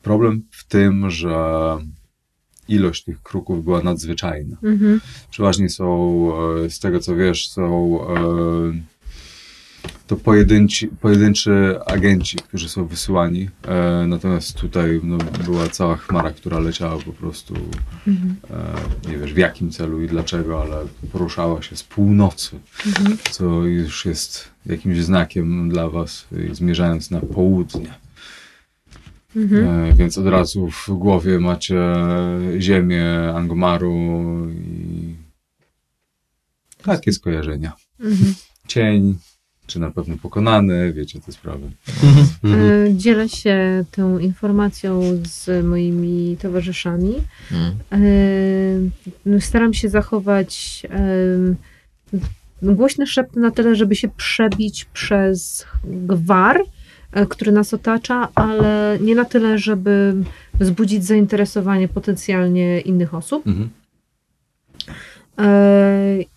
problem 0.02 0.42
w 0.50 0.64
tym, 0.64 1.10
że 1.10 1.34
ilość 2.68 3.04
tych 3.04 3.22
kruków 3.22 3.64
była 3.64 3.82
nadzwyczajna. 3.82 4.56
Mhm. 4.62 5.00
Przeważnie 5.30 5.70
są, 5.70 6.30
z 6.68 6.78
tego 6.78 7.00
co 7.00 7.16
wiesz, 7.16 7.48
są 7.48 7.98
to 10.06 10.16
pojedynci, 10.16 10.88
pojedynczy 10.88 11.78
agenci, 11.86 12.36
którzy 12.36 12.68
są 12.68 12.86
wysyłani. 12.86 13.50
E, 13.68 14.06
natomiast 14.06 14.54
tutaj 14.56 15.00
no, 15.02 15.18
była 15.44 15.68
cała 15.68 15.96
chmara, 15.96 16.30
która 16.30 16.58
leciała 16.58 16.98
po 17.02 17.12
prostu, 17.12 17.54
Mhm. 18.06 18.36
e, 19.06 19.10
nie 19.10 19.18
wiesz 19.18 19.34
w 19.34 19.36
jakim 19.36 19.70
celu 19.70 20.02
i 20.02 20.08
dlaczego, 20.08 20.62
ale 20.62 20.76
poruszała 21.12 21.62
się 21.62 21.76
z 21.76 21.82
północy, 21.82 22.58
Mhm. 22.86 23.18
co 23.30 23.44
już 23.64 24.04
jest 24.06 24.48
jakimś 24.66 24.98
znakiem 24.98 25.68
dla 25.68 25.88
was, 25.90 26.26
zmierzając 26.52 27.10
na 27.10 27.20
południe. 27.20 27.94
Mhm. 29.36 29.68
E, 29.68 29.92
więc 29.94 30.18
od 30.18 30.26
razu 30.26 30.70
w 30.70 30.88
głowie 30.88 31.38
macie 31.40 31.94
ziemię 32.58 33.04
Angmaru 33.34 33.92
i 34.50 35.14
takie 36.82 37.12
skojarzenia. 37.12 37.72
Mhm. 38.00 38.34
Cień, 38.68 39.18
czy 39.66 39.80
na 39.80 39.90
pewno 39.90 40.16
pokonany, 40.16 40.92
wiecie 40.92 41.20
te 41.20 41.32
sprawy. 41.32 41.70
Mhm. 42.44 42.86
E, 42.86 42.94
Dzielę 42.94 43.28
się 43.28 43.84
tą 43.90 44.18
informacją 44.18 45.02
z 45.26 45.64
moimi 45.64 46.36
towarzyszami. 46.40 47.14
E, 47.92 49.40
Staram 49.40 49.74
się 49.74 49.88
zachować 49.88 50.82
głośny 52.62 53.06
szept 53.06 53.36
na 53.36 53.50
tyle, 53.50 53.74
żeby 53.74 53.96
się 53.96 54.08
przebić 54.08 54.84
przez 54.84 55.66
gwar, 55.84 56.60
e, 57.12 57.26
który 57.26 57.52
nas 57.52 57.74
otacza, 57.74 58.28
ale 58.34 58.98
nie 59.00 59.14
na 59.14 59.24
tyle, 59.24 59.58
żeby 59.58 60.14
wzbudzić 60.60 61.04
zainteresowanie 61.04 61.88
potencjalnie 61.88 62.80
innych 62.80 63.14
osób. 63.14 63.46
Mhm. 63.46 63.68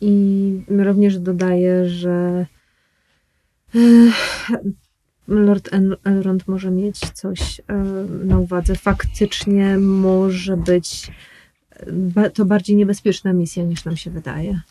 I 0.02 0.62
również 0.70 1.20
dodaję, 1.20 1.90
że 1.90 2.46
Lord 5.28 5.74
El- 5.74 5.98
Elrond 6.04 6.48
może 6.48 6.72
mieć 6.72 7.00
coś 7.00 7.62
na 8.24 8.40
uwadze. 8.40 8.76
Faktycznie 8.76 9.78
może 9.78 10.58
być 10.58 11.12
to 12.34 12.46
bardziej 12.46 12.76
niebezpieczna 12.76 13.34
misja 13.34 13.64
niż 13.64 13.86
nam 13.86 13.98
się 13.98 14.12
wydaje. 14.12 14.62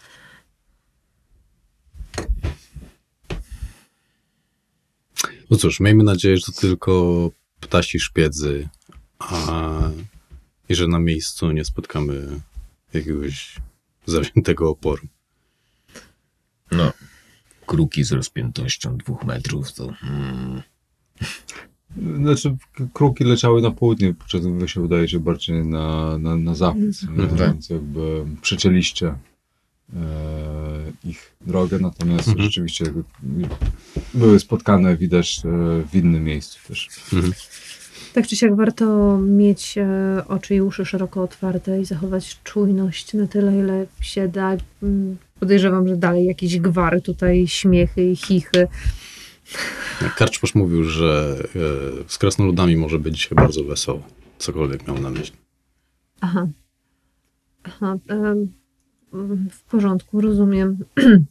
No 5.51 5.57
cóż, 5.57 5.81
miejmy 5.81 6.05
nadzieję, 6.05 6.37
że 6.37 6.43
to 6.43 6.53
tylko 6.53 7.31
ptasi 7.61 8.01
szpiedzy, 8.01 8.69
a 9.19 9.91
i 10.69 10.75
że 10.75 10.89
na 10.89 10.99
miejscu 10.99 11.53
nie 11.53 11.65
spotkamy 11.65 12.41
jakiegoś 12.93 13.57
zawziętego 14.07 14.71
oporu. 14.71 15.07
No, 16.71 16.93
kruki 17.67 18.05
z 18.05 18.13
rozpiętością 18.13 18.97
dwóch 18.97 19.25
metrów 19.25 19.73
to... 19.73 19.93
Mm, 20.03 20.63
Znaczy, 22.17 22.57
kruki 22.93 23.25
leciały 23.25 23.63
na 23.63 23.71
południe, 23.71 24.15
podczas 24.15 24.47
gdy 24.47 24.69
się 24.69 24.81
udajecie 24.81 25.21
bardziej 25.21 25.67
na, 25.67 26.19
na, 26.19 26.37
na 26.37 26.55
zachód? 26.55 26.83
Mhm. 27.09 27.37
więc 27.37 27.71
jakby 27.71 28.25
przecięliście 28.43 29.07
e, 29.09 29.99
ich 31.05 31.37
drogę, 31.47 31.79
natomiast 31.79 32.29
Mhm. 32.29 32.45
rzeczywiście 32.45 32.85
były 34.15 34.41
spotkane, 34.41 34.97
widać 34.97 35.41
e, 35.45 35.49
w 35.91 35.95
innym 35.95 36.25
miejscu 36.25 36.59
też. 36.69 36.89
Tak 38.15 38.27
czy 38.27 38.37
siak 38.37 38.57
warto 38.57 39.19
mieć 39.19 39.79
e, 39.79 40.23
oczy 40.29 40.55
i 40.55 40.61
uszy 40.61 40.85
szeroko 40.85 41.23
otwarte 41.23 41.81
i 41.81 41.85
zachować 41.85 42.39
czujność 42.45 43.15
na 43.15 43.27
tyle, 43.27 43.59
ile 43.59 43.87
się 44.01 44.29
da. 44.29 44.57
Podejrzewam, 45.41 45.89
że 45.89 45.97
dalej 45.97 46.25
jakieś 46.25 46.61
gwary 46.61 47.01
tutaj, 47.01 47.49
śmiechy 47.49 48.11
i 48.11 48.17
chichy. 48.17 48.69
Karczmasz 50.17 50.55
mówił, 50.55 50.85
że 50.85 51.37
e, 51.57 51.59
z 52.07 52.19
krasnoludami 52.19 52.77
może 52.77 52.99
być 52.99 53.17
dzisiaj 53.17 53.37
bardzo 53.37 53.65
wesoło. 53.65 54.03
Cokolwiek 54.39 54.89
miał 54.89 54.99
na 54.99 55.11
myśli. 55.11 55.37
Aha. 56.21 56.47
Aha. 57.63 57.97
w 59.51 59.63
porządku, 59.71 60.21
rozumiem. 60.21 60.79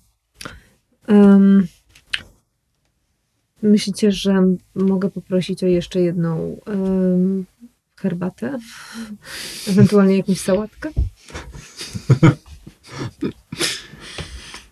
Em, 1.08 1.68
myślicie, 3.62 4.12
że 4.12 4.56
mogę 4.76 5.10
poprosić 5.10 5.64
o 5.64 5.68
jeszcze 5.68 6.02
jedną 6.02 6.62
em, 6.66 7.46
herbatę? 7.96 8.60
Ewentualnie 9.68 10.18
jakąś 10.18 10.40
sałatkę? 10.40 10.90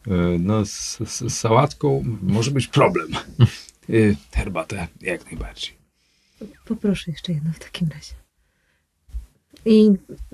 E, 0.08 0.40
No, 0.40 0.66
z, 0.66 0.98
z, 1.06 1.20
z 1.20 1.34
sałatką 1.34 2.04
może 2.22 2.52
być 2.52 2.68
problem. 2.68 3.08
E, 3.90 3.96
herbatę 4.32 4.88
jak 5.02 5.26
najbardziej. 5.26 5.74
Poproszę 6.66 7.12
jeszcze 7.12 7.34
jedną 7.34 7.54
w 7.54 7.60
takim 7.60 7.90
razie. 7.90 8.14
I 9.66 9.90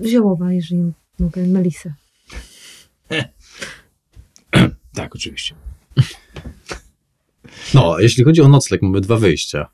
ziołowa, 0.06 0.52
jeżeli 0.52 0.92
mogę, 1.18 1.46
melisę. 1.46 1.94
Tak, 4.94 5.14
oczywiście. 5.14 5.54
No, 7.74 7.98
jeśli 7.98 8.24
chodzi 8.24 8.42
o 8.42 8.48
nocleg, 8.48 8.82
mamy 8.82 9.00
dwa 9.00 9.16
wyjścia. 9.16 9.68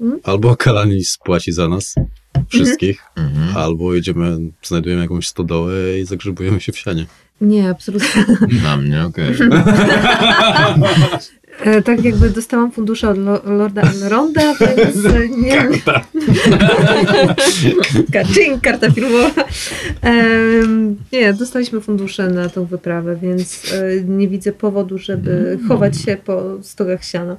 Mhm. 0.00 0.20
Albo 0.24 0.56
Kalanis 0.56 1.10
spłaci 1.10 1.52
za 1.52 1.68
nas, 1.68 1.94
wszystkich, 2.48 3.02
mhm. 3.16 3.56
albo 3.56 3.94
jedziemy, 3.94 4.38
znajdujemy 4.62 5.02
jakąś 5.02 5.28
stodołę 5.28 6.00
i 6.00 6.04
zagrzebujemy 6.04 6.60
się 6.60 6.72
w 6.72 6.78
sianie. 6.78 7.06
Nie, 7.40 7.70
absolutnie. 7.70 8.26
Na 8.62 8.76
mnie, 8.76 9.04
okej. 9.04 9.34
E, 11.60 11.82
tak 11.82 12.04
jakby 12.04 12.30
dostałam 12.30 12.72
fundusze 12.72 13.10
od 13.10 13.18
lo, 13.18 13.40
Lorda 13.44 13.82
Elronda, 13.82 14.54
więc 14.54 15.04
e, 15.04 15.28
nie... 15.28 15.68
Kaczyń, 18.12 18.60
karta 18.62 18.90
filmowa. 18.90 19.44
Nie, 21.12 21.32
dostaliśmy 21.32 21.80
fundusze 21.80 22.28
na 22.28 22.48
tą 22.48 22.64
wyprawę, 22.64 23.16
więc 23.22 23.72
e, 23.72 24.04
nie 24.04 24.28
widzę 24.28 24.52
powodu, 24.52 24.98
żeby 24.98 25.58
chować 25.68 26.00
się 26.00 26.16
po 26.24 26.42
stogach 26.62 27.04
siana. 27.04 27.36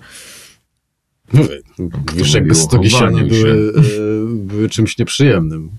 Wiesz, 2.15 2.33
jakby 2.33 2.55
stogi 2.55 2.89
chowaniu 2.89 3.27
były, 3.27 3.73
e, 3.77 4.25
były 4.27 4.69
czymś 4.69 4.97
nieprzyjemnym. 4.97 5.69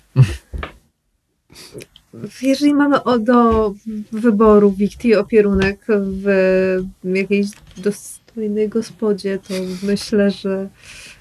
Jeżeli 2.42 2.74
mamy 2.74 3.02
o, 3.02 3.18
do 3.18 3.74
wyboru 4.12 4.72
wikti 4.72 5.14
opierunek 5.14 5.86
w 5.88 6.26
jakiejś 7.04 7.46
dostojnej 7.76 8.68
gospodzie, 8.68 9.38
to 9.48 9.54
myślę, 9.82 10.30
że 10.30 10.68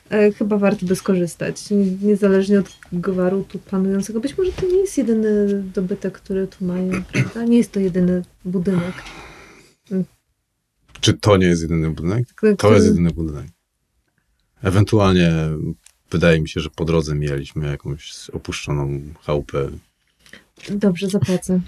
e, 0.09 0.31
chyba 0.31 0.57
warto 0.57 0.85
by 0.85 0.95
skorzystać. 0.95 1.63
Niezależnie 2.01 2.59
od 2.59 2.77
gwaru 2.93 3.45
tu 3.49 3.59
panującego. 3.59 4.19
Być 4.19 4.37
może 4.37 4.51
to 4.51 4.65
nie 4.67 4.77
jest 4.77 4.97
jedyny 4.97 5.63
dobytek, 5.75 6.13
który 6.13 6.47
tu 6.47 6.65
mają, 6.65 6.91
prawda? 7.11 7.43
Nie 7.43 7.57
jest 7.57 7.71
to 7.71 7.79
jedyny 7.79 8.23
budynek. 8.45 8.93
Czy 11.01 11.13
to 11.13 11.37
nie 11.37 11.47
jest 11.47 11.61
jedyny 11.61 11.89
budynek? 11.89 12.27
który- 12.35 12.55
To 12.55 12.73
jest 12.73 12.85
jedyny 12.87 13.11
budynek. 13.11 13.45
Ewentualnie 14.63 15.31
wydaje 16.11 16.41
mi 16.41 16.49
się, 16.49 16.59
że 16.59 16.69
po 16.75 16.85
drodze 16.85 17.15
mijaliśmy 17.15 17.67
jakąś 17.67 18.13
opuszczoną 18.33 19.01
chałupę. 19.25 19.69
Dobrze, 20.69 21.09
zapłacę. 21.09 21.59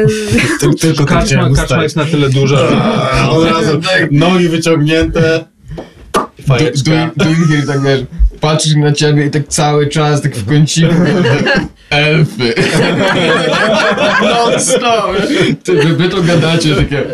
Tylko, 0.60 0.76
tylko 0.76 1.04
Karczma, 1.04 1.50
karczma 1.50 1.82
jest 1.82 1.96
na 1.96 2.04
tyle 2.04 2.30
duża, 2.30 2.56
że 2.56 3.28
Od 3.30 3.44
razu 3.44 3.80
nogi 4.10 4.48
wyciągnięte. 4.48 5.44
Fajeczka. 6.46 7.10
Dunhir 7.16 7.66
tak 7.66 7.82
wiesz, 7.82 8.00
patrzy 8.40 8.78
na 8.78 8.92
ciebie 8.92 9.26
i 9.26 9.30
tak 9.30 9.48
cały 9.48 9.88
czas, 9.88 10.22
tak 10.22 10.36
w 10.36 10.46
kąciku. 10.46 10.94
Elfy. 11.90 12.54
No 14.22 14.60
stop. 14.60 15.16
Ty, 15.62 15.74
wy, 15.74 15.96
wy 15.96 16.08
to 16.08 16.22
gadacie 16.22 16.76
takie. 16.76 17.04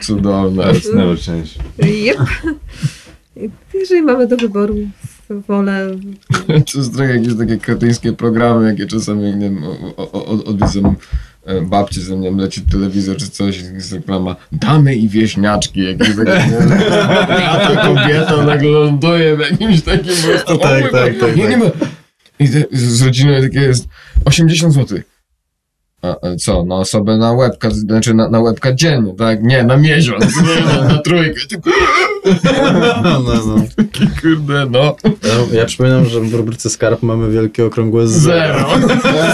Cudowne. 0.00 0.62
That's 0.62 0.94
never 0.94 1.18
change. 1.26 1.50
Yep. 1.78 2.18
Jeżeli 3.74 4.02
mamy 4.02 4.26
do 4.26 4.36
wyboru 4.36 4.76
wolę 5.48 5.90
To 6.72 6.78
jest 6.78 6.94
trochę 6.94 7.16
jakieś 7.16 7.36
takie 7.38 7.56
kretyńskie 7.56 8.12
programy, 8.12 8.66
jakie 8.66 8.86
czasami 8.86 9.22
nie 9.22 9.50
wiem, 9.50 9.64
odwiedzam 10.46 10.96
e, 11.44 11.60
babci 11.60 12.00
ze 12.00 12.16
mnie 12.16 12.30
leci 12.30 12.62
telewizor 12.62 13.16
czy 13.16 13.30
coś, 13.30 13.62
jest 13.62 13.92
reklama 13.92 14.36
damy 14.52 14.96
i 14.96 15.08
wieśniaczki, 15.08 15.84
jakieś 15.84 16.16
takie, 16.16 16.44
a 17.48 17.56
ta 17.56 17.76
kobieta 17.76 18.44
nagle 18.44 18.70
ląduje 18.70 19.36
w 19.36 19.40
jakimś 19.40 19.82
takim 19.82 20.14
Tak, 20.46 20.58
tak, 20.58 20.92
Boże, 20.92 21.14
tak, 21.20 21.36
Nie, 21.36 21.42
tak. 21.42 21.50
nie 21.50 21.56
ma. 21.56 21.64
I 22.38 22.48
te, 22.48 22.64
z 22.72 23.02
rodziną 23.02 23.42
takie 23.42 23.60
jest 23.60 23.88
80 24.24 24.74
zł. 24.74 24.98
A, 26.02 26.08
a 26.08 26.36
co, 26.36 26.64
na 26.64 26.74
osobę 26.74 27.16
na 27.16 27.32
łebka, 27.32 27.70
znaczy 27.70 28.14
na, 28.14 28.28
na 28.28 28.40
łebka 28.40 28.72
dziennie, 28.72 29.14
tak? 29.18 29.42
Nie, 29.42 29.64
na 29.64 29.76
miesiąc, 29.76 30.24
nie, 30.36 30.64
na, 30.64 30.84
na 30.84 30.98
trójkę. 30.98 31.40
No, 33.02 33.20
no, 33.20 33.34
no. 33.46 33.64
kurde, 34.22 34.66
no. 34.70 34.96
Ja, 35.04 35.58
ja 35.58 35.66
przypominam, 35.66 36.06
że 36.06 36.20
w 36.20 36.34
rubryce 36.34 36.70
skarb 36.70 37.02
mamy 37.02 37.30
wielkie 37.30 37.64
okrągłe 37.64 38.08
zero. 38.08 38.66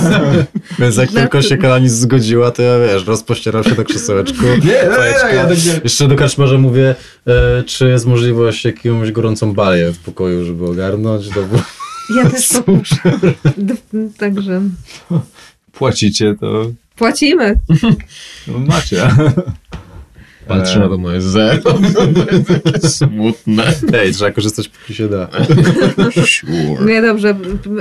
Zero. 0.03 0.29
Więc 0.79 0.97
jak 0.97 1.11
tylko 1.13 1.43
się 1.43 1.57
Kalanis 1.57 1.93
zgodziła, 1.93 2.51
to 2.51 2.63
ja 2.63 2.79
wiesz, 2.79 3.07
rozpościerał 3.07 3.65
się 3.65 3.75
na 3.75 3.85
krzesełeczku. 3.85 4.45
Nie, 4.45 4.59
nie, 4.59 4.67
nie, 5.29 5.37
ja 5.37 5.47
tak 5.47 5.65
nie. 5.65 5.81
Jeszcze 5.85 6.09
do 6.09 6.17
karczmarza 6.17 6.59
mówię, 6.59 6.95
e, 7.27 7.63
czy 7.63 7.89
jest 7.89 8.07
możliwość 8.07 8.65
jakąś 8.65 9.13
gorącą 9.13 9.53
balię 9.53 9.93
w 9.93 9.99
pokoju, 9.99 10.45
żeby 10.45 10.67
ogarnąć. 10.67 11.29
To 11.29 11.43
było... 11.43 11.63
Ja 12.17 12.31
też. 12.31 12.49
D- 13.57 13.77
Także 14.19 14.61
Płacicie, 15.79 16.35
to 16.41 16.71
płacimy. 16.97 17.55
no, 18.47 18.59
macie. 18.59 19.09
Patrzę 20.49 20.79
na 20.81 20.89
to 20.89 20.99
moje 20.99 21.21
zero. 21.21 21.63
To 21.93 22.33
jest 22.37 22.65
takie 22.65 22.89
smutne. 22.89 23.65
Ej, 23.93 24.13
trzeba 24.13 24.31
korzystać 24.31 24.69
póki 24.69 24.95
się 24.95 25.09
da. 25.09 25.29
Sure. 26.27 26.85
Nie, 26.87 27.03
dobrze, 27.03 27.37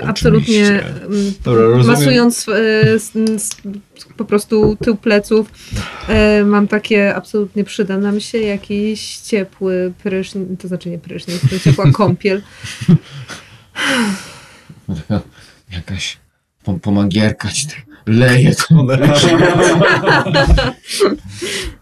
absolutnie 0.05 0.67
mm, 0.83 1.33
Dobra, 1.43 1.83
masując 1.83 2.49
e, 2.49 2.53
s- 2.93 3.11
s- 3.35 3.49
po 4.17 4.25
prostu 4.25 4.77
tył 4.83 4.95
pleców, 4.95 5.51
e, 6.07 6.43
mam 6.45 6.67
takie 6.67 7.15
absolutnie 7.15 7.63
przyda 7.63 7.97
nam 7.97 8.19
się 8.19 8.37
jakiś 8.37 9.17
ciepły 9.17 9.93
prysznic, 10.03 10.61
to 10.61 10.67
znaczy 10.67 10.89
nie 10.89 10.99
prysznic, 10.99 11.41
to 11.49 11.59
ciepła 11.59 11.91
kąpiel. 11.91 12.41
Jakaś 15.71 16.17
pom- 16.65 16.79
pomagierka 16.79 17.49
ci 17.49 17.67
tak 17.67 17.85
leje 18.07 18.55
to. 18.55 18.85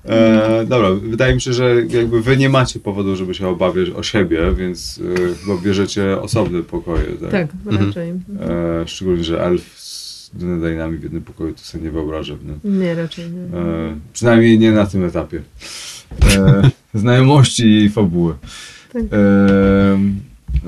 E, 0.05 0.65
dobra, 0.67 0.89
wydaje 0.93 1.35
mi 1.35 1.41
się, 1.41 1.53
że 1.53 1.75
jakby 1.89 2.21
wy 2.21 2.37
nie 2.37 2.49
macie 2.49 2.79
powodu, 2.79 3.15
żeby 3.15 3.33
się 3.35 3.47
obawiać 3.47 3.89
o 3.89 4.03
siebie, 4.03 4.53
więc 4.57 4.99
e, 5.31 5.35
chyba 5.35 5.57
bierzecie 5.61 6.21
osobne 6.21 6.63
pokoje, 6.63 7.03
tak? 7.21 7.31
Tak, 7.31 7.47
Mhm. 7.67 7.87
raczej. 7.87 8.09
E, 8.09 8.87
szczególnie, 8.87 9.23
że 9.23 9.41
elf 9.45 9.79
z 9.79 10.29
Dunedainami 10.33 10.97
w 10.97 11.03
jednym 11.03 11.21
pokoju 11.21 11.53
to 11.53 11.59
sobie 11.59 11.83
nie 11.83 11.91
wyobrażę. 11.91 12.37
Nie? 12.63 12.71
Nie, 12.71 12.95
raczej 12.95 13.25
nie. 13.31 13.57
E, 13.59 13.95
przynajmniej 14.13 14.59
nie 14.59 14.71
na 14.71 14.85
tym 14.85 15.03
etapie. 15.05 15.41
E, 16.37 16.69
znajomości 16.93 17.65
i 17.67 17.89
fabuły. 17.89 18.33
Tak. 18.93 19.03
E, 19.03 19.07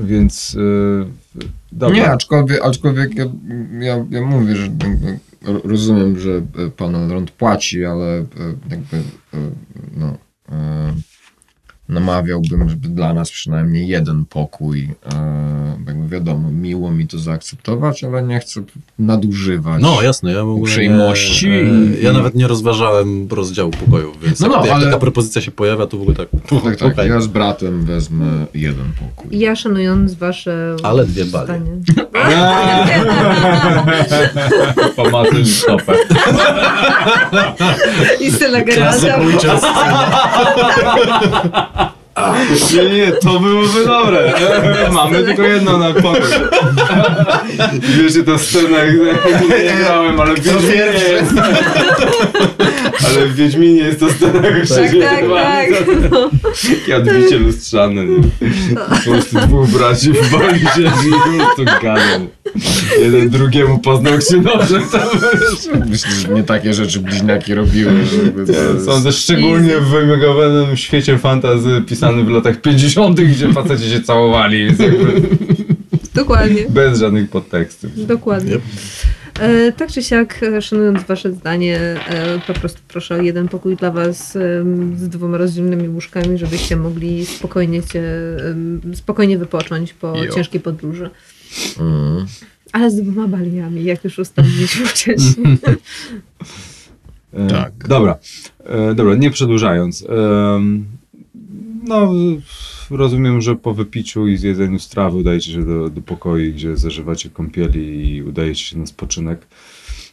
więc 0.03 0.57
e, 0.59 1.05
dobra. 1.71 1.95
Nie, 1.95 2.11
aczkolwiek, 2.11 2.65
aczkolwiek 2.65 3.15
ja, 3.15 3.25
ja, 3.79 4.05
ja 4.09 4.21
mówię, 4.21 4.55
że 4.55 4.69
rozumiem, 5.63 6.19
że 6.19 6.31
e, 6.31 6.69
pan 6.77 6.95
Elrond 6.95 7.31
płaci, 7.31 7.86
ale 7.86 8.17
e, 8.17 8.25
jakby 8.69 8.97
e, 8.97 9.01
no, 9.97 10.17
namawiałbym, 11.89 12.69
żeby 12.69 12.88
dla 12.88 13.13
nas 13.13 13.31
przynajmniej 13.31 13.88
jeden 13.88 14.25
pokój, 14.25 14.89
e, 15.13 15.77
jakby 15.88 16.07
wiadomo, 16.09 16.51
miło 16.51 16.91
mi 16.91 17.07
to 17.07 17.19
zaakceptować, 17.19 18.03
ale 18.03 18.23
nie 18.23 18.39
chcę 18.39 18.61
nadużywać. 18.99 19.81
No 19.81 20.01
jasne, 20.01 20.31
ja 20.33 20.43
Uprzejmości 20.43 21.49
Nie, 21.49 21.55
e, 21.55 21.99
i- 21.99 22.03
ja 22.03 22.13
nawet 22.13 22.36
nie 22.36 22.47
rozważałem 22.47 23.27
rozdziału 23.31 23.71
pokoju, 23.71 24.11
więc 24.23 24.39
No, 24.39 24.47
no, 24.47 24.55
jak, 24.55 24.65
jak 24.65 24.75
ale- 24.75 24.86
taka 24.86 24.99
propozycja 24.99 25.41
się 25.41 25.51
pojawia, 25.51 25.88
to 25.88 25.97
w 25.97 26.01
ogóle 26.01 26.15
tak. 26.15 26.27
Tak, 26.63 26.75
tak, 26.75 26.91
okej. 26.93 27.09
ja 27.09 27.21
z 27.21 27.27
bratem 27.27 27.86
wezmę 27.86 28.45
jeden 28.53 28.86
pokój. 28.99 29.39
Ja 29.39 29.55
szanując 29.55 30.13
wasze 30.13 30.75
Ale 30.83 31.05
dwie 31.05 31.25
balie. 31.25 31.55
Pomacę 34.95 35.45
stopę. 35.45 35.93
I 38.21 38.31
Syla 38.31 38.61
Geralda. 38.61 39.17
Nie, 42.73 42.89
nie, 42.89 43.11
to 43.11 43.39
byłoby 43.39 43.86
dobre. 43.86 44.34
Mamy 44.93 45.23
tylko 45.23 45.41
jedno 45.43 45.78
na 45.78 45.93
pokój. 45.93 46.21
Wiecie, 48.03 48.23
to 48.23 48.39
scena, 48.39 48.78
jak 48.78 48.95
nie 49.67 49.76
grałem, 49.84 50.19
ale 50.19 50.34
w 50.36 50.39
Wiedźminie 50.39 50.76
jest. 50.76 51.34
Ale 53.07 53.26
w 53.28 53.36
Wiedźminie 53.36 53.82
jest 53.82 53.99
to 53.99 54.09
scena, 54.09 54.47
jak 54.47 54.67
Tak, 54.67 54.91
się 54.91 54.99
tak, 54.99 55.26
tak. 55.30 55.69
Takie 56.80 56.97
odbicie 56.97 57.38
lustrzane. 57.39 58.05
Nie? 58.05 58.17
Po 58.76 59.11
prostu 59.11 59.39
dwóch 59.47 59.69
braci 59.69 60.11
w 60.11 60.32
bali 60.32 60.59
po 60.59 61.30
prostu 61.38 61.65
gadą. 61.84 62.28
Jeden 63.01 63.30
drugiemu 63.30 63.80
paznokcie 63.80 64.38
nożem 64.38 64.82
tam 64.91 65.08
Myślę, 65.89 66.12
że 66.12 66.28
nie 66.28 66.43
takie 66.43 66.74
rzeczy 66.74 66.99
bliźniaki 66.99 67.53
robiły, 67.53 68.06
żeby 68.06 68.45
to 68.45 68.51
jest... 68.51 68.86
Są 68.86 69.03
też 69.03 69.16
szczególnie 69.16 69.78
w 69.78 69.86
wymigowanym 69.86 70.78
świecie 70.78 71.18
fantazy 71.18 71.84
pisanym 71.88 72.26
w 72.26 72.30
latach 72.30 72.62
50., 72.62 73.22
gdzie 73.22 73.53
faceci 73.53 73.89
się 73.89 74.01
całowali, 74.01 74.66
jakby 74.66 75.22
Dokładnie. 76.14 76.66
bez 76.70 76.99
żadnych 76.99 77.30
podtekstów. 77.30 78.08
Dokładnie. 78.08 78.56
Yep. 78.56 78.62
E, 79.39 79.72
tak 79.72 79.91
czy 79.91 80.03
siak, 80.03 80.43
e, 80.43 80.62
szanując 80.62 81.03
wasze 81.03 81.32
zdanie, 81.32 81.80
e, 81.80 82.39
po 82.47 82.53
prostu 82.53 82.80
proszę 82.88 83.16
o 83.16 83.22
jeden 83.22 83.47
pokój 83.47 83.76
dla 83.76 83.91
was 83.91 84.36
em, 84.36 84.97
z 84.97 85.10
dwoma 85.10 85.38
rozdzielnymi 85.38 85.89
łóżkami, 85.89 86.38
żebyście 86.38 86.76
mogli 86.76 87.26
spokojnie, 87.26 87.84
cię, 87.84 88.03
em, 88.49 88.82
spokojnie 88.95 89.38
wypocząć 89.38 89.93
po 89.93 90.24
Jo. 90.24 90.34
ciężkiej 90.34 90.62
podróży. 90.62 91.10
Mm. 91.79 92.25
Ale 92.71 92.91
z 92.91 92.95
dwoma 92.95 93.27
baliami, 93.27 93.83
jak 93.83 94.03
już 94.03 94.19
ustaliliśmy 94.19 94.85
wcześniej. 94.85 95.57
E, 97.33 97.47
Tak. 97.47 97.87
Dobra, 97.87 98.17
e, 98.63 98.95
dobra, 98.95 99.15
nie 99.15 99.31
przedłużając. 99.31 100.05
em, 100.09 100.85
no, 101.83 102.13
rozumiem, 102.89 103.41
że 103.41 103.55
po 103.55 103.73
wypiciu 103.73 104.27
i 104.27 104.37
zjedzeniu 104.37 104.79
strawy 104.79 105.17
udajecie 105.17 105.51
się 105.51 105.65
do, 105.65 105.89
do 105.89 106.01
pokoi, 106.01 106.53
gdzie 106.53 106.77
zażywacie 106.77 107.29
kąpieli 107.29 108.15
i 108.15 108.23
udajecie 108.23 108.63
się 108.63 108.77
na 108.77 108.85
spoczynek. 108.85 109.47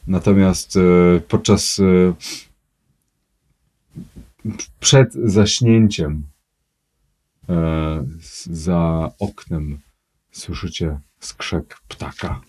Natomiast 0.06 0.76
e, 0.76 0.80
podczas 1.28 1.78
e, 1.78 2.14
przed 4.80 5.12
zaśnięciem 5.12 6.22
e, 7.48 8.04
za 8.50 9.10
oknem 9.18 9.78
słyszycie 10.32 11.00
skrzek 11.26 11.78
ptaka, 11.88 12.40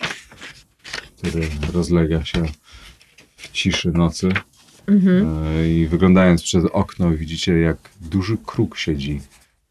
który 1.17 1.47
rozlega 1.73 2.25
się 2.25 2.43
w 3.37 3.51
ciszy 3.51 3.91
nocy. 3.91 4.29
Mhm. 4.87 5.27
E, 5.47 5.69
I 5.69 5.87
wyglądając 5.87 6.43
przez 6.43 6.65
okno 6.65 7.11
widzicie, 7.11 7.59
jak 7.59 7.77
duży 8.01 8.37
kruk 8.45 8.77
siedzi 8.77 9.21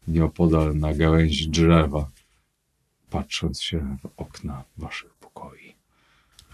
nieopodal 0.07 0.75
na 0.77 0.93
gałęzi 0.93 1.49
drzewa, 1.49 2.09
patrząc 3.09 3.61
się 3.61 3.97
w 4.03 4.09
okna 4.17 4.63
waszych 4.77 5.13
pokoi. 5.13 5.73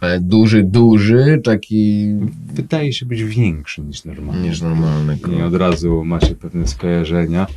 Ale 0.01 0.19
duży, 0.19 0.63
duży, 0.63 1.41
taki 1.43 2.07
Wydaje 2.53 2.93
się 2.93 3.05
być 3.05 3.23
większy 3.23 3.81
niż 3.81 4.05
normalnie. 4.05 4.49
niż 4.49 4.61
normalny 4.61 5.15
I 5.15 5.19
krok. 5.19 5.41
od 5.41 5.55
razu 5.55 6.05
macie 6.05 6.35
pewne 6.35 6.67
skojarzenia. 6.67 7.47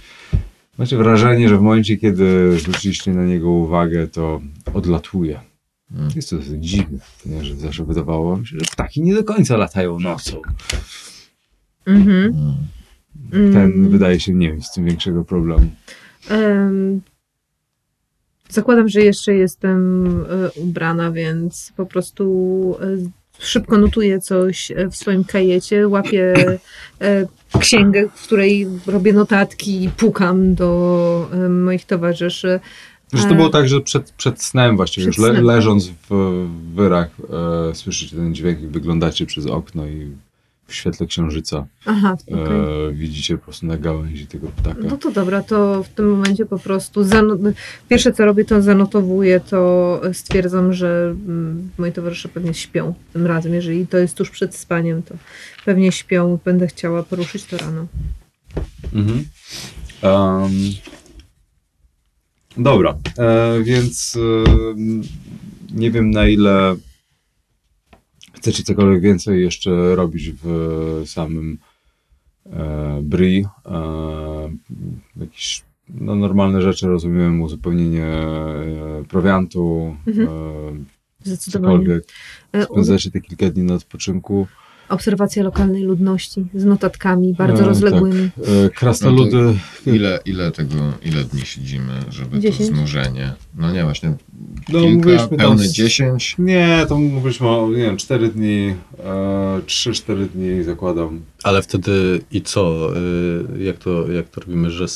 Macie 0.78 0.96
wrażenie, 0.96 1.48
że 1.48 1.58
w 1.58 1.60
momencie, 1.60 1.96
kiedy 1.96 2.58
zwróciliście 2.58 3.12
na 3.14 3.24
niego 3.24 3.50
uwagę, 3.50 4.08
to 4.08 4.40
odlatuje. 4.74 5.40
Mm. 5.94 6.08
Jest 6.16 6.30
to 6.30 6.36
dosyć 6.36 6.64
dziwne, 6.64 6.98
ponieważ 7.22 7.52
zawsze 7.52 7.84
wydawało 7.84 8.36
mi 8.36 8.46
się, 8.46 8.58
że 8.58 8.64
ptaki 8.72 9.02
nie 9.02 9.14
do 9.14 9.24
końca 9.24 9.56
latają 9.56 10.00
nocą. 10.00 10.42
Mhm. 11.86 12.34
Mm. 13.32 13.52
Ten 13.52 13.72
Mm. 13.72 13.88
wydaje 13.88 14.20
się 14.20 14.34
nie 14.34 14.52
mieć 14.52 14.66
z 14.66 14.72
tym 14.72 14.84
większego 14.84 15.24
problemu. 15.24 15.70
Em, 16.30 17.00
zakładam, 18.48 18.88
że 18.88 19.00
jeszcze 19.00 19.34
jestem 19.34 20.06
e, 20.30 20.50
ubrana, 20.50 21.10
więc 21.10 21.72
po 21.76 21.86
prostu 21.86 22.76
e, 22.80 23.10
szybko 23.42 23.78
notuję 23.78 24.20
coś 24.20 24.70
e, 24.70 24.88
w 24.88 24.96
swoim 24.96 25.24
kajecie, 25.24 25.88
łapię 25.88 26.34
e, 27.00 27.26
księgę, 27.60 28.08
w 28.14 28.22
której 28.22 28.66
robię 28.86 29.12
notatki 29.12 29.84
i 29.84 29.88
pukam 29.88 30.54
do 30.54 31.28
e, 31.32 31.48
moich 31.48 31.84
towarzyszy. 31.84 32.60
Że 33.12 33.28
to 33.28 33.34
było 33.34 33.48
tak, 33.48 33.68
że 33.68 33.80
przed, 33.80 34.10
przed 34.10 34.42
snem 34.42 34.76
właściwie, 34.76 35.10
Przed 35.10 35.18
już 35.18 35.26
le, 35.26 35.32
snem. 35.34 35.44
leżąc 35.44 35.90
w 36.10 36.46
wyrach, 36.74 37.10
e, 37.70 37.74
słyszycie 37.74 38.16
ten 38.16 38.34
dźwięk 38.34 38.60
i 38.60 38.66
wyglądacie 38.66 39.26
przez 39.26 39.46
okno 39.46 39.86
i 39.86 40.10
w 40.66 40.74
świetle 40.74 41.06
księżyca 41.06 41.66
Aha, 41.86 42.16
okej. 42.26 42.88
e, 42.88 42.92
widzicie 42.92 43.38
po 43.38 43.44
prostu 43.44 43.66
na 43.66 43.76
gałęzi 43.76 44.26
tego 44.26 44.48
ptaka. 44.48 44.80
No 44.82 44.96
to 44.96 45.10
dobra, 45.10 45.42
to 45.42 45.82
w 45.82 45.88
tym 45.88 46.10
momencie 46.10 46.46
po 46.46 46.58
prostu 46.58 47.04
pierwsze 47.88 48.12
co 48.12 48.24
robię, 48.24 48.44
to 48.44 48.62
zanotowuję, 48.62 49.40
to 49.40 50.00
stwierdzam, 50.12 50.72
że 50.72 51.14
mm, 51.26 51.70
moi 51.78 51.92
towarzysze 51.92 52.28
pewnie 52.28 52.54
śpią 52.54 52.94
tym 53.12 53.26
razem. 53.26 53.54
Jeżeli 53.54 53.86
to 53.86 53.98
jest 53.98 54.16
tuż 54.16 54.30
przed 54.30 54.56
spaniem, 54.56 55.02
to 55.02 55.14
pewnie 55.64 55.92
śpią. 55.92 56.38
Będę 56.44 56.66
chciała 56.66 57.02
poruszyć 57.02 57.44
to 57.44 57.56
rano. 57.58 57.86
Mhm. 58.94 59.24
Em, 60.02 60.52
dobra, 62.56 62.98
e, 63.18 63.62
więc 63.62 64.16
em, 64.16 65.02
nie 65.74 65.90
wiem 65.90 66.10
na 66.10 66.28
ile 66.28 66.76
chcecie 68.42 68.62
cokolwiek 68.62 69.02
więcej 69.02 69.42
jeszcze 69.42 69.96
robić 69.96 70.30
w 70.42 71.02
samym 71.06 71.58
e, 72.46 73.00
Bri. 73.02 73.44
E, 73.66 74.50
jakieś 75.16 75.62
no, 75.88 76.14
normalne 76.14 76.62
rzeczy, 76.62 76.86
rozumiem, 76.86 77.42
uzupełnienie 77.42 78.04
e, 78.06 79.04
prowiantu, 79.08 79.96
Mhm. 80.06 80.28
e, 80.28 80.32
Zdecydowanie. 81.24 81.74
cokolwiek. 81.74 82.04
E, 82.52 82.64
Spędzacie 82.64 83.10
te 83.10 83.20
kilka 83.20 83.50
dni 83.50 83.62
na 83.62 83.74
odpoczynku. 83.74 84.46
Obserwacja 84.88 85.42
lokalnej 85.42 85.82
ludności 85.82 86.44
z 86.54 86.64
notatkami 86.64 87.34
bardzo 87.34 87.62
E, 87.62 87.66
rozległymi. 87.66 88.30
E, 88.66 88.70
krasnoludy 88.70 89.54
Ile, 89.86 90.20
ile 90.24 90.52
tego, 90.52 90.74
ile 91.04 91.24
dni 91.24 91.40
siedzimy, 91.40 91.92
żeby 92.10 92.38
Dziesięć? 92.40 92.70
to 92.70 92.76
znużenie? 92.76 93.32
No 93.54 93.72
nie, 93.72 93.82
właśnie 93.84 94.14
No, 94.68 94.80
kilka, 94.80 94.96
mówiliśmy 94.96 95.28
tam 95.28 95.38
pełne 95.38 95.64
z- 95.68 95.72
10. 95.72 96.34
Nie, 96.38 96.86
to 96.88 96.98
mówiliśmy 96.98 97.48
o, 97.48 97.68
nie 97.70 97.76
wiem, 97.76 97.96
4 97.96 98.28
dni, 98.28 98.74
e, 98.98 99.60
3-4 99.66 100.26
dni 100.28 100.62
zakładam. 100.62 101.20
Ale 101.42 101.62
wtedy 101.62 102.20
i 102.30 102.42
co? 102.42 102.90
y, 102.96 103.62
Jak 103.64 103.76
to, 103.78 104.12
jak 104.12 104.28
to 104.28 104.40
robimy, 104.40 104.70
że 104.70 104.86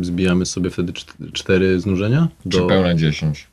zbijamy 0.00 0.46
sobie 0.46 0.70
wtedy 0.70 0.92
czt- 0.92 1.32
cztery 1.32 1.80
znużenia? 1.80 2.28
Czy 2.48 2.58
pełne 2.68 2.96
10? 2.96 3.46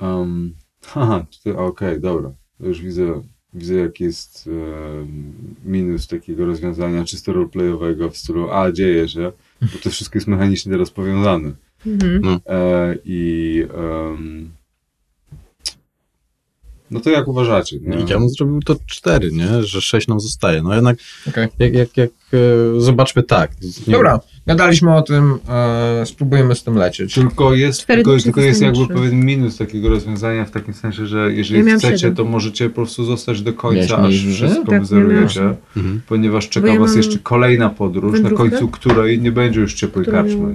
Um, 0.00 0.54
haha, 0.86 1.26
okej, 1.56 2.00
dobra. 2.00 2.32
To 2.60 2.66
już 2.66 2.80
widzę, 2.82 3.22
widzę 3.54 3.74
jaki 3.74 4.04
jest 4.04 4.48
e, 4.52 5.06
minus 5.64 6.06
takiego 6.06 6.46
rozwiązania 6.46 7.04
czysto 7.04 7.32
roleplayowego 7.32 8.10
w 8.10 8.16
stylu, 8.16 8.50
a 8.50 8.72
dzieje 8.72 9.08
się, 9.08 9.32
bo 9.62 9.68
to 9.82 9.90
wszystko 9.90 10.16
jest 10.18 10.28
mechanicznie 10.28 10.72
teraz 10.72 10.90
powiązane. 10.90 11.52
Mhm. 11.86 12.40
E, 12.46 12.94
I 13.04 13.66
no 16.90 17.00
to 17.00 17.10
jak 17.10 17.28
uważacie? 17.28 17.78
Nie? 17.80 17.96
I 17.96 18.00
ja 18.00 18.18
bym 18.18 18.28
zrobił 18.28 18.60
to 18.60 18.76
cztery, 18.86 19.30
nie? 19.32 19.62
Że 19.62 19.80
sześć 19.80 20.08
nam 20.08 20.20
zostaje. 20.20 20.62
No 20.62 20.74
jednak 20.74 20.96
Okej. 21.28 21.48
jak, 21.58 21.74
jak, 21.74 21.96
jak 21.96 22.10
zobaczmy 22.78 23.22
tak. 23.22 23.50
Dobra, 23.86 24.20
gadaliśmy 24.46 24.94
o 24.96 25.02
tym, 25.02 25.38
e, 25.48 26.06
spróbujemy 26.06 26.54
z 26.54 26.62
tym 26.62 26.74
lecieć. 26.76 27.14
Tylko 27.14 27.54
jest, 27.54 27.86
tylko, 27.86 28.16
tylko 28.18 28.40
jest 28.40 28.62
jakby 28.62 28.86
pewien 28.88 29.24
minus 29.26 29.56
takiego 29.56 29.88
rozwiązania 29.88 30.44
w 30.44 30.50
takim 30.50 30.74
sensie, 30.74 31.06
że 31.06 31.32
jeżeli 31.32 31.66
Ja 31.68 31.76
chcecie, 31.78 31.98
siedem. 31.98 32.16
to 32.16 32.24
możecie 32.24 32.68
po 32.68 32.74
prostu 32.74 33.04
zostać 33.04 33.42
do 33.42 33.52
końca, 33.52 33.96
Miałeś 33.98 34.26
aż 34.26 34.34
wszystko 34.34 34.64
Tak, 34.70 34.80
wyzerujecie, 34.80 35.54
Mhm. 35.76 36.00
ponieważ 36.08 36.48
czeka 36.48 36.68
ja 36.68 36.80
was 36.80 36.96
jeszcze 36.96 37.18
kolejna 37.18 37.70
podróż, 37.70 38.20
na 38.20 38.30
końcu 38.30 38.68
której 38.68 39.20
nie 39.20 39.32
będzie 39.32 39.60
już 39.60 39.74
ciepłej 39.74 40.06
karczmy. 40.06 40.54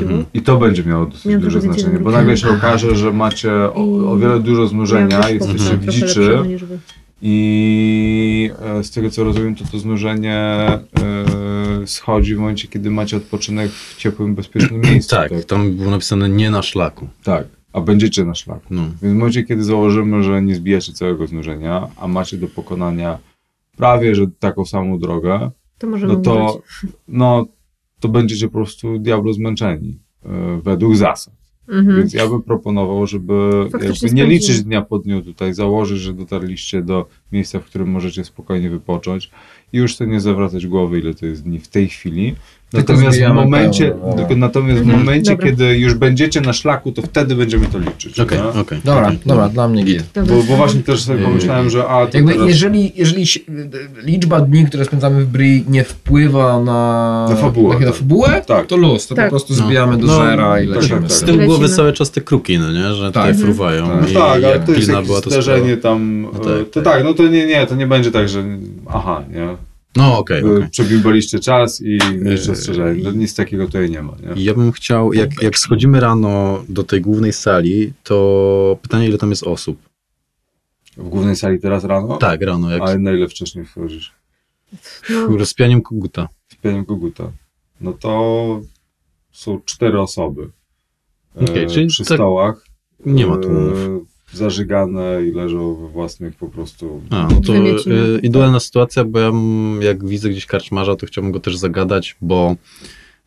Mhm. 0.00 0.24
I 0.34 0.40
to 0.42 0.56
będzie 0.56 0.84
miało 0.84 1.06
dosyć 1.06 1.36
duże 1.36 1.60
znaczenie, 1.60 1.98
bo 1.98 2.10
nagle 2.10 2.36
się 2.36 2.48
okaże, 2.50 2.96
że 2.96 3.12
macie 3.12 3.52
o, 3.52 4.12
o 4.12 4.16
wiele 4.16 4.40
dużo 4.40 4.66
znużenia, 4.66 5.28
jesteście 5.30 5.76
w 5.76 5.86
dziczy. 5.88 6.38
I 7.22 8.50
e, 8.62 8.84
z 8.84 8.90
tego 8.90 9.10
co 9.10 9.24
rozumiem, 9.24 9.54
to 9.54 9.64
to 9.64 9.78
znużenie 9.78 10.36
e, 10.36 10.80
schodzi 11.86 12.34
w 12.34 12.38
momencie, 12.38 12.68
kiedy 12.68 12.90
macie 12.90 13.16
odpoczynek 13.16 13.70
w 13.70 13.96
ciepłym, 13.96 14.34
bezpiecznym 14.34 14.80
miejscu. 14.90 15.16
Tak, 15.16 15.44
tam 15.44 15.72
było 15.72 15.90
napisane 15.90 16.28
nie 16.28 16.50
na 16.50 16.62
szlaku. 16.62 17.08
tak. 17.24 17.46
A 17.72 17.80
będziecie 17.80 18.24
na 18.24 18.34
szlaku. 18.34 18.66
No. 18.70 18.82
Więc 18.82 19.14
w 19.14 19.16
momencie, 19.16 19.42
kiedy 19.42 19.64
założymy, 19.64 20.22
że 20.22 20.42
nie 20.42 20.54
zbijacie 20.54 20.92
całego 20.92 21.26
znużenia, 21.26 21.88
a 21.96 22.08
macie 22.08 22.36
do 22.36 22.48
pokonania 22.48 23.18
prawie, 23.76 24.14
że 24.14 24.26
taką 24.38 24.64
samą 24.64 24.98
drogę, 24.98 25.50
To 25.78 25.86
no 25.86 26.16
to, 26.16 26.62
no, 27.08 27.46
to 28.00 28.08
będziecie 28.08 28.46
po 28.46 28.52
prostu 28.52 28.98
diablo 28.98 29.32
zmęczeni 29.32 29.98
e, 30.24 30.60
według 30.62 30.96
zasad. 30.96 31.34
Mhm. 31.70 31.96
Więc 31.96 32.14
ja 32.14 32.28
bym 32.28 32.42
proponował, 32.42 33.06
żeby 33.06 33.50
nie 34.12 34.26
liczyć 34.26 34.62
dnia 34.62 34.82
po 34.82 34.98
dniu 34.98 35.22
tutaj, 35.22 35.54
założyć, 35.54 35.98
że 35.98 36.12
dotarliście 36.12 36.82
do 36.82 37.06
miejsca, 37.32 37.60
w 37.60 37.64
którym 37.64 37.90
możecie 37.90 38.24
spokojnie 38.24 38.70
wypocząć 38.70 39.30
już 39.72 39.96
sobie 39.96 40.10
nie 40.10 40.20
zawracać 40.20 40.66
głowy, 40.66 40.98
ile 40.98 41.14
to 41.14 41.26
jest 41.26 41.42
dni 41.44 41.58
w 41.58 41.68
tej 41.68 41.88
chwili. 41.88 42.34
Natomiast 42.72 43.20
w 43.20 43.32
momencie, 43.34 43.90
pełno, 43.90 44.16
tylko 44.16 44.36
natomiast 44.36 44.78
w 44.78 44.82
Mhm, 44.82 44.98
momencie 44.98 45.30
dobra. 45.30 45.46
kiedy 45.46 45.78
już 45.78 45.94
będziecie 45.94 46.40
na 46.40 46.52
szlaku, 46.52 46.92
to 46.92 47.02
wtedy 47.02 47.34
będziemy 47.34 47.66
to 47.66 47.78
liczyć. 47.78 48.20
Okej, 48.20 48.38
nie? 48.38 48.60
okej. 48.60 48.80
Dobra, 48.84 49.06
okej. 49.06 49.18
dobra, 49.26 49.48
dla 49.48 49.68
mnie 49.68 49.84
git. 49.84 50.02
Bo, 50.14 50.34
bo 50.48 50.56
właśnie 50.56 50.80
też 50.82 51.02
sobie 51.02 51.24
pomyślałem, 51.24 51.70
że 51.70 51.88
a 51.88 52.06
to 52.06 52.16
Jakby 52.18 52.32
teraz... 52.32 52.48
jeżeli, 52.48 52.92
jeżeli 52.96 53.24
liczba 54.04 54.40
dni, 54.40 54.64
które 54.66 54.84
spędzamy 54.84 55.24
w 55.24 55.26
Bri 55.28 55.64
nie 55.68 55.84
wpływa 55.84 56.60
na, 56.62 57.26
Na 57.30 57.36
fabułę, 57.36 57.74
na, 57.74 57.80
na 57.80 57.86
tak. 57.86 57.94
fabułę, 57.96 58.42
Tak. 58.46 58.66
to 58.66 58.76
luz, 58.76 59.06
to 59.06 59.14
Tak. 59.14 59.24
po 59.26 59.30
prostu 59.30 59.54
No. 59.58 59.64
zbijamy 59.66 59.98
do 59.98 60.06
No, 60.06 60.16
zera 60.16 60.60
i 60.60 60.66
tak, 60.68 60.76
lecimy. 60.76 61.00
tak, 61.00 61.08
tak. 61.08 61.12
Z 61.18 61.20
tyłu 61.22 61.38
tym. 61.38 61.46
głowy 61.46 61.68
cały 61.68 61.92
czas 61.92 62.10
te 62.10 62.20
kruki, 62.20 62.58
no 62.58 62.72
nie? 62.72 62.94
Że 62.94 63.06
tutaj 63.06 63.32
Tak. 63.32 63.40
fruwają. 63.42 63.86
No 64.00 64.08
I 64.08 64.12
tak, 64.14 64.22
ale 64.44 64.60
to 64.60 64.72
jest 64.72 64.80
pilna 64.80 64.92
jakieś 64.94 65.06
była 65.06 65.20
to 65.20 65.30
zdarzenie 65.30 65.76
tam, 65.76 66.22
No 66.22 66.28
e, 66.28 66.32
tak, 66.32 66.70
to 66.70 66.82
tak. 66.82 66.84
tak, 66.94 67.04
no 67.04 67.14
to 67.14 67.22
nie, 67.28 67.46
nie, 67.46 67.66
to 67.66 67.74
nie 67.74 67.86
będzie 67.86 68.10
tak, 68.12 68.28
że 68.28 68.44
aha, 68.88 69.22
nie, 69.34 69.56
No 69.96 70.18
okej, 70.18 70.42
Wy 70.42 70.56
okej. 70.56 70.70
przebimbaliście 70.70 71.38
czas 71.40 71.80
i 71.80 71.98
mieliście 72.20 72.46
Yy, 72.46 72.52
ostrzeżenie, 72.52 73.02
no, 73.02 73.10
nic 73.12 73.34
takiego 73.34 73.66
tutaj 73.66 73.90
nie 73.90 74.02
ma, 74.02 74.12
nie? 74.12 74.42
I 74.42 74.44
Ja 74.44 74.54
bym 74.54 74.72
chciał, 74.72 75.12
jak, 75.12 75.42
jak 75.42 75.58
schodzimy 75.58 76.00
rano 76.00 76.64
do 76.68 76.84
tej 76.84 77.00
głównej 77.00 77.32
sali, 77.32 77.92
to 78.02 78.78
pytanie, 78.82 79.08
ile 79.08 79.18
tam 79.18 79.30
jest 79.30 79.42
osób? 79.42 79.78
W 80.96 81.08
głównej 81.08 81.36
sali 81.36 81.60
teraz 81.60 81.84
rano? 81.84 82.16
Tak, 82.16 82.42
rano, 82.42 82.70
jak 82.70 82.82
Ale 82.82 82.98
na 82.98 83.12
ile 83.12 83.28
wcześniej 83.28 83.64
wchodzisz? 83.66 84.12
No, 85.10 85.36
rozpianiem 85.36 85.82
koguta. 85.82 86.28
Z 86.48 86.54
pianiem 86.56 86.84
koguta. 86.84 87.32
No 87.80 87.92
to 87.92 88.60
są 89.32 89.60
cztery 89.64 90.00
osoby. 90.00 90.50
e, 91.36 91.44
Okej, 91.44 91.66
czyli 91.66 91.86
przy 91.86 92.04
tak 92.04 92.16
stołach. 92.16 92.64
Nie 93.06 93.26
ma 93.26 93.34
e, 93.34 93.38
tłumów. 93.40 93.78
Zażygane 94.32 95.26
i 95.26 95.30
leżą 95.30 95.74
we 95.74 95.88
własnych 95.88 96.36
po 96.36 96.48
prostu. 96.48 97.02
A, 97.10 97.28
no 97.30 97.40
to 97.40 97.54
y, 97.54 98.20
idealna 98.22 98.60
sytuacja, 98.60 99.04
bo 99.04 99.18
ja 99.18 99.32
jak 99.80 100.06
widzę 100.06 100.30
gdzieś 100.30 100.46
karczmarza, 100.46 100.96
to 100.96 101.06
chciałbym 101.06 101.32
go 101.32 101.40
też 101.40 101.56
zagadać, 101.56 102.16
bo 102.20 102.56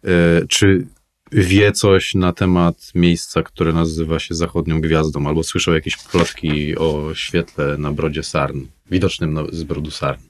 y, 0.06 0.10
czy 0.47 0.88
wie 1.32 1.72
coś 1.72 2.16
na 2.16 2.34
temat 2.34 2.91
miejsca, 2.95 3.43
które 3.43 3.74
nazywa 3.74 4.20
się 4.20 4.36
Zachodnią 4.36 4.82
Gwiazdą, 4.82 5.28
albo 5.28 5.43
słyszał 5.43 5.74
jakieś 5.74 5.97
plotki 5.97 6.78
o 6.78 7.14
świetle 7.14 7.78
na 7.78 7.91
brodzie 7.91 8.24
Sarn, 8.24 8.60
widocznym 8.91 9.34
na, 9.34 9.43
z 9.51 9.64
brodu 9.64 9.91
Sarn. 9.91 10.22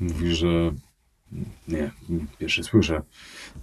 Mówi, 0.00 0.34
że 0.34 0.72
nie, 1.68 1.90
pierwszy 2.38 2.64
słyszę. 2.64 3.02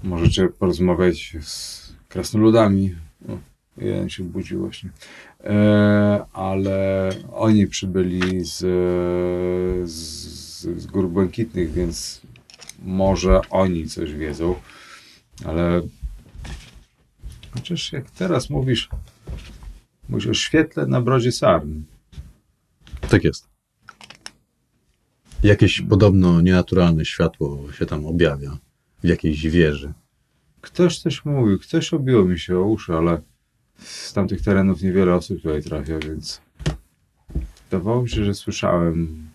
Możecie 0.03 0.47
porozmawiać 0.47 1.37
z 1.41 1.81
krasnoludami. 2.07 2.95
O, 3.29 3.37
jeden 3.81 4.09
się 4.09 4.23
budził 4.23 4.59
właśnie. 4.59 4.89
E, 5.43 6.25
ale 6.33 7.09
oni 7.31 7.67
przybyli 7.67 8.45
z, 8.45 8.57
z, 9.91 10.61
z 10.61 10.85
gór 10.85 11.09
błękitnych, 11.09 11.71
więc 11.71 12.21
może 12.83 13.41
oni 13.49 13.87
coś 13.87 14.13
wiedzą. 14.13 14.55
Ale 15.45 15.81
chociaż 17.51 17.93
jak 17.93 18.11
teraz 18.11 18.49
mówisz, 18.49 18.89
mówisz 20.09 20.27
o 20.27 20.33
świetle 20.33 20.85
na 20.85 21.01
brodzie 21.01 21.31
Sarn. 21.31 21.81
Tak 23.09 23.23
jest. 23.23 23.47
Jakieś 25.43 25.81
podobno 25.81 26.41
nienaturalne 26.41 27.05
światło 27.05 27.71
się 27.71 27.85
tam 27.85 28.05
objawia 28.05 28.57
w 29.03 29.07
jakiejś 29.07 29.47
wieży. 29.47 29.93
Ktoś 30.61 30.99
coś 30.99 31.25
mówił, 31.25 31.59
ktoś 31.59 31.93
obiło 31.93 32.25
mi 32.25 32.39
się 32.39 32.57
o 32.57 32.63
uszy, 32.63 32.93
ale 32.93 33.21
z 33.81 34.13
tamtych 34.13 34.41
terenów 34.41 34.81
niewiele 34.81 35.15
osób 35.15 35.41
tutaj 35.41 35.63
trafia, 35.63 35.99
więc 35.99 36.41
wydawało 37.69 38.01
mi 38.03 38.09
się, 38.09 38.25
że 38.25 38.33
słyszałem 38.33 39.29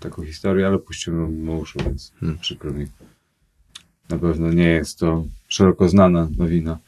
taką 0.00 0.24
historię, 0.24 0.66
ale 0.66 0.78
puściłem 0.78 1.38
mimo 1.38 1.52
uszu, 1.52 1.78
więc 1.84 2.12
Hmm. 2.20 2.38
przykro 2.38 2.70
mi. 2.72 2.86
Na 4.08 4.18
pewno 4.18 4.52
nie 4.52 4.68
jest 4.68 4.98
to 4.98 5.24
szeroko 5.48 5.88
znana 5.88 6.28
nowina. 6.36 6.78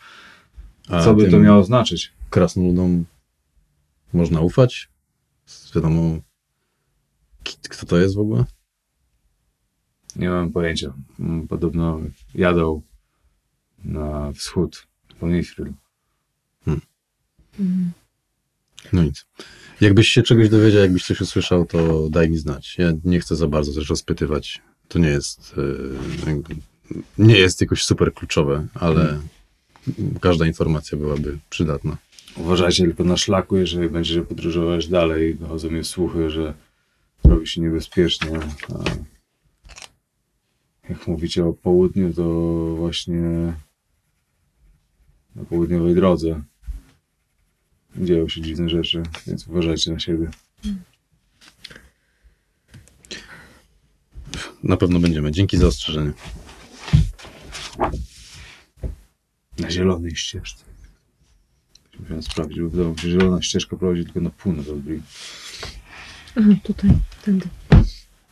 A 0.89 1.05
Co 1.05 1.14
by 1.14 1.31
to 1.31 1.39
miało 1.39 1.64
znaczyć? 1.64 2.12
Krasnoludom 2.31 3.05
można 4.12 4.41
ufać? 4.41 4.89
Wiadomo, 5.74 6.18
kto 7.68 7.87
to 7.87 7.99
jest 7.99 8.14
w 8.14 8.18
ogóle? 8.18 8.45
Nie 10.16 10.28
mam 10.28 10.53
pojęcia. 10.53 10.95
Podobno 11.49 12.01
jadą 12.35 12.83
na 13.85 14.33
wschód, 14.33 14.87
po 15.20 15.26
Nifril. 16.67 17.91
No 18.93 19.03
nic. 19.03 19.27
Jakbyś 19.81 20.09
się 20.09 20.23
czegoś 20.23 20.49
dowiedział, 20.49 20.83
jakbyś 20.83 21.07
coś 21.07 21.21
usłyszał, 21.21 21.67
to 21.67 22.09
daj 22.11 22.31
mi 22.31 22.39
znać. 22.39 22.79
Ja 22.79 22.93
nie 23.05 23.21
chcę 23.21 23.37
za 23.37 23.47
bardzo 23.47 23.73
też 23.73 23.89
rozpytywać. 23.89 24.63
To 24.89 24.99
nie 24.99 25.09
jest, 25.09 25.55
e, 26.27 26.33
nie 27.19 27.39
jest 27.39 27.61
jakoś 27.61 27.85
super 27.85 28.15
kluczowe, 28.15 28.67
ale 28.75 29.21
każda 30.21 30.47
informacja 30.47 30.99
byłaby 30.99 31.39
przydatna. 31.51 31.97
Uważajcie 32.37 32.85
tylko 32.85 33.05
na 33.05 33.17
szlaku, 33.17 33.57
jeżeli 33.57 33.89
będziecie 33.89 34.23
podróżować 34.23 34.89
dalej. 34.89 35.35
Dochodzą 35.35 35.71
mnie 35.71 35.85
słuchy, 35.85 36.31
że 36.31 36.55
robi 37.25 37.47
się 37.47 37.61
niebezpiecznie. 37.61 38.41
A 38.75 38.85
jak 40.89 41.07
mówicie 41.07 41.45
o 41.45 41.53
południu, 41.53 42.13
to 42.13 42.25
właśnie 42.77 43.53
na 45.37 45.45
południowej 45.45 45.95
drodze 45.95 46.43
dzieją 47.97 48.28
się 48.28 48.41
dziwne 48.41 48.68
rzeczy, 48.68 49.03
więc 49.26 49.47
uważajcie 49.49 49.93
na 49.93 49.99
siebie. 49.99 50.30
Na 54.62 54.76
pewno 54.76 55.01
będziemy. 55.01 55.32
Dzięki 55.32 55.59
za 55.59 55.66
ostrzeżenie. 55.66 56.12
Na 59.59 59.70
zielonej 59.70 60.16
ścieżce. 60.16 60.64
Musiałem 62.01 62.22
sprawdzić, 62.22 62.61
bo 62.61 62.68
wydawało 62.68 62.95
mi 62.95 62.99
się, 63.01 63.09
że 63.11 63.20
zielona 63.20 63.43
ścieżka 63.43 63.76
prowadzi 63.76 64.05
tylko 64.05 64.20
na 64.20 64.30
północ 64.30 64.68
od 64.68 64.78
Bri. 64.78 65.03
Aha, 66.36 66.49
tutaj, 66.62 66.91
tędy. 67.24 67.47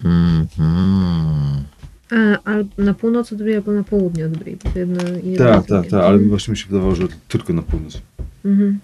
Mhm. 0.04 1.64
A, 2.10 2.42
albo 2.50 2.82
na 2.82 2.94
północ 2.94 3.32
od 3.32 3.38
Bri, 3.38 3.54
albo 3.54 3.72
na 3.72 3.84
południe 3.84 4.26
od 4.26 4.36
Bri. 4.36 4.56
bo 4.64 4.70
to 4.70 4.78
jedno 4.78 5.08
i 5.24 5.30
jedno 5.30 5.46
Tak, 5.46 5.66
drugie. 5.66 5.82
tak, 5.82 5.90
tak, 5.90 6.00
ale 6.04 6.18
właśnie 6.18 6.52
mi 6.52 6.58
się 6.58 6.66
wydawało, 6.66 6.94
że 6.94 7.08
tylko 7.28 7.52
na 7.52 7.62
północ. 7.62 8.00
Mhm. 8.44 8.78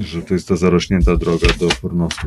Że 0.00 0.22
to 0.22 0.34
jest 0.34 0.48
ta 0.48 0.56
zarośnięta 0.56 1.16
droga 1.16 1.46
do 1.60 1.70
Fornosu. 1.70 2.26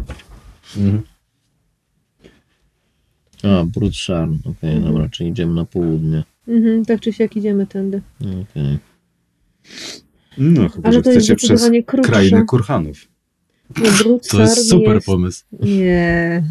A, 3.44 3.64
Brud 3.66 3.96
Szarn. 3.96 4.36
Okej, 4.46 4.82
dobra, 4.82 5.10
czyli 5.10 5.30
idziemy 5.30 5.54
na 5.54 5.66
południe. 5.66 6.24
Mhm, 6.48 6.86
tak 6.86 7.00
czy 7.02 7.14
siak 7.14 7.36
idziemy 7.38 7.68
tędy. 7.68 8.02
Okej. 8.22 8.78
No, 10.38 10.70
chyba, 10.70 10.88
Ale 10.90 10.98
że 10.98 11.02
to 11.02 11.12
jest 11.12 11.28
chcecie 11.28 11.36
przez 11.36 11.70
krótsze. 11.86 12.12
krainę 12.12 12.46
Kurhanów. 12.46 12.98
No, 13.78 13.92
Brud 14.00 14.28
To 14.28 14.42
jest 14.42 14.70
super 14.70 14.96
jest... 14.96 15.06
pomysł. 15.06 15.44
Nie. 15.52 16.44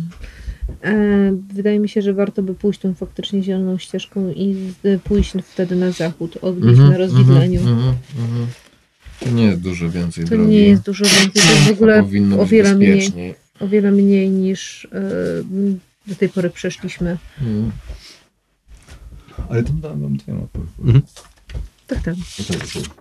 E, 0.83 1.33
wydaje 1.55 1.79
mi 1.79 1.89
się, 1.89 2.03
że 2.03 2.15
warto 2.15 2.43
by 2.43 2.55
pójść 2.55 2.81
tą 2.81 2.95
faktycznie 2.95 3.43
zieloną 3.43 3.79
ścieżką 3.79 4.31
i 4.31 4.57
pójść 5.05 5.33
wtedy 5.45 5.77
na 5.77 5.91
zachód, 5.91 6.37
odbić 6.43 6.71
Mhm, 6.71 6.91
na 6.91 6.99
rozwidleniu. 6.99 7.61
mhm, 7.61 7.79
mhm, 7.79 7.95
mhm. 8.19 8.47
To 9.21 9.31
nie 9.31 9.45
jest 9.45 9.61
dużo 9.61 9.91
więcej 9.91 10.25
To 10.25 10.31
drogi. 10.31 10.51
nie 10.51 10.69
jest 10.69 10.83
dużo 10.83 11.05
więcej, 11.05 11.43
to 11.43 11.51
jest 11.51 11.63
w 11.63 11.71
ogóle 11.71 12.03
Powinno 12.03 12.37
o 12.37 12.43
być 12.43 12.51
wiele 12.51 12.75
mniej, 12.75 13.35
o 13.61 13.69
wiele 13.69 13.93
mniej 13.93 14.31
niż 14.31 14.85
e, 14.85 14.89
do 16.07 16.15
tej 16.15 16.29
pory 16.29 16.51
przeszliśmy. 16.51 17.17
Mhm. 17.41 17.73
Ale 19.49 19.63
tam 19.63 19.81
dałem 19.81 20.03
wam 20.03 20.17
dwie 20.17 20.33
mapy. 20.33 20.59
Tak, 21.87 22.03
tak. 22.03 22.15
No 22.39 22.45
tak, 22.49 22.59
tak. 22.69 22.95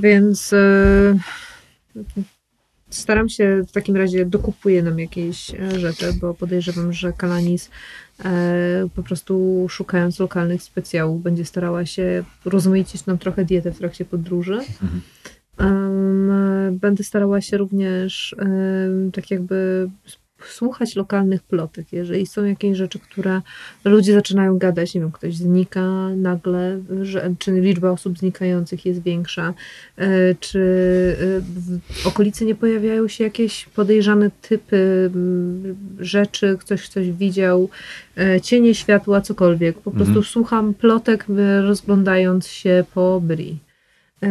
Więc 0.00 0.52
e, 0.52 1.18
staram 2.90 3.28
się 3.28 3.62
w 3.68 3.72
takim 3.72 3.96
razie 3.96 4.26
dokupuję 4.26 4.82
nam 4.82 4.98
jakieś 4.98 5.50
e, 5.54 5.80
rzeczy, 5.80 6.12
bo 6.12 6.34
podejrzewam, 6.34 6.92
że 6.92 7.12
Kalanis 7.12 7.70
po 8.94 9.02
prostu 9.02 9.66
szukając 9.68 10.18
lokalnych 10.18 10.62
specjałów 10.62 11.22
będzie 11.22 11.44
starała 11.44 11.86
się 11.86 12.24
rozmaicić 12.44 13.06
nam 13.06 13.18
trochę 13.18 13.44
dietę 13.44 13.72
w 13.72 13.78
trakcie 13.78 14.04
podróży. 14.04 14.60
E, 15.60 16.70
będę 16.72 17.04
starała 17.04 17.40
się 17.40 17.56
również 17.56 18.36
tak 19.12 19.30
jakby 19.30 19.88
słuchać 20.44 20.96
lokalnych 20.96 21.42
plotek. 21.42 21.86
Jeżeli 21.92 22.26
są 22.26 22.44
jakieś 22.44 22.76
rzeczy, 22.76 22.98
które 22.98 23.40
ludzie 23.84 24.12
zaczynają 24.12 24.58
gadać, 24.58 24.94
nie 24.94 25.00
wiem, 25.00 25.12
ktoś 25.12 25.36
znika 25.36 26.08
nagle, 26.16 26.80
że, 27.02 27.34
czy 27.38 27.60
liczba 27.60 27.90
osób 27.90 28.18
znikających 28.18 28.86
jest 28.86 29.02
większa, 29.02 29.54
e, 29.96 30.34
czy 30.40 30.58
e, 31.20 31.40
w 32.02 32.06
okolicy 32.06 32.44
nie 32.44 32.54
pojawiają 32.54 33.08
się 33.08 33.24
jakieś 33.24 33.64
podejrzane 33.64 34.30
typy 34.30 35.10
rzeczy, 35.98 36.56
ktoś 36.60 36.88
coś 36.88 37.10
widział, 37.12 37.68
e, 38.18 38.40
cienie 38.40 38.74
światła, 38.74 39.20
cokolwiek. 39.20 39.76
Po 39.78 39.90
prostu 39.90 40.10
Mhm. 40.10 40.24
słucham 40.24 40.74
plotek, 40.74 41.26
rozglądając 41.62 42.46
się 42.46 42.84
po 42.94 43.20
Bri. 43.20 43.65
E, 44.22 44.28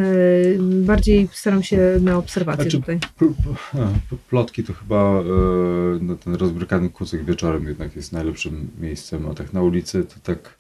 Bardziej 0.59 1.27
staram 1.31 1.63
się 1.63 1.97
na 2.01 2.17
obserwację 2.17 2.63
Znaczy, 2.63 2.77
tutaj. 2.77 2.99
Plotki 4.29 4.63
to 4.63 4.73
chyba 4.73 5.19
e, 5.19 5.23
no, 6.01 6.15
ten 6.15 6.35
rozbrykany 6.35 6.89
kucyk 6.89 7.23
wieczorem 7.23 7.67
jednak 7.67 7.95
jest 7.95 8.11
najlepszym 8.11 8.71
miejscem, 8.79 9.29
a 9.31 9.33
tak 9.33 9.53
na 9.53 9.61
ulicy 9.61 10.03
to 10.03 10.15
tak, 10.23 10.57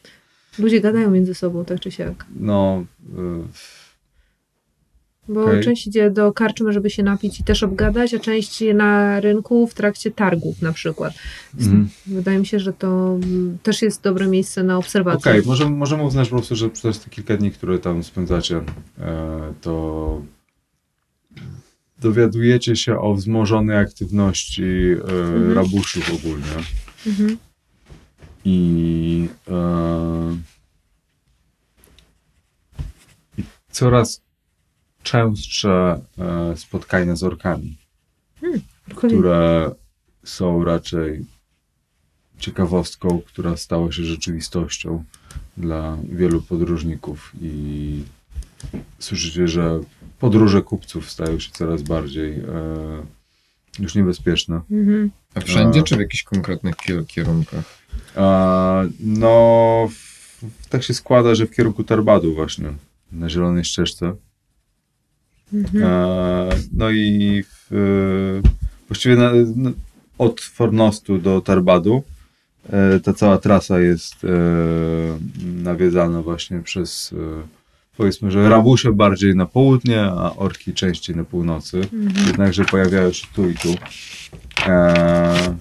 Ludzie 0.59 0.81
gadają 0.81 1.11
między 1.11 1.33
sobą, 1.35 1.65
tak 1.65 1.79
czy 1.79 1.91
siak. 1.91 2.25
no... 2.39 2.85
E, 3.17 3.84
Bo 5.27 5.45
Okej. 5.45 5.63
część 5.63 5.87
idzie 5.87 6.11
do 6.11 6.33
karczmy, 6.33 6.73
żeby 6.73 6.89
się 6.89 7.03
napić 7.03 7.39
i 7.39 7.43
też 7.43 7.63
obgadać, 7.63 8.13
a 8.13 8.19
część 8.19 8.63
na 8.75 9.19
rynku 9.19 9.67
w 9.67 9.73
trakcie 9.73 10.11
targów 10.11 10.61
na 10.61 10.73
przykład. 10.73 11.13
mhm. 11.59 11.89
Wydaje 12.05 12.39
mi 12.39 12.45
się, 12.45 12.59
że 12.59 12.73
to 12.73 13.19
mm, 13.23 13.57
też 13.63 13.81
jest 13.81 14.01
dobre 14.01 14.27
miejsce 14.27 14.63
na 14.63 14.77
obserwację. 14.77 15.31
Okej, 15.31 15.43
możemy, 15.45 15.75
możemy 15.75 16.03
uznać 16.03 16.29
po 16.29 16.35
prostu, 16.35 16.55
że 16.55 16.69
przez 16.69 16.99
te 16.99 17.09
kilka 17.09 17.37
dni, 17.37 17.51
które 17.51 17.79
tam 17.79 18.03
spędzacie, 18.03 18.61
e, 18.99 19.53
to 19.61 20.21
dowiadujecie 22.01 22.75
się 22.75 22.99
o 22.99 23.13
wzmożonej 23.13 23.77
aktywności 23.77 24.63
e, 24.63 24.95
Mhm. 25.01 25.53
rabuszów 25.53 26.13
ogólnie. 26.13 26.45
Mhm. 27.07 27.37
I, 28.45 29.27
e, 29.47 30.37
i 33.37 33.43
coraz 33.71 34.24
częstsze 35.05 36.01
e, 36.17 36.57
spotkania 36.57 37.15
z 37.15 37.23
orkami, 37.23 37.77
które 38.95 39.71
są 40.23 40.63
raczej 40.63 41.25
ciekawostką, 42.39 43.21
która 43.25 43.57
stała 43.57 43.91
się 43.91 44.03
rzeczywistością 44.03 45.03
dla 45.57 45.97
wielu 46.09 46.41
podróżników 46.41 47.31
i 47.41 48.03
słyszycie, 48.99 49.47
że 49.47 49.79
podróże 50.19 50.61
kupców 50.61 51.11
stają 51.11 51.39
się 51.39 51.51
coraz 51.51 51.81
bardziej 51.81 52.33
e, 52.33 52.43
już 53.79 53.95
niebezpieczne. 53.95 54.61
Mhm. 54.71 55.11
A 55.35 55.39
wszędzie, 55.39 55.79
A. 55.79 55.83
czy 55.83 55.95
w 55.95 55.99
jakichś 55.99 56.23
konkretnych 56.23 56.75
kier- 56.75 57.07
kierunkach? 57.07 57.65
E, 58.15 58.89
no, 58.99 59.89
w, 59.91 60.67
tak 60.69 60.83
się 60.83 60.93
składa, 60.93 61.35
że 61.35 61.45
w 61.45 61.51
kierunku 61.51 61.83
Tarbadu 61.83 62.35
właśnie, 62.35 62.73
na 63.11 63.29
zielonej 63.29 63.63
ścieżce. 63.63 64.15
Mhm. 65.53 65.83
E, 65.83 66.49
no 66.73 66.89
i 66.89 67.43
w, 67.43 67.73
e, 67.73 68.49
właściwie 68.87 69.15
na, 69.15 69.31
no, 69.55 69.71
od 70.17 70.41
Fornostu 70.41 71.17
do 71.17 71.41
Tarbadu 71.41 72.03
e, 72.69 72.99
ta 72.99 73.13
cała 73.13 73.37
trasa 73.37 73.79
jest 73.79 74.23
e, 74.23 74.27
nawiedzana 75.45 76.21
właśnie 76.21 76.59
przez 76.59 77.13
e, 77.13 77.47
powiedzmy, 77.97 78.31
że 78.31 78.49
rabusie 78.49 78.91
bardziej 78.91 79.35
na 79.35 79.45
południe, 79.45 80.01
a 80.01 80.35
orki 80.35 80.73
częściej 80.73 81.15
na 81.15 81.23
północy. 81.23 81.77
Mhm. 81.93 82.27
Jednakże 82.27 82.65
pojawiają 82.65 83.11
się 83.11 83.27
tu 83.35 83.49
i 83.49 83.53
tu. 83.53 83.75
E, 84.67 85.55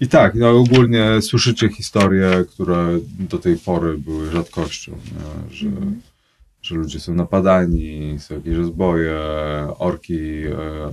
I 0.00 0.08
tak, 0.08 0.34
no 0.34 0.50
ogólnie 0.50 1.22
słyszycie 1.22 1.68
historie, 1.68 2.44
które 2.50 2.98
do 3.18 3.38
tej 3.38 3.56
pory 3.56 3.98
były 3.98 4.30
rzadkością, 4.30 4.92
nie? 4.92 5.54
Że, 5.54 5.66
że 6.62 6.74
ludzie 6.74 7.00
są 7.00 7.14
napadani, 7.14 8.16
są 8.18 8.34
jakieś 8.34 8.56
rozboje, 8.56 9.18
orki, 9.78 10.46
e, 10.46 10.92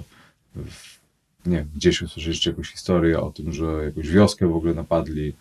nie 1.45 1.65
gdzieś 1.75 2.01
usłyszeliście 2.01 2.49
jakąś 2.49 2.71
historię 2.71 3.19
o 3.19 3.31
tym, 3.31 3.53
że 3.53 3.65
jakąś 3.65 4.09
wioskę 4.09 4.47
w 4.47 4.55
ogóle 4.55 4.73
napadli 4.73 5.33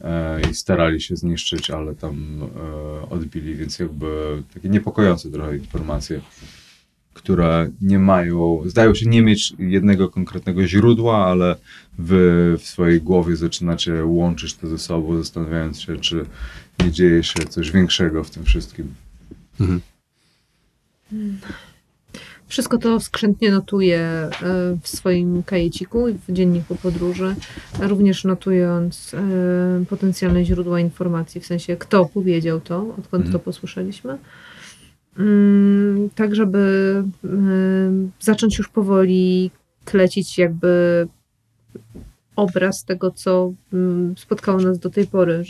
e, 0.00 0.40
i 0.50 0.54
starali 0.54 1.00
się 1.00 1.16
zniszczyć, 1.16 1.70
ale 1.70 1.94
tam 1.94 2.42
e, 2.42 3.10
odbili, 3.10 3.54
więc 3.54 3.78
jakby 3.78 4.42
takie 4.54 4.68
niepokojące 4.68 5.30
trochę 5.30 5.56
informacje 5.56 6.20
które 7.14 7.70
nie 7.80 7.98
mają, 7.98 8.62
zdają 8.66 8.94
się 8.94 9.06
nie 9.06 9.22
mieć 9.22 9.52
jednego 9.58 10.08
konkretnego 10.08 10.66
źródła, 10.66 11.26
ale 11.26 11.56
wy 11.98 12.56
w 12.58 12.62
swojej 12.62 13.00
głowie 13.00 13.36
zaczynacie 13.36 14.04
łączyć 14.04 14.54
to 14.54 14.68
ze 14.68 14.78
sobą, 14.78 15.16
zastanawiając 15.16 15.80
się, 15.80 15.96
czy 15.96 16.26
nie 16.84 16.92
dzieje 16.92 17.22
się 17.22 17.44
coś 17.44 17.70
większego 17.70 18.24
w 18.24 18.30
tym 18.30 18.44
wszystkim. 18.44 18.94
Wszystko 22.46 22.78
to 22.78 23.00
skrzętnie 23.00 23.50
notuję 23.50 23.98
e, 24.00 24.30
w 24.82 24.88
swoim 24.88 25.42
kajeciku 25.42 26.08
i 26.08 26.14
w 26.14 26.32
dzienniku 26.32 26.76
podróży, 26.76 27.34
również 27.80 28.24
notując 28.24 29.14
e, 29.14 29.84
potencjalne 29.88 30.44
źródła 30.44 30.80
informacji, 30.80 31.40
w 31.40 31.46
sensie 31.46 31.76
kto 31.76 32.04
powiedział 32.04 32.60
to, 32.60 32.78
odkąd 32.80 33.24
Mhm. 33.24 33.32
to 33.32 33.38
posłyszeliśmy. 33.38 34.18
mm, 35.18 36.10
tak 36.14 36.34
żeby 36.34 37.04
mm, 37.24 38.10
zacząć 38.20 38.58
już 38.58 38.68
powoli 38.68 39.50
klecić 39.84 40.38
jakby 40.38 41.06
obraz 42.36 42.84
tego, 42.84 43.10
co 43.10 43.52
mm, 43.72 44.14
spotkało 44.18 44.60
nas 44.60 44.78
do 44.78 44.90
tej 44.90 45.06
pory. 45.06 45.44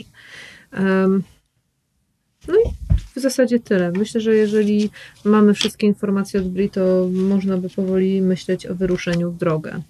No 2.49 2.55
i 2.55 2.80
w 3.21 3.23
zasadzie 3.23 3.61
tyle. 3.61 3.93
Myślę, 3.93 4.21
że 4.21 4.35
jeżeli 4.35 4.91
mamy 5.25 5.55
wszystkie 5.55 5.87
informacje 5.87 6.41
od 6.41 6.49
Bri, 6.49 6.71
to 6.71 7.09
można 7.13 7.57
by 7.57 7.71
powoli 7.71 8.23
myśleć 8.23 8.67
o 8.67 8.75
wyruszeniu 8.75 9.33
w 9.33 9.37
drogę. 9.37 9.83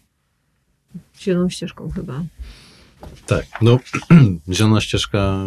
Zieloną 1.21 1.49
ścieżką 1.49 1.91
chyba. 1.91 2.23
Tak, 3.27 3.47
no 3.63 3.79
zielona 4.55 4.81
ścieżka, 4.81 5.45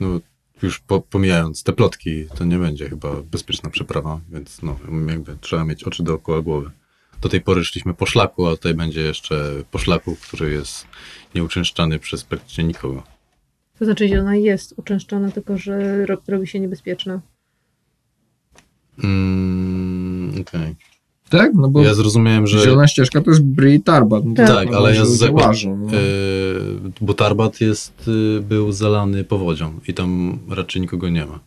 no, 0.00 0.20
już 0.62 0.78
po, 0.80 1.00
pomijając 1.00 1.62
te 1.62 1.72
plotki, 1.72 2.26
to 2.34 2.44
nie 2.44 2.58
będzie 2.58 2.88
chyba 2.88 3.22
bezpieczna 3.22 3.70
przeprawa, 3.70 4.20
więc 4.32 4.62
no, 4.62 4.78
jakby 5.08 5.36
trzeba 5.40 5.64
mieć 5.64 5.84
oczy 5.84 6.02
dookoła 6.02 6.42
głowy. 6.42 6.70
Do 7.20 7.28
tej 7.28 7.40
pory 7.40 7.64
szliśmy 7.64 7.94
po 7.94 8.06
szlaku, 8.06 8.46
a 8.46 8.50
tutaj 8.50 8.74
będzie 8.74 9.00
jeszcze 9.00 9.52
po 9.70 9.78
szlaku, 9.78 10.16
który 10.22 10.52
jest 10.52 10.86
nieuczęszczany 11.34 11.98
przez 11.98 12.24
praktycznie 12.24 12.64
nikogo. 12.64 13.15
To 13.78 13.84
znaczy, 13.84 14.08
że 14.08 14.20
ona 14.20 14.36
jest 14.36 14.74
uczęszczana, 14.76 15.30
tylko 15.30 15.58
że 15.58 16.06
ro- 16.06 16.22
robi 16.28 16.46
się 16.46 16.60
niebezpieczna. 16.60 17.20
Mm, 19.04 20.32
Okej. 20.40 20.74
Tak? 21.28 21.50
No 21.54 21.68
bo 21.68 21.82
Ja 21.82 21.94
zrozumiałem, 21.94 22.46
że 22.46 22.58
zielona 22.64 22.86
ścieżka 22.88 23.20
to 23.20 23.30
jest 23.30 23.42
Bri 23.42 23.80
Tarbat. 23.80 24.24
No 24.24 24.34
Tak, 24.34 24.70
no, 24.70 24.76
ale 24.78 24.94
ja 24.94 25.00
ludzie 25.00 25.12
z 25.14 25.18
zakład- 25.18 25.46
łażą, 25.46 25.76
no. 25.76 25.88
e, 25.88 26.00
bo 27.00 27.14
Tarbat 27.14 27.60
jest, 27.60 28.08
y, 28.08 28.40
był 28.40 28.72
zalany 28.72 29.24
powodzią 29.24 29.72
i 29.88 29.94
tam 29.94 30.38
raczej 30.50 30.82
nikogo 30.82 31.08
nie 31.08 31.26
ma. 31.26 31.40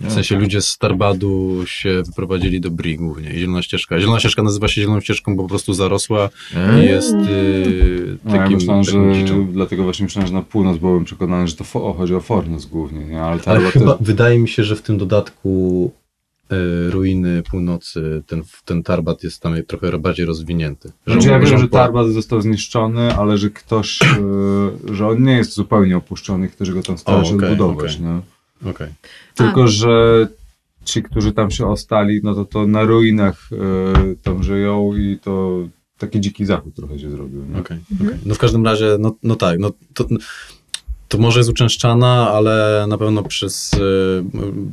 W 0.00 0.12
sensie 0.12 0.38
ludzie 0.38 0.60
z 0.62 0.78
Tarbadu 0.78 1.62
się 1.66 2.02
wyprowadzili 2.06 2.60
do 2.60 2.70
Bri 2.70 2.96
głównie 2.96 3.30
i 3.30 3.38
Zielona 3.38 3.62
Ścieżka. 3.62 4.00
Zielona 4.00 4.18
Ścieżka 4.20 4.42
nazywa 4.42 4.68
się 4.68 4.80
Zieloną 4.80 5.00
Ścieżką, 5.00 5.36
bo 5.36 5.42
po 5.42 5.48
prostu 5.48 5.74
zarosła 5.74 6.28
Eee. 6.56 6.82
i 6.82 6.86
jest 6.86 7.14
y, 7.14 8.18
No, 8.24 8.34
ja 8.36 8.42
takim, 8.42 8.56
myślałem, 8.56 8.84
że 8.84 8.92
taką 8.92 9.14
dziczą. 9.14 9.46
dlatego 9.52 9.82
właśnie 9.84 10.04
myślałem, 10.04 10.26
że 10.28 10.34
na 10.34 10.42
północ 10.42 10.78
byłem 10.78 11.04
przekonany, 11.04 11.48
że 11.48 11.56
to 11.56 11.64
fo- 11.64 11.96
chodzi 11.96 12.14
o 12.14 12.20
Fornos 12.20 12.66
głównie, 12.66 13.04
nie? 13.04 13.22
ale 13.22 13.30
Ale 13.30 13.40
Tarbat 13.40 13.72
chyba 13.72 13.92
to 13.94 13.98
wydaje 14.04 14.38
mi 14.38 14.48
się, 14.48 14.64
że 14.64 14.76
w 14.76 14.82
tym 14.82 14.98
dodatku 14.98 15.92
y, 16.52 16.90
ruiny 16.90 17.42
północy, 17.50 18.22
ten, 18.26 18.42
ten 18.64 18.82
Tarbat 18.82 19.22
jest 19.24 19.40
tam 19.42 19.54
trochę 19.66 19.98
bardziej 19.98 20.26
rozwinięty. 20.26 20.92
Znaczy 21.06 21.28
ja 21.28 21.38
wiem, 21.38 21.58
że 21.58 21.68
Tarbat 21.68 22.06
został 22.08 22.40
zniszczony, 22.40 23.14
ale 23.16 23.38
że 23.38 23.50
ktoś, 23.50 24.02
e, 24.02 24.94
że 24.94 25.08
on 25.08 25.22
nie 25.22 25.32
jest 25.36 25.52
zupełnie 25.54 25.96
opuszczony, 25.96 26.48
ktoś 26.48 26.70
go 26.70 26.82
tam 26.82 26.98
stara 26.98 27.24
się 27.24 27.34
okej, 27.36 27.48
odbudować, 27.52 27.94
okej. 27.94 28.06
nie? 28.06 28.20
Okej. 28.64 28.88
Tylko, 29.34 29.68
że 29.68 30.28
ci, 30.84 31.02
którzy 31.02 31.32
tam 31.32 31.50
się 31.50 31.66
ostali, 31.66 32.20
no 32.22 32.34
to 32.34 32.44
to 32.44 32.66
na 32.66 32.84
ruinach 32.84 33.48
e, 33.52 34.14
tam 34.22 34.42
żyją 34.42 34.96
i 34.96 35.18
to 35.22 35.62
taki 35.98 36.20
dziki 36.20 36.46
zachód 36.46 36.74
trochę 36.74 36.98
się 36.98 37.10
zrobił, 37.10 37.44
nie? 37.44 37.58
Okej, 37.58 37.78
okej. 38.04 38.18
No 38.26 38.34
w 38.34 38.38
każdym 38.38 38.64
razie, 38.64 38.96
no, 38.98 39.16
no 39.22 39.36
tak, 39.36 39.58
no 39.58 39.70
to, 39.94 40.06
to 41.08 41.18
może 41.18 41.40
jest 41.40 41.50
uczęszczana, 41.50 42.30
ale 42.30 42.84
na 42.88 42.98
pewno 42.98 43.22
przez, 43.22 43.72
y, 43.74 43.78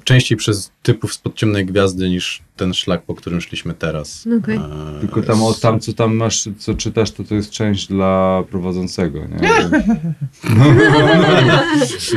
częściej 0.03 0.37
przez 0.37 0.71
typów 0.83 1.13
spod 1.13 1.35
ciemnej 1.35 1.65
gwiazdy 1.65 2.09
niż 2.09 2.41
ten 2.55 2.73
szlak, 2.73 3.01
po 3.03 3.15
którym 3.15 3.41
szliśmy 3.41 3.73
teraz. 3.73 4.27
Okej. 4.43 4.55
E, 4.57 4.99
Tylko 5.01 5.21
tam, 5.21 5.43
o, 5.43 5.53
tam, 5.53 5.79
co 5.79 5.93
tam 5.93 6.15
masz, 6.15 6.49
co 6.57 6.73
czytasz, 6.73 7.11
to 7.11 7.23
to 7.23 7.35
jest 7.35 7.51
część 7.51 7.87
dla 7.87 8.43
prowadzącego, 8.51 9.19
nie? 9.19 9.49
No, 10.57 10.65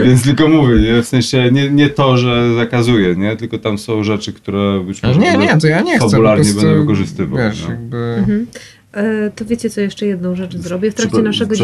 Więc 0.04 0.22
tylko 0.24 0.48
mówię, 0.48 0.74
nie? 0.80 1.02
W 1.02 1.06
sensie 1.06 1.50
nie, 1.52 1.70
nie 1.70 1.90
to, 1.90 2.16
że 2.18 2.54
zakazuje, 2.54 3.16
nie? 3.16 3.36
Tylko 3.36 3.58
tam 3.58 3.78
są 3.78 4.04
rzeczy, 4.04 4.32
które 4.32 4.84
być 4.86 5.02
może 5.02 5.20
nie, 5.20 5.36
nie, 5.36 5.56
to 5.58 5.66
ja 5.66 5.80
nie 5.80 5.98
chcę. 5.98 6.10
fabularnie 6.10 6.44
po 6.44 6.50
prostu, 6.50 6.66
będę 6.66 6.80
wykorzystywał, 6.80 7.38
Wiesz, 7.38 7.62
no. 7.64 7.70
jakby... 7.70 7.96
Mhm. 7.96 8.46
E, 8.92 9.30
to 9.30 9.44
wiecie 9.44 9.70
co, 9.70 9.80
jeszcze 9.80 10.06
jedną 10.06 10.34
rzecz 10.36 10.56
zrobię 10.56 10.90
w 10.90 10.94
trakcie 10.94 11.22
naszego 11.22 11.54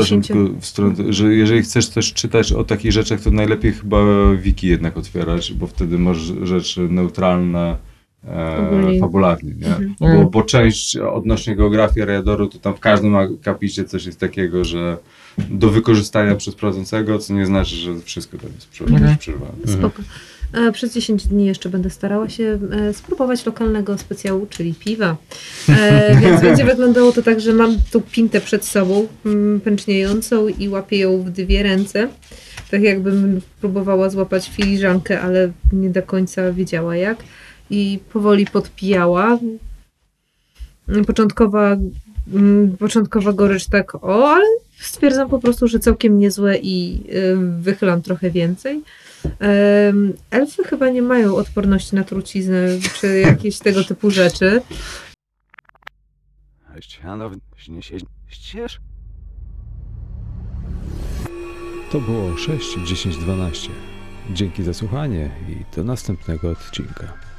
stronę, 0.61 0.95
że 1.09 1.35
jeżeli 1.35 1.63
chcesz 1.63 1.89
coś 1.89 2.13
czytać 2.13 2.53
o 2.53 2.65
takich 2.65 2.93
rzeczach, 2.93 3.21
to 3.21 3.31
najlepiej 3.31 3.73
chyba 3.73 3.99
wiki 4.43 4.67
jednak 4.67 4.97
otwierać, 4.97 5.53
bo 5.53 5.67
wtedy 5.67 5.99
masz 5.99 6.19
rzeczy 6.43 6.81
neutralne 6.81 7.77
e, 8.29 8.99
fabularnie, 9.01 9.53
nie? 9.55 9.67
Mhm. 9.67 9.95
Bo, 10.01 10.31
bo 10.31 10.43
część 10.43 10.97
odnośnie 10.97 11.57
geografii 11.57 12.03
Ariadoru, 12.03 12.49
to 12.49 12.59
tam 12.59 12.75
w 12.75 12.81
każdym 12.81 13.17
akapicie 13.17 13.85
coś 13.85 14.07
jest 14.07 14.21
takiego, 14.21 14.65
że 14.65 14.97
do 15.51 15.71
wykorzystania 15.71 16.35
przez 16.35 16.55
prowadzącego, 16.55 17.19
co 17.19 17.35
nie 17.35 17.47
znaczy, 17.47 17.77
że 17.77 18.01
wszystko 18.01 18.39
tam 18.39 18.51
jest 18.55 18.91
Mhm. 18.91 19.19
przeżywane. 19.19 19.53
Spoko. 19.67 20.03
E, 20.53 20.73
Przez 20.73 20.95
10 20.95 21.27
dni 21.27 21.47
jeszcze 21.47 21.69
będę 21.69 21.91
starała 21.91 22.29
się 22.29 22.59
e, 22.73 22.95
spróbować 22.95 23.47
lokalnego 23.47 23.99
specjału, 23.99 24.47
czyli 24.51 24.75
piwa. 24.75 25.17
E, 25.69 26.17
więc 26.23 26.41
będzie 26.41 26.65
wyglądało 26.65 27.13
to 27.13 27.23
tak, 27.23 27.41
że 27.41 27.53
mam 27.53 27.77
tu 27.93 28.01
pintę 28.01 28.41
przed 28.41 28.65
sobą, 28.65 29.09
mm, 29.27 29.61
pęczniejącą 29.61 30.49
i 30.49 30.69
łapię 30.69 30.99
ją 30.99 31.23
w 31.23 31.31
dwie 31.31 31.63
ręce. 31.63 32.09
Tak 32.71 32.83
jakbym 32.83 33.41
próbowała 33.61 34.11
złapać 34.11 34.49
filiżankę, 34.49 35.21
ale 35.21 35.53
nie 35.73 35.91
do 35.91 36.03
końca 36.03 36.53
wiedziała 36.53 36.97
jak. 36.97 37.19
I 37.71 37.99
powoli 38.13 38.47
podpijała. 38.47 39.39
Początkowa, 41.07 41.77
mm, 42.35 42.77
początkowa 42.77 43.33
gorycz 43.33 43.67
tak, 43.67 43.95
o, 43.95 44.31
ale 44.31 44.45
stwierdzam 44.81 45.29
po 45.29 45.39
prostu, 45.39 45.69
że 45.69 45.79
całkiem 45.79 46.19
niezłe 46.19 46.59
i 46.59 47.05
y, 47.15 47.37
wychylam 47.61 48.03
trochę 48.03 48.31
więcej. 48.31 48.83
Elfy 50.31 50.65
chyba 50.65 50.89
nie 50.89 51.03
mają 51.03 51.37
odporności 51.37 51.97
na 51.97 52.05
truciznę 52.05 52.69
czy 53.01 53.19
jakieś 53.19 53.59
tego 53.59 53.85
typu 53.85 54.11
rzeczy. 54.11 54.63
To 61.93 62.01
było 62.01 62.37
6, 62.37 62.79
10, 62.87 63.17
12. 63.17 63.71
Dzięki 64.31 64.63
za 64.63 64.75
słuchanie 64.75 65.31
i 65.49 65.77
do 65.77 65.85
następnego 65.85 66.51
odcinka. 66.51 67.32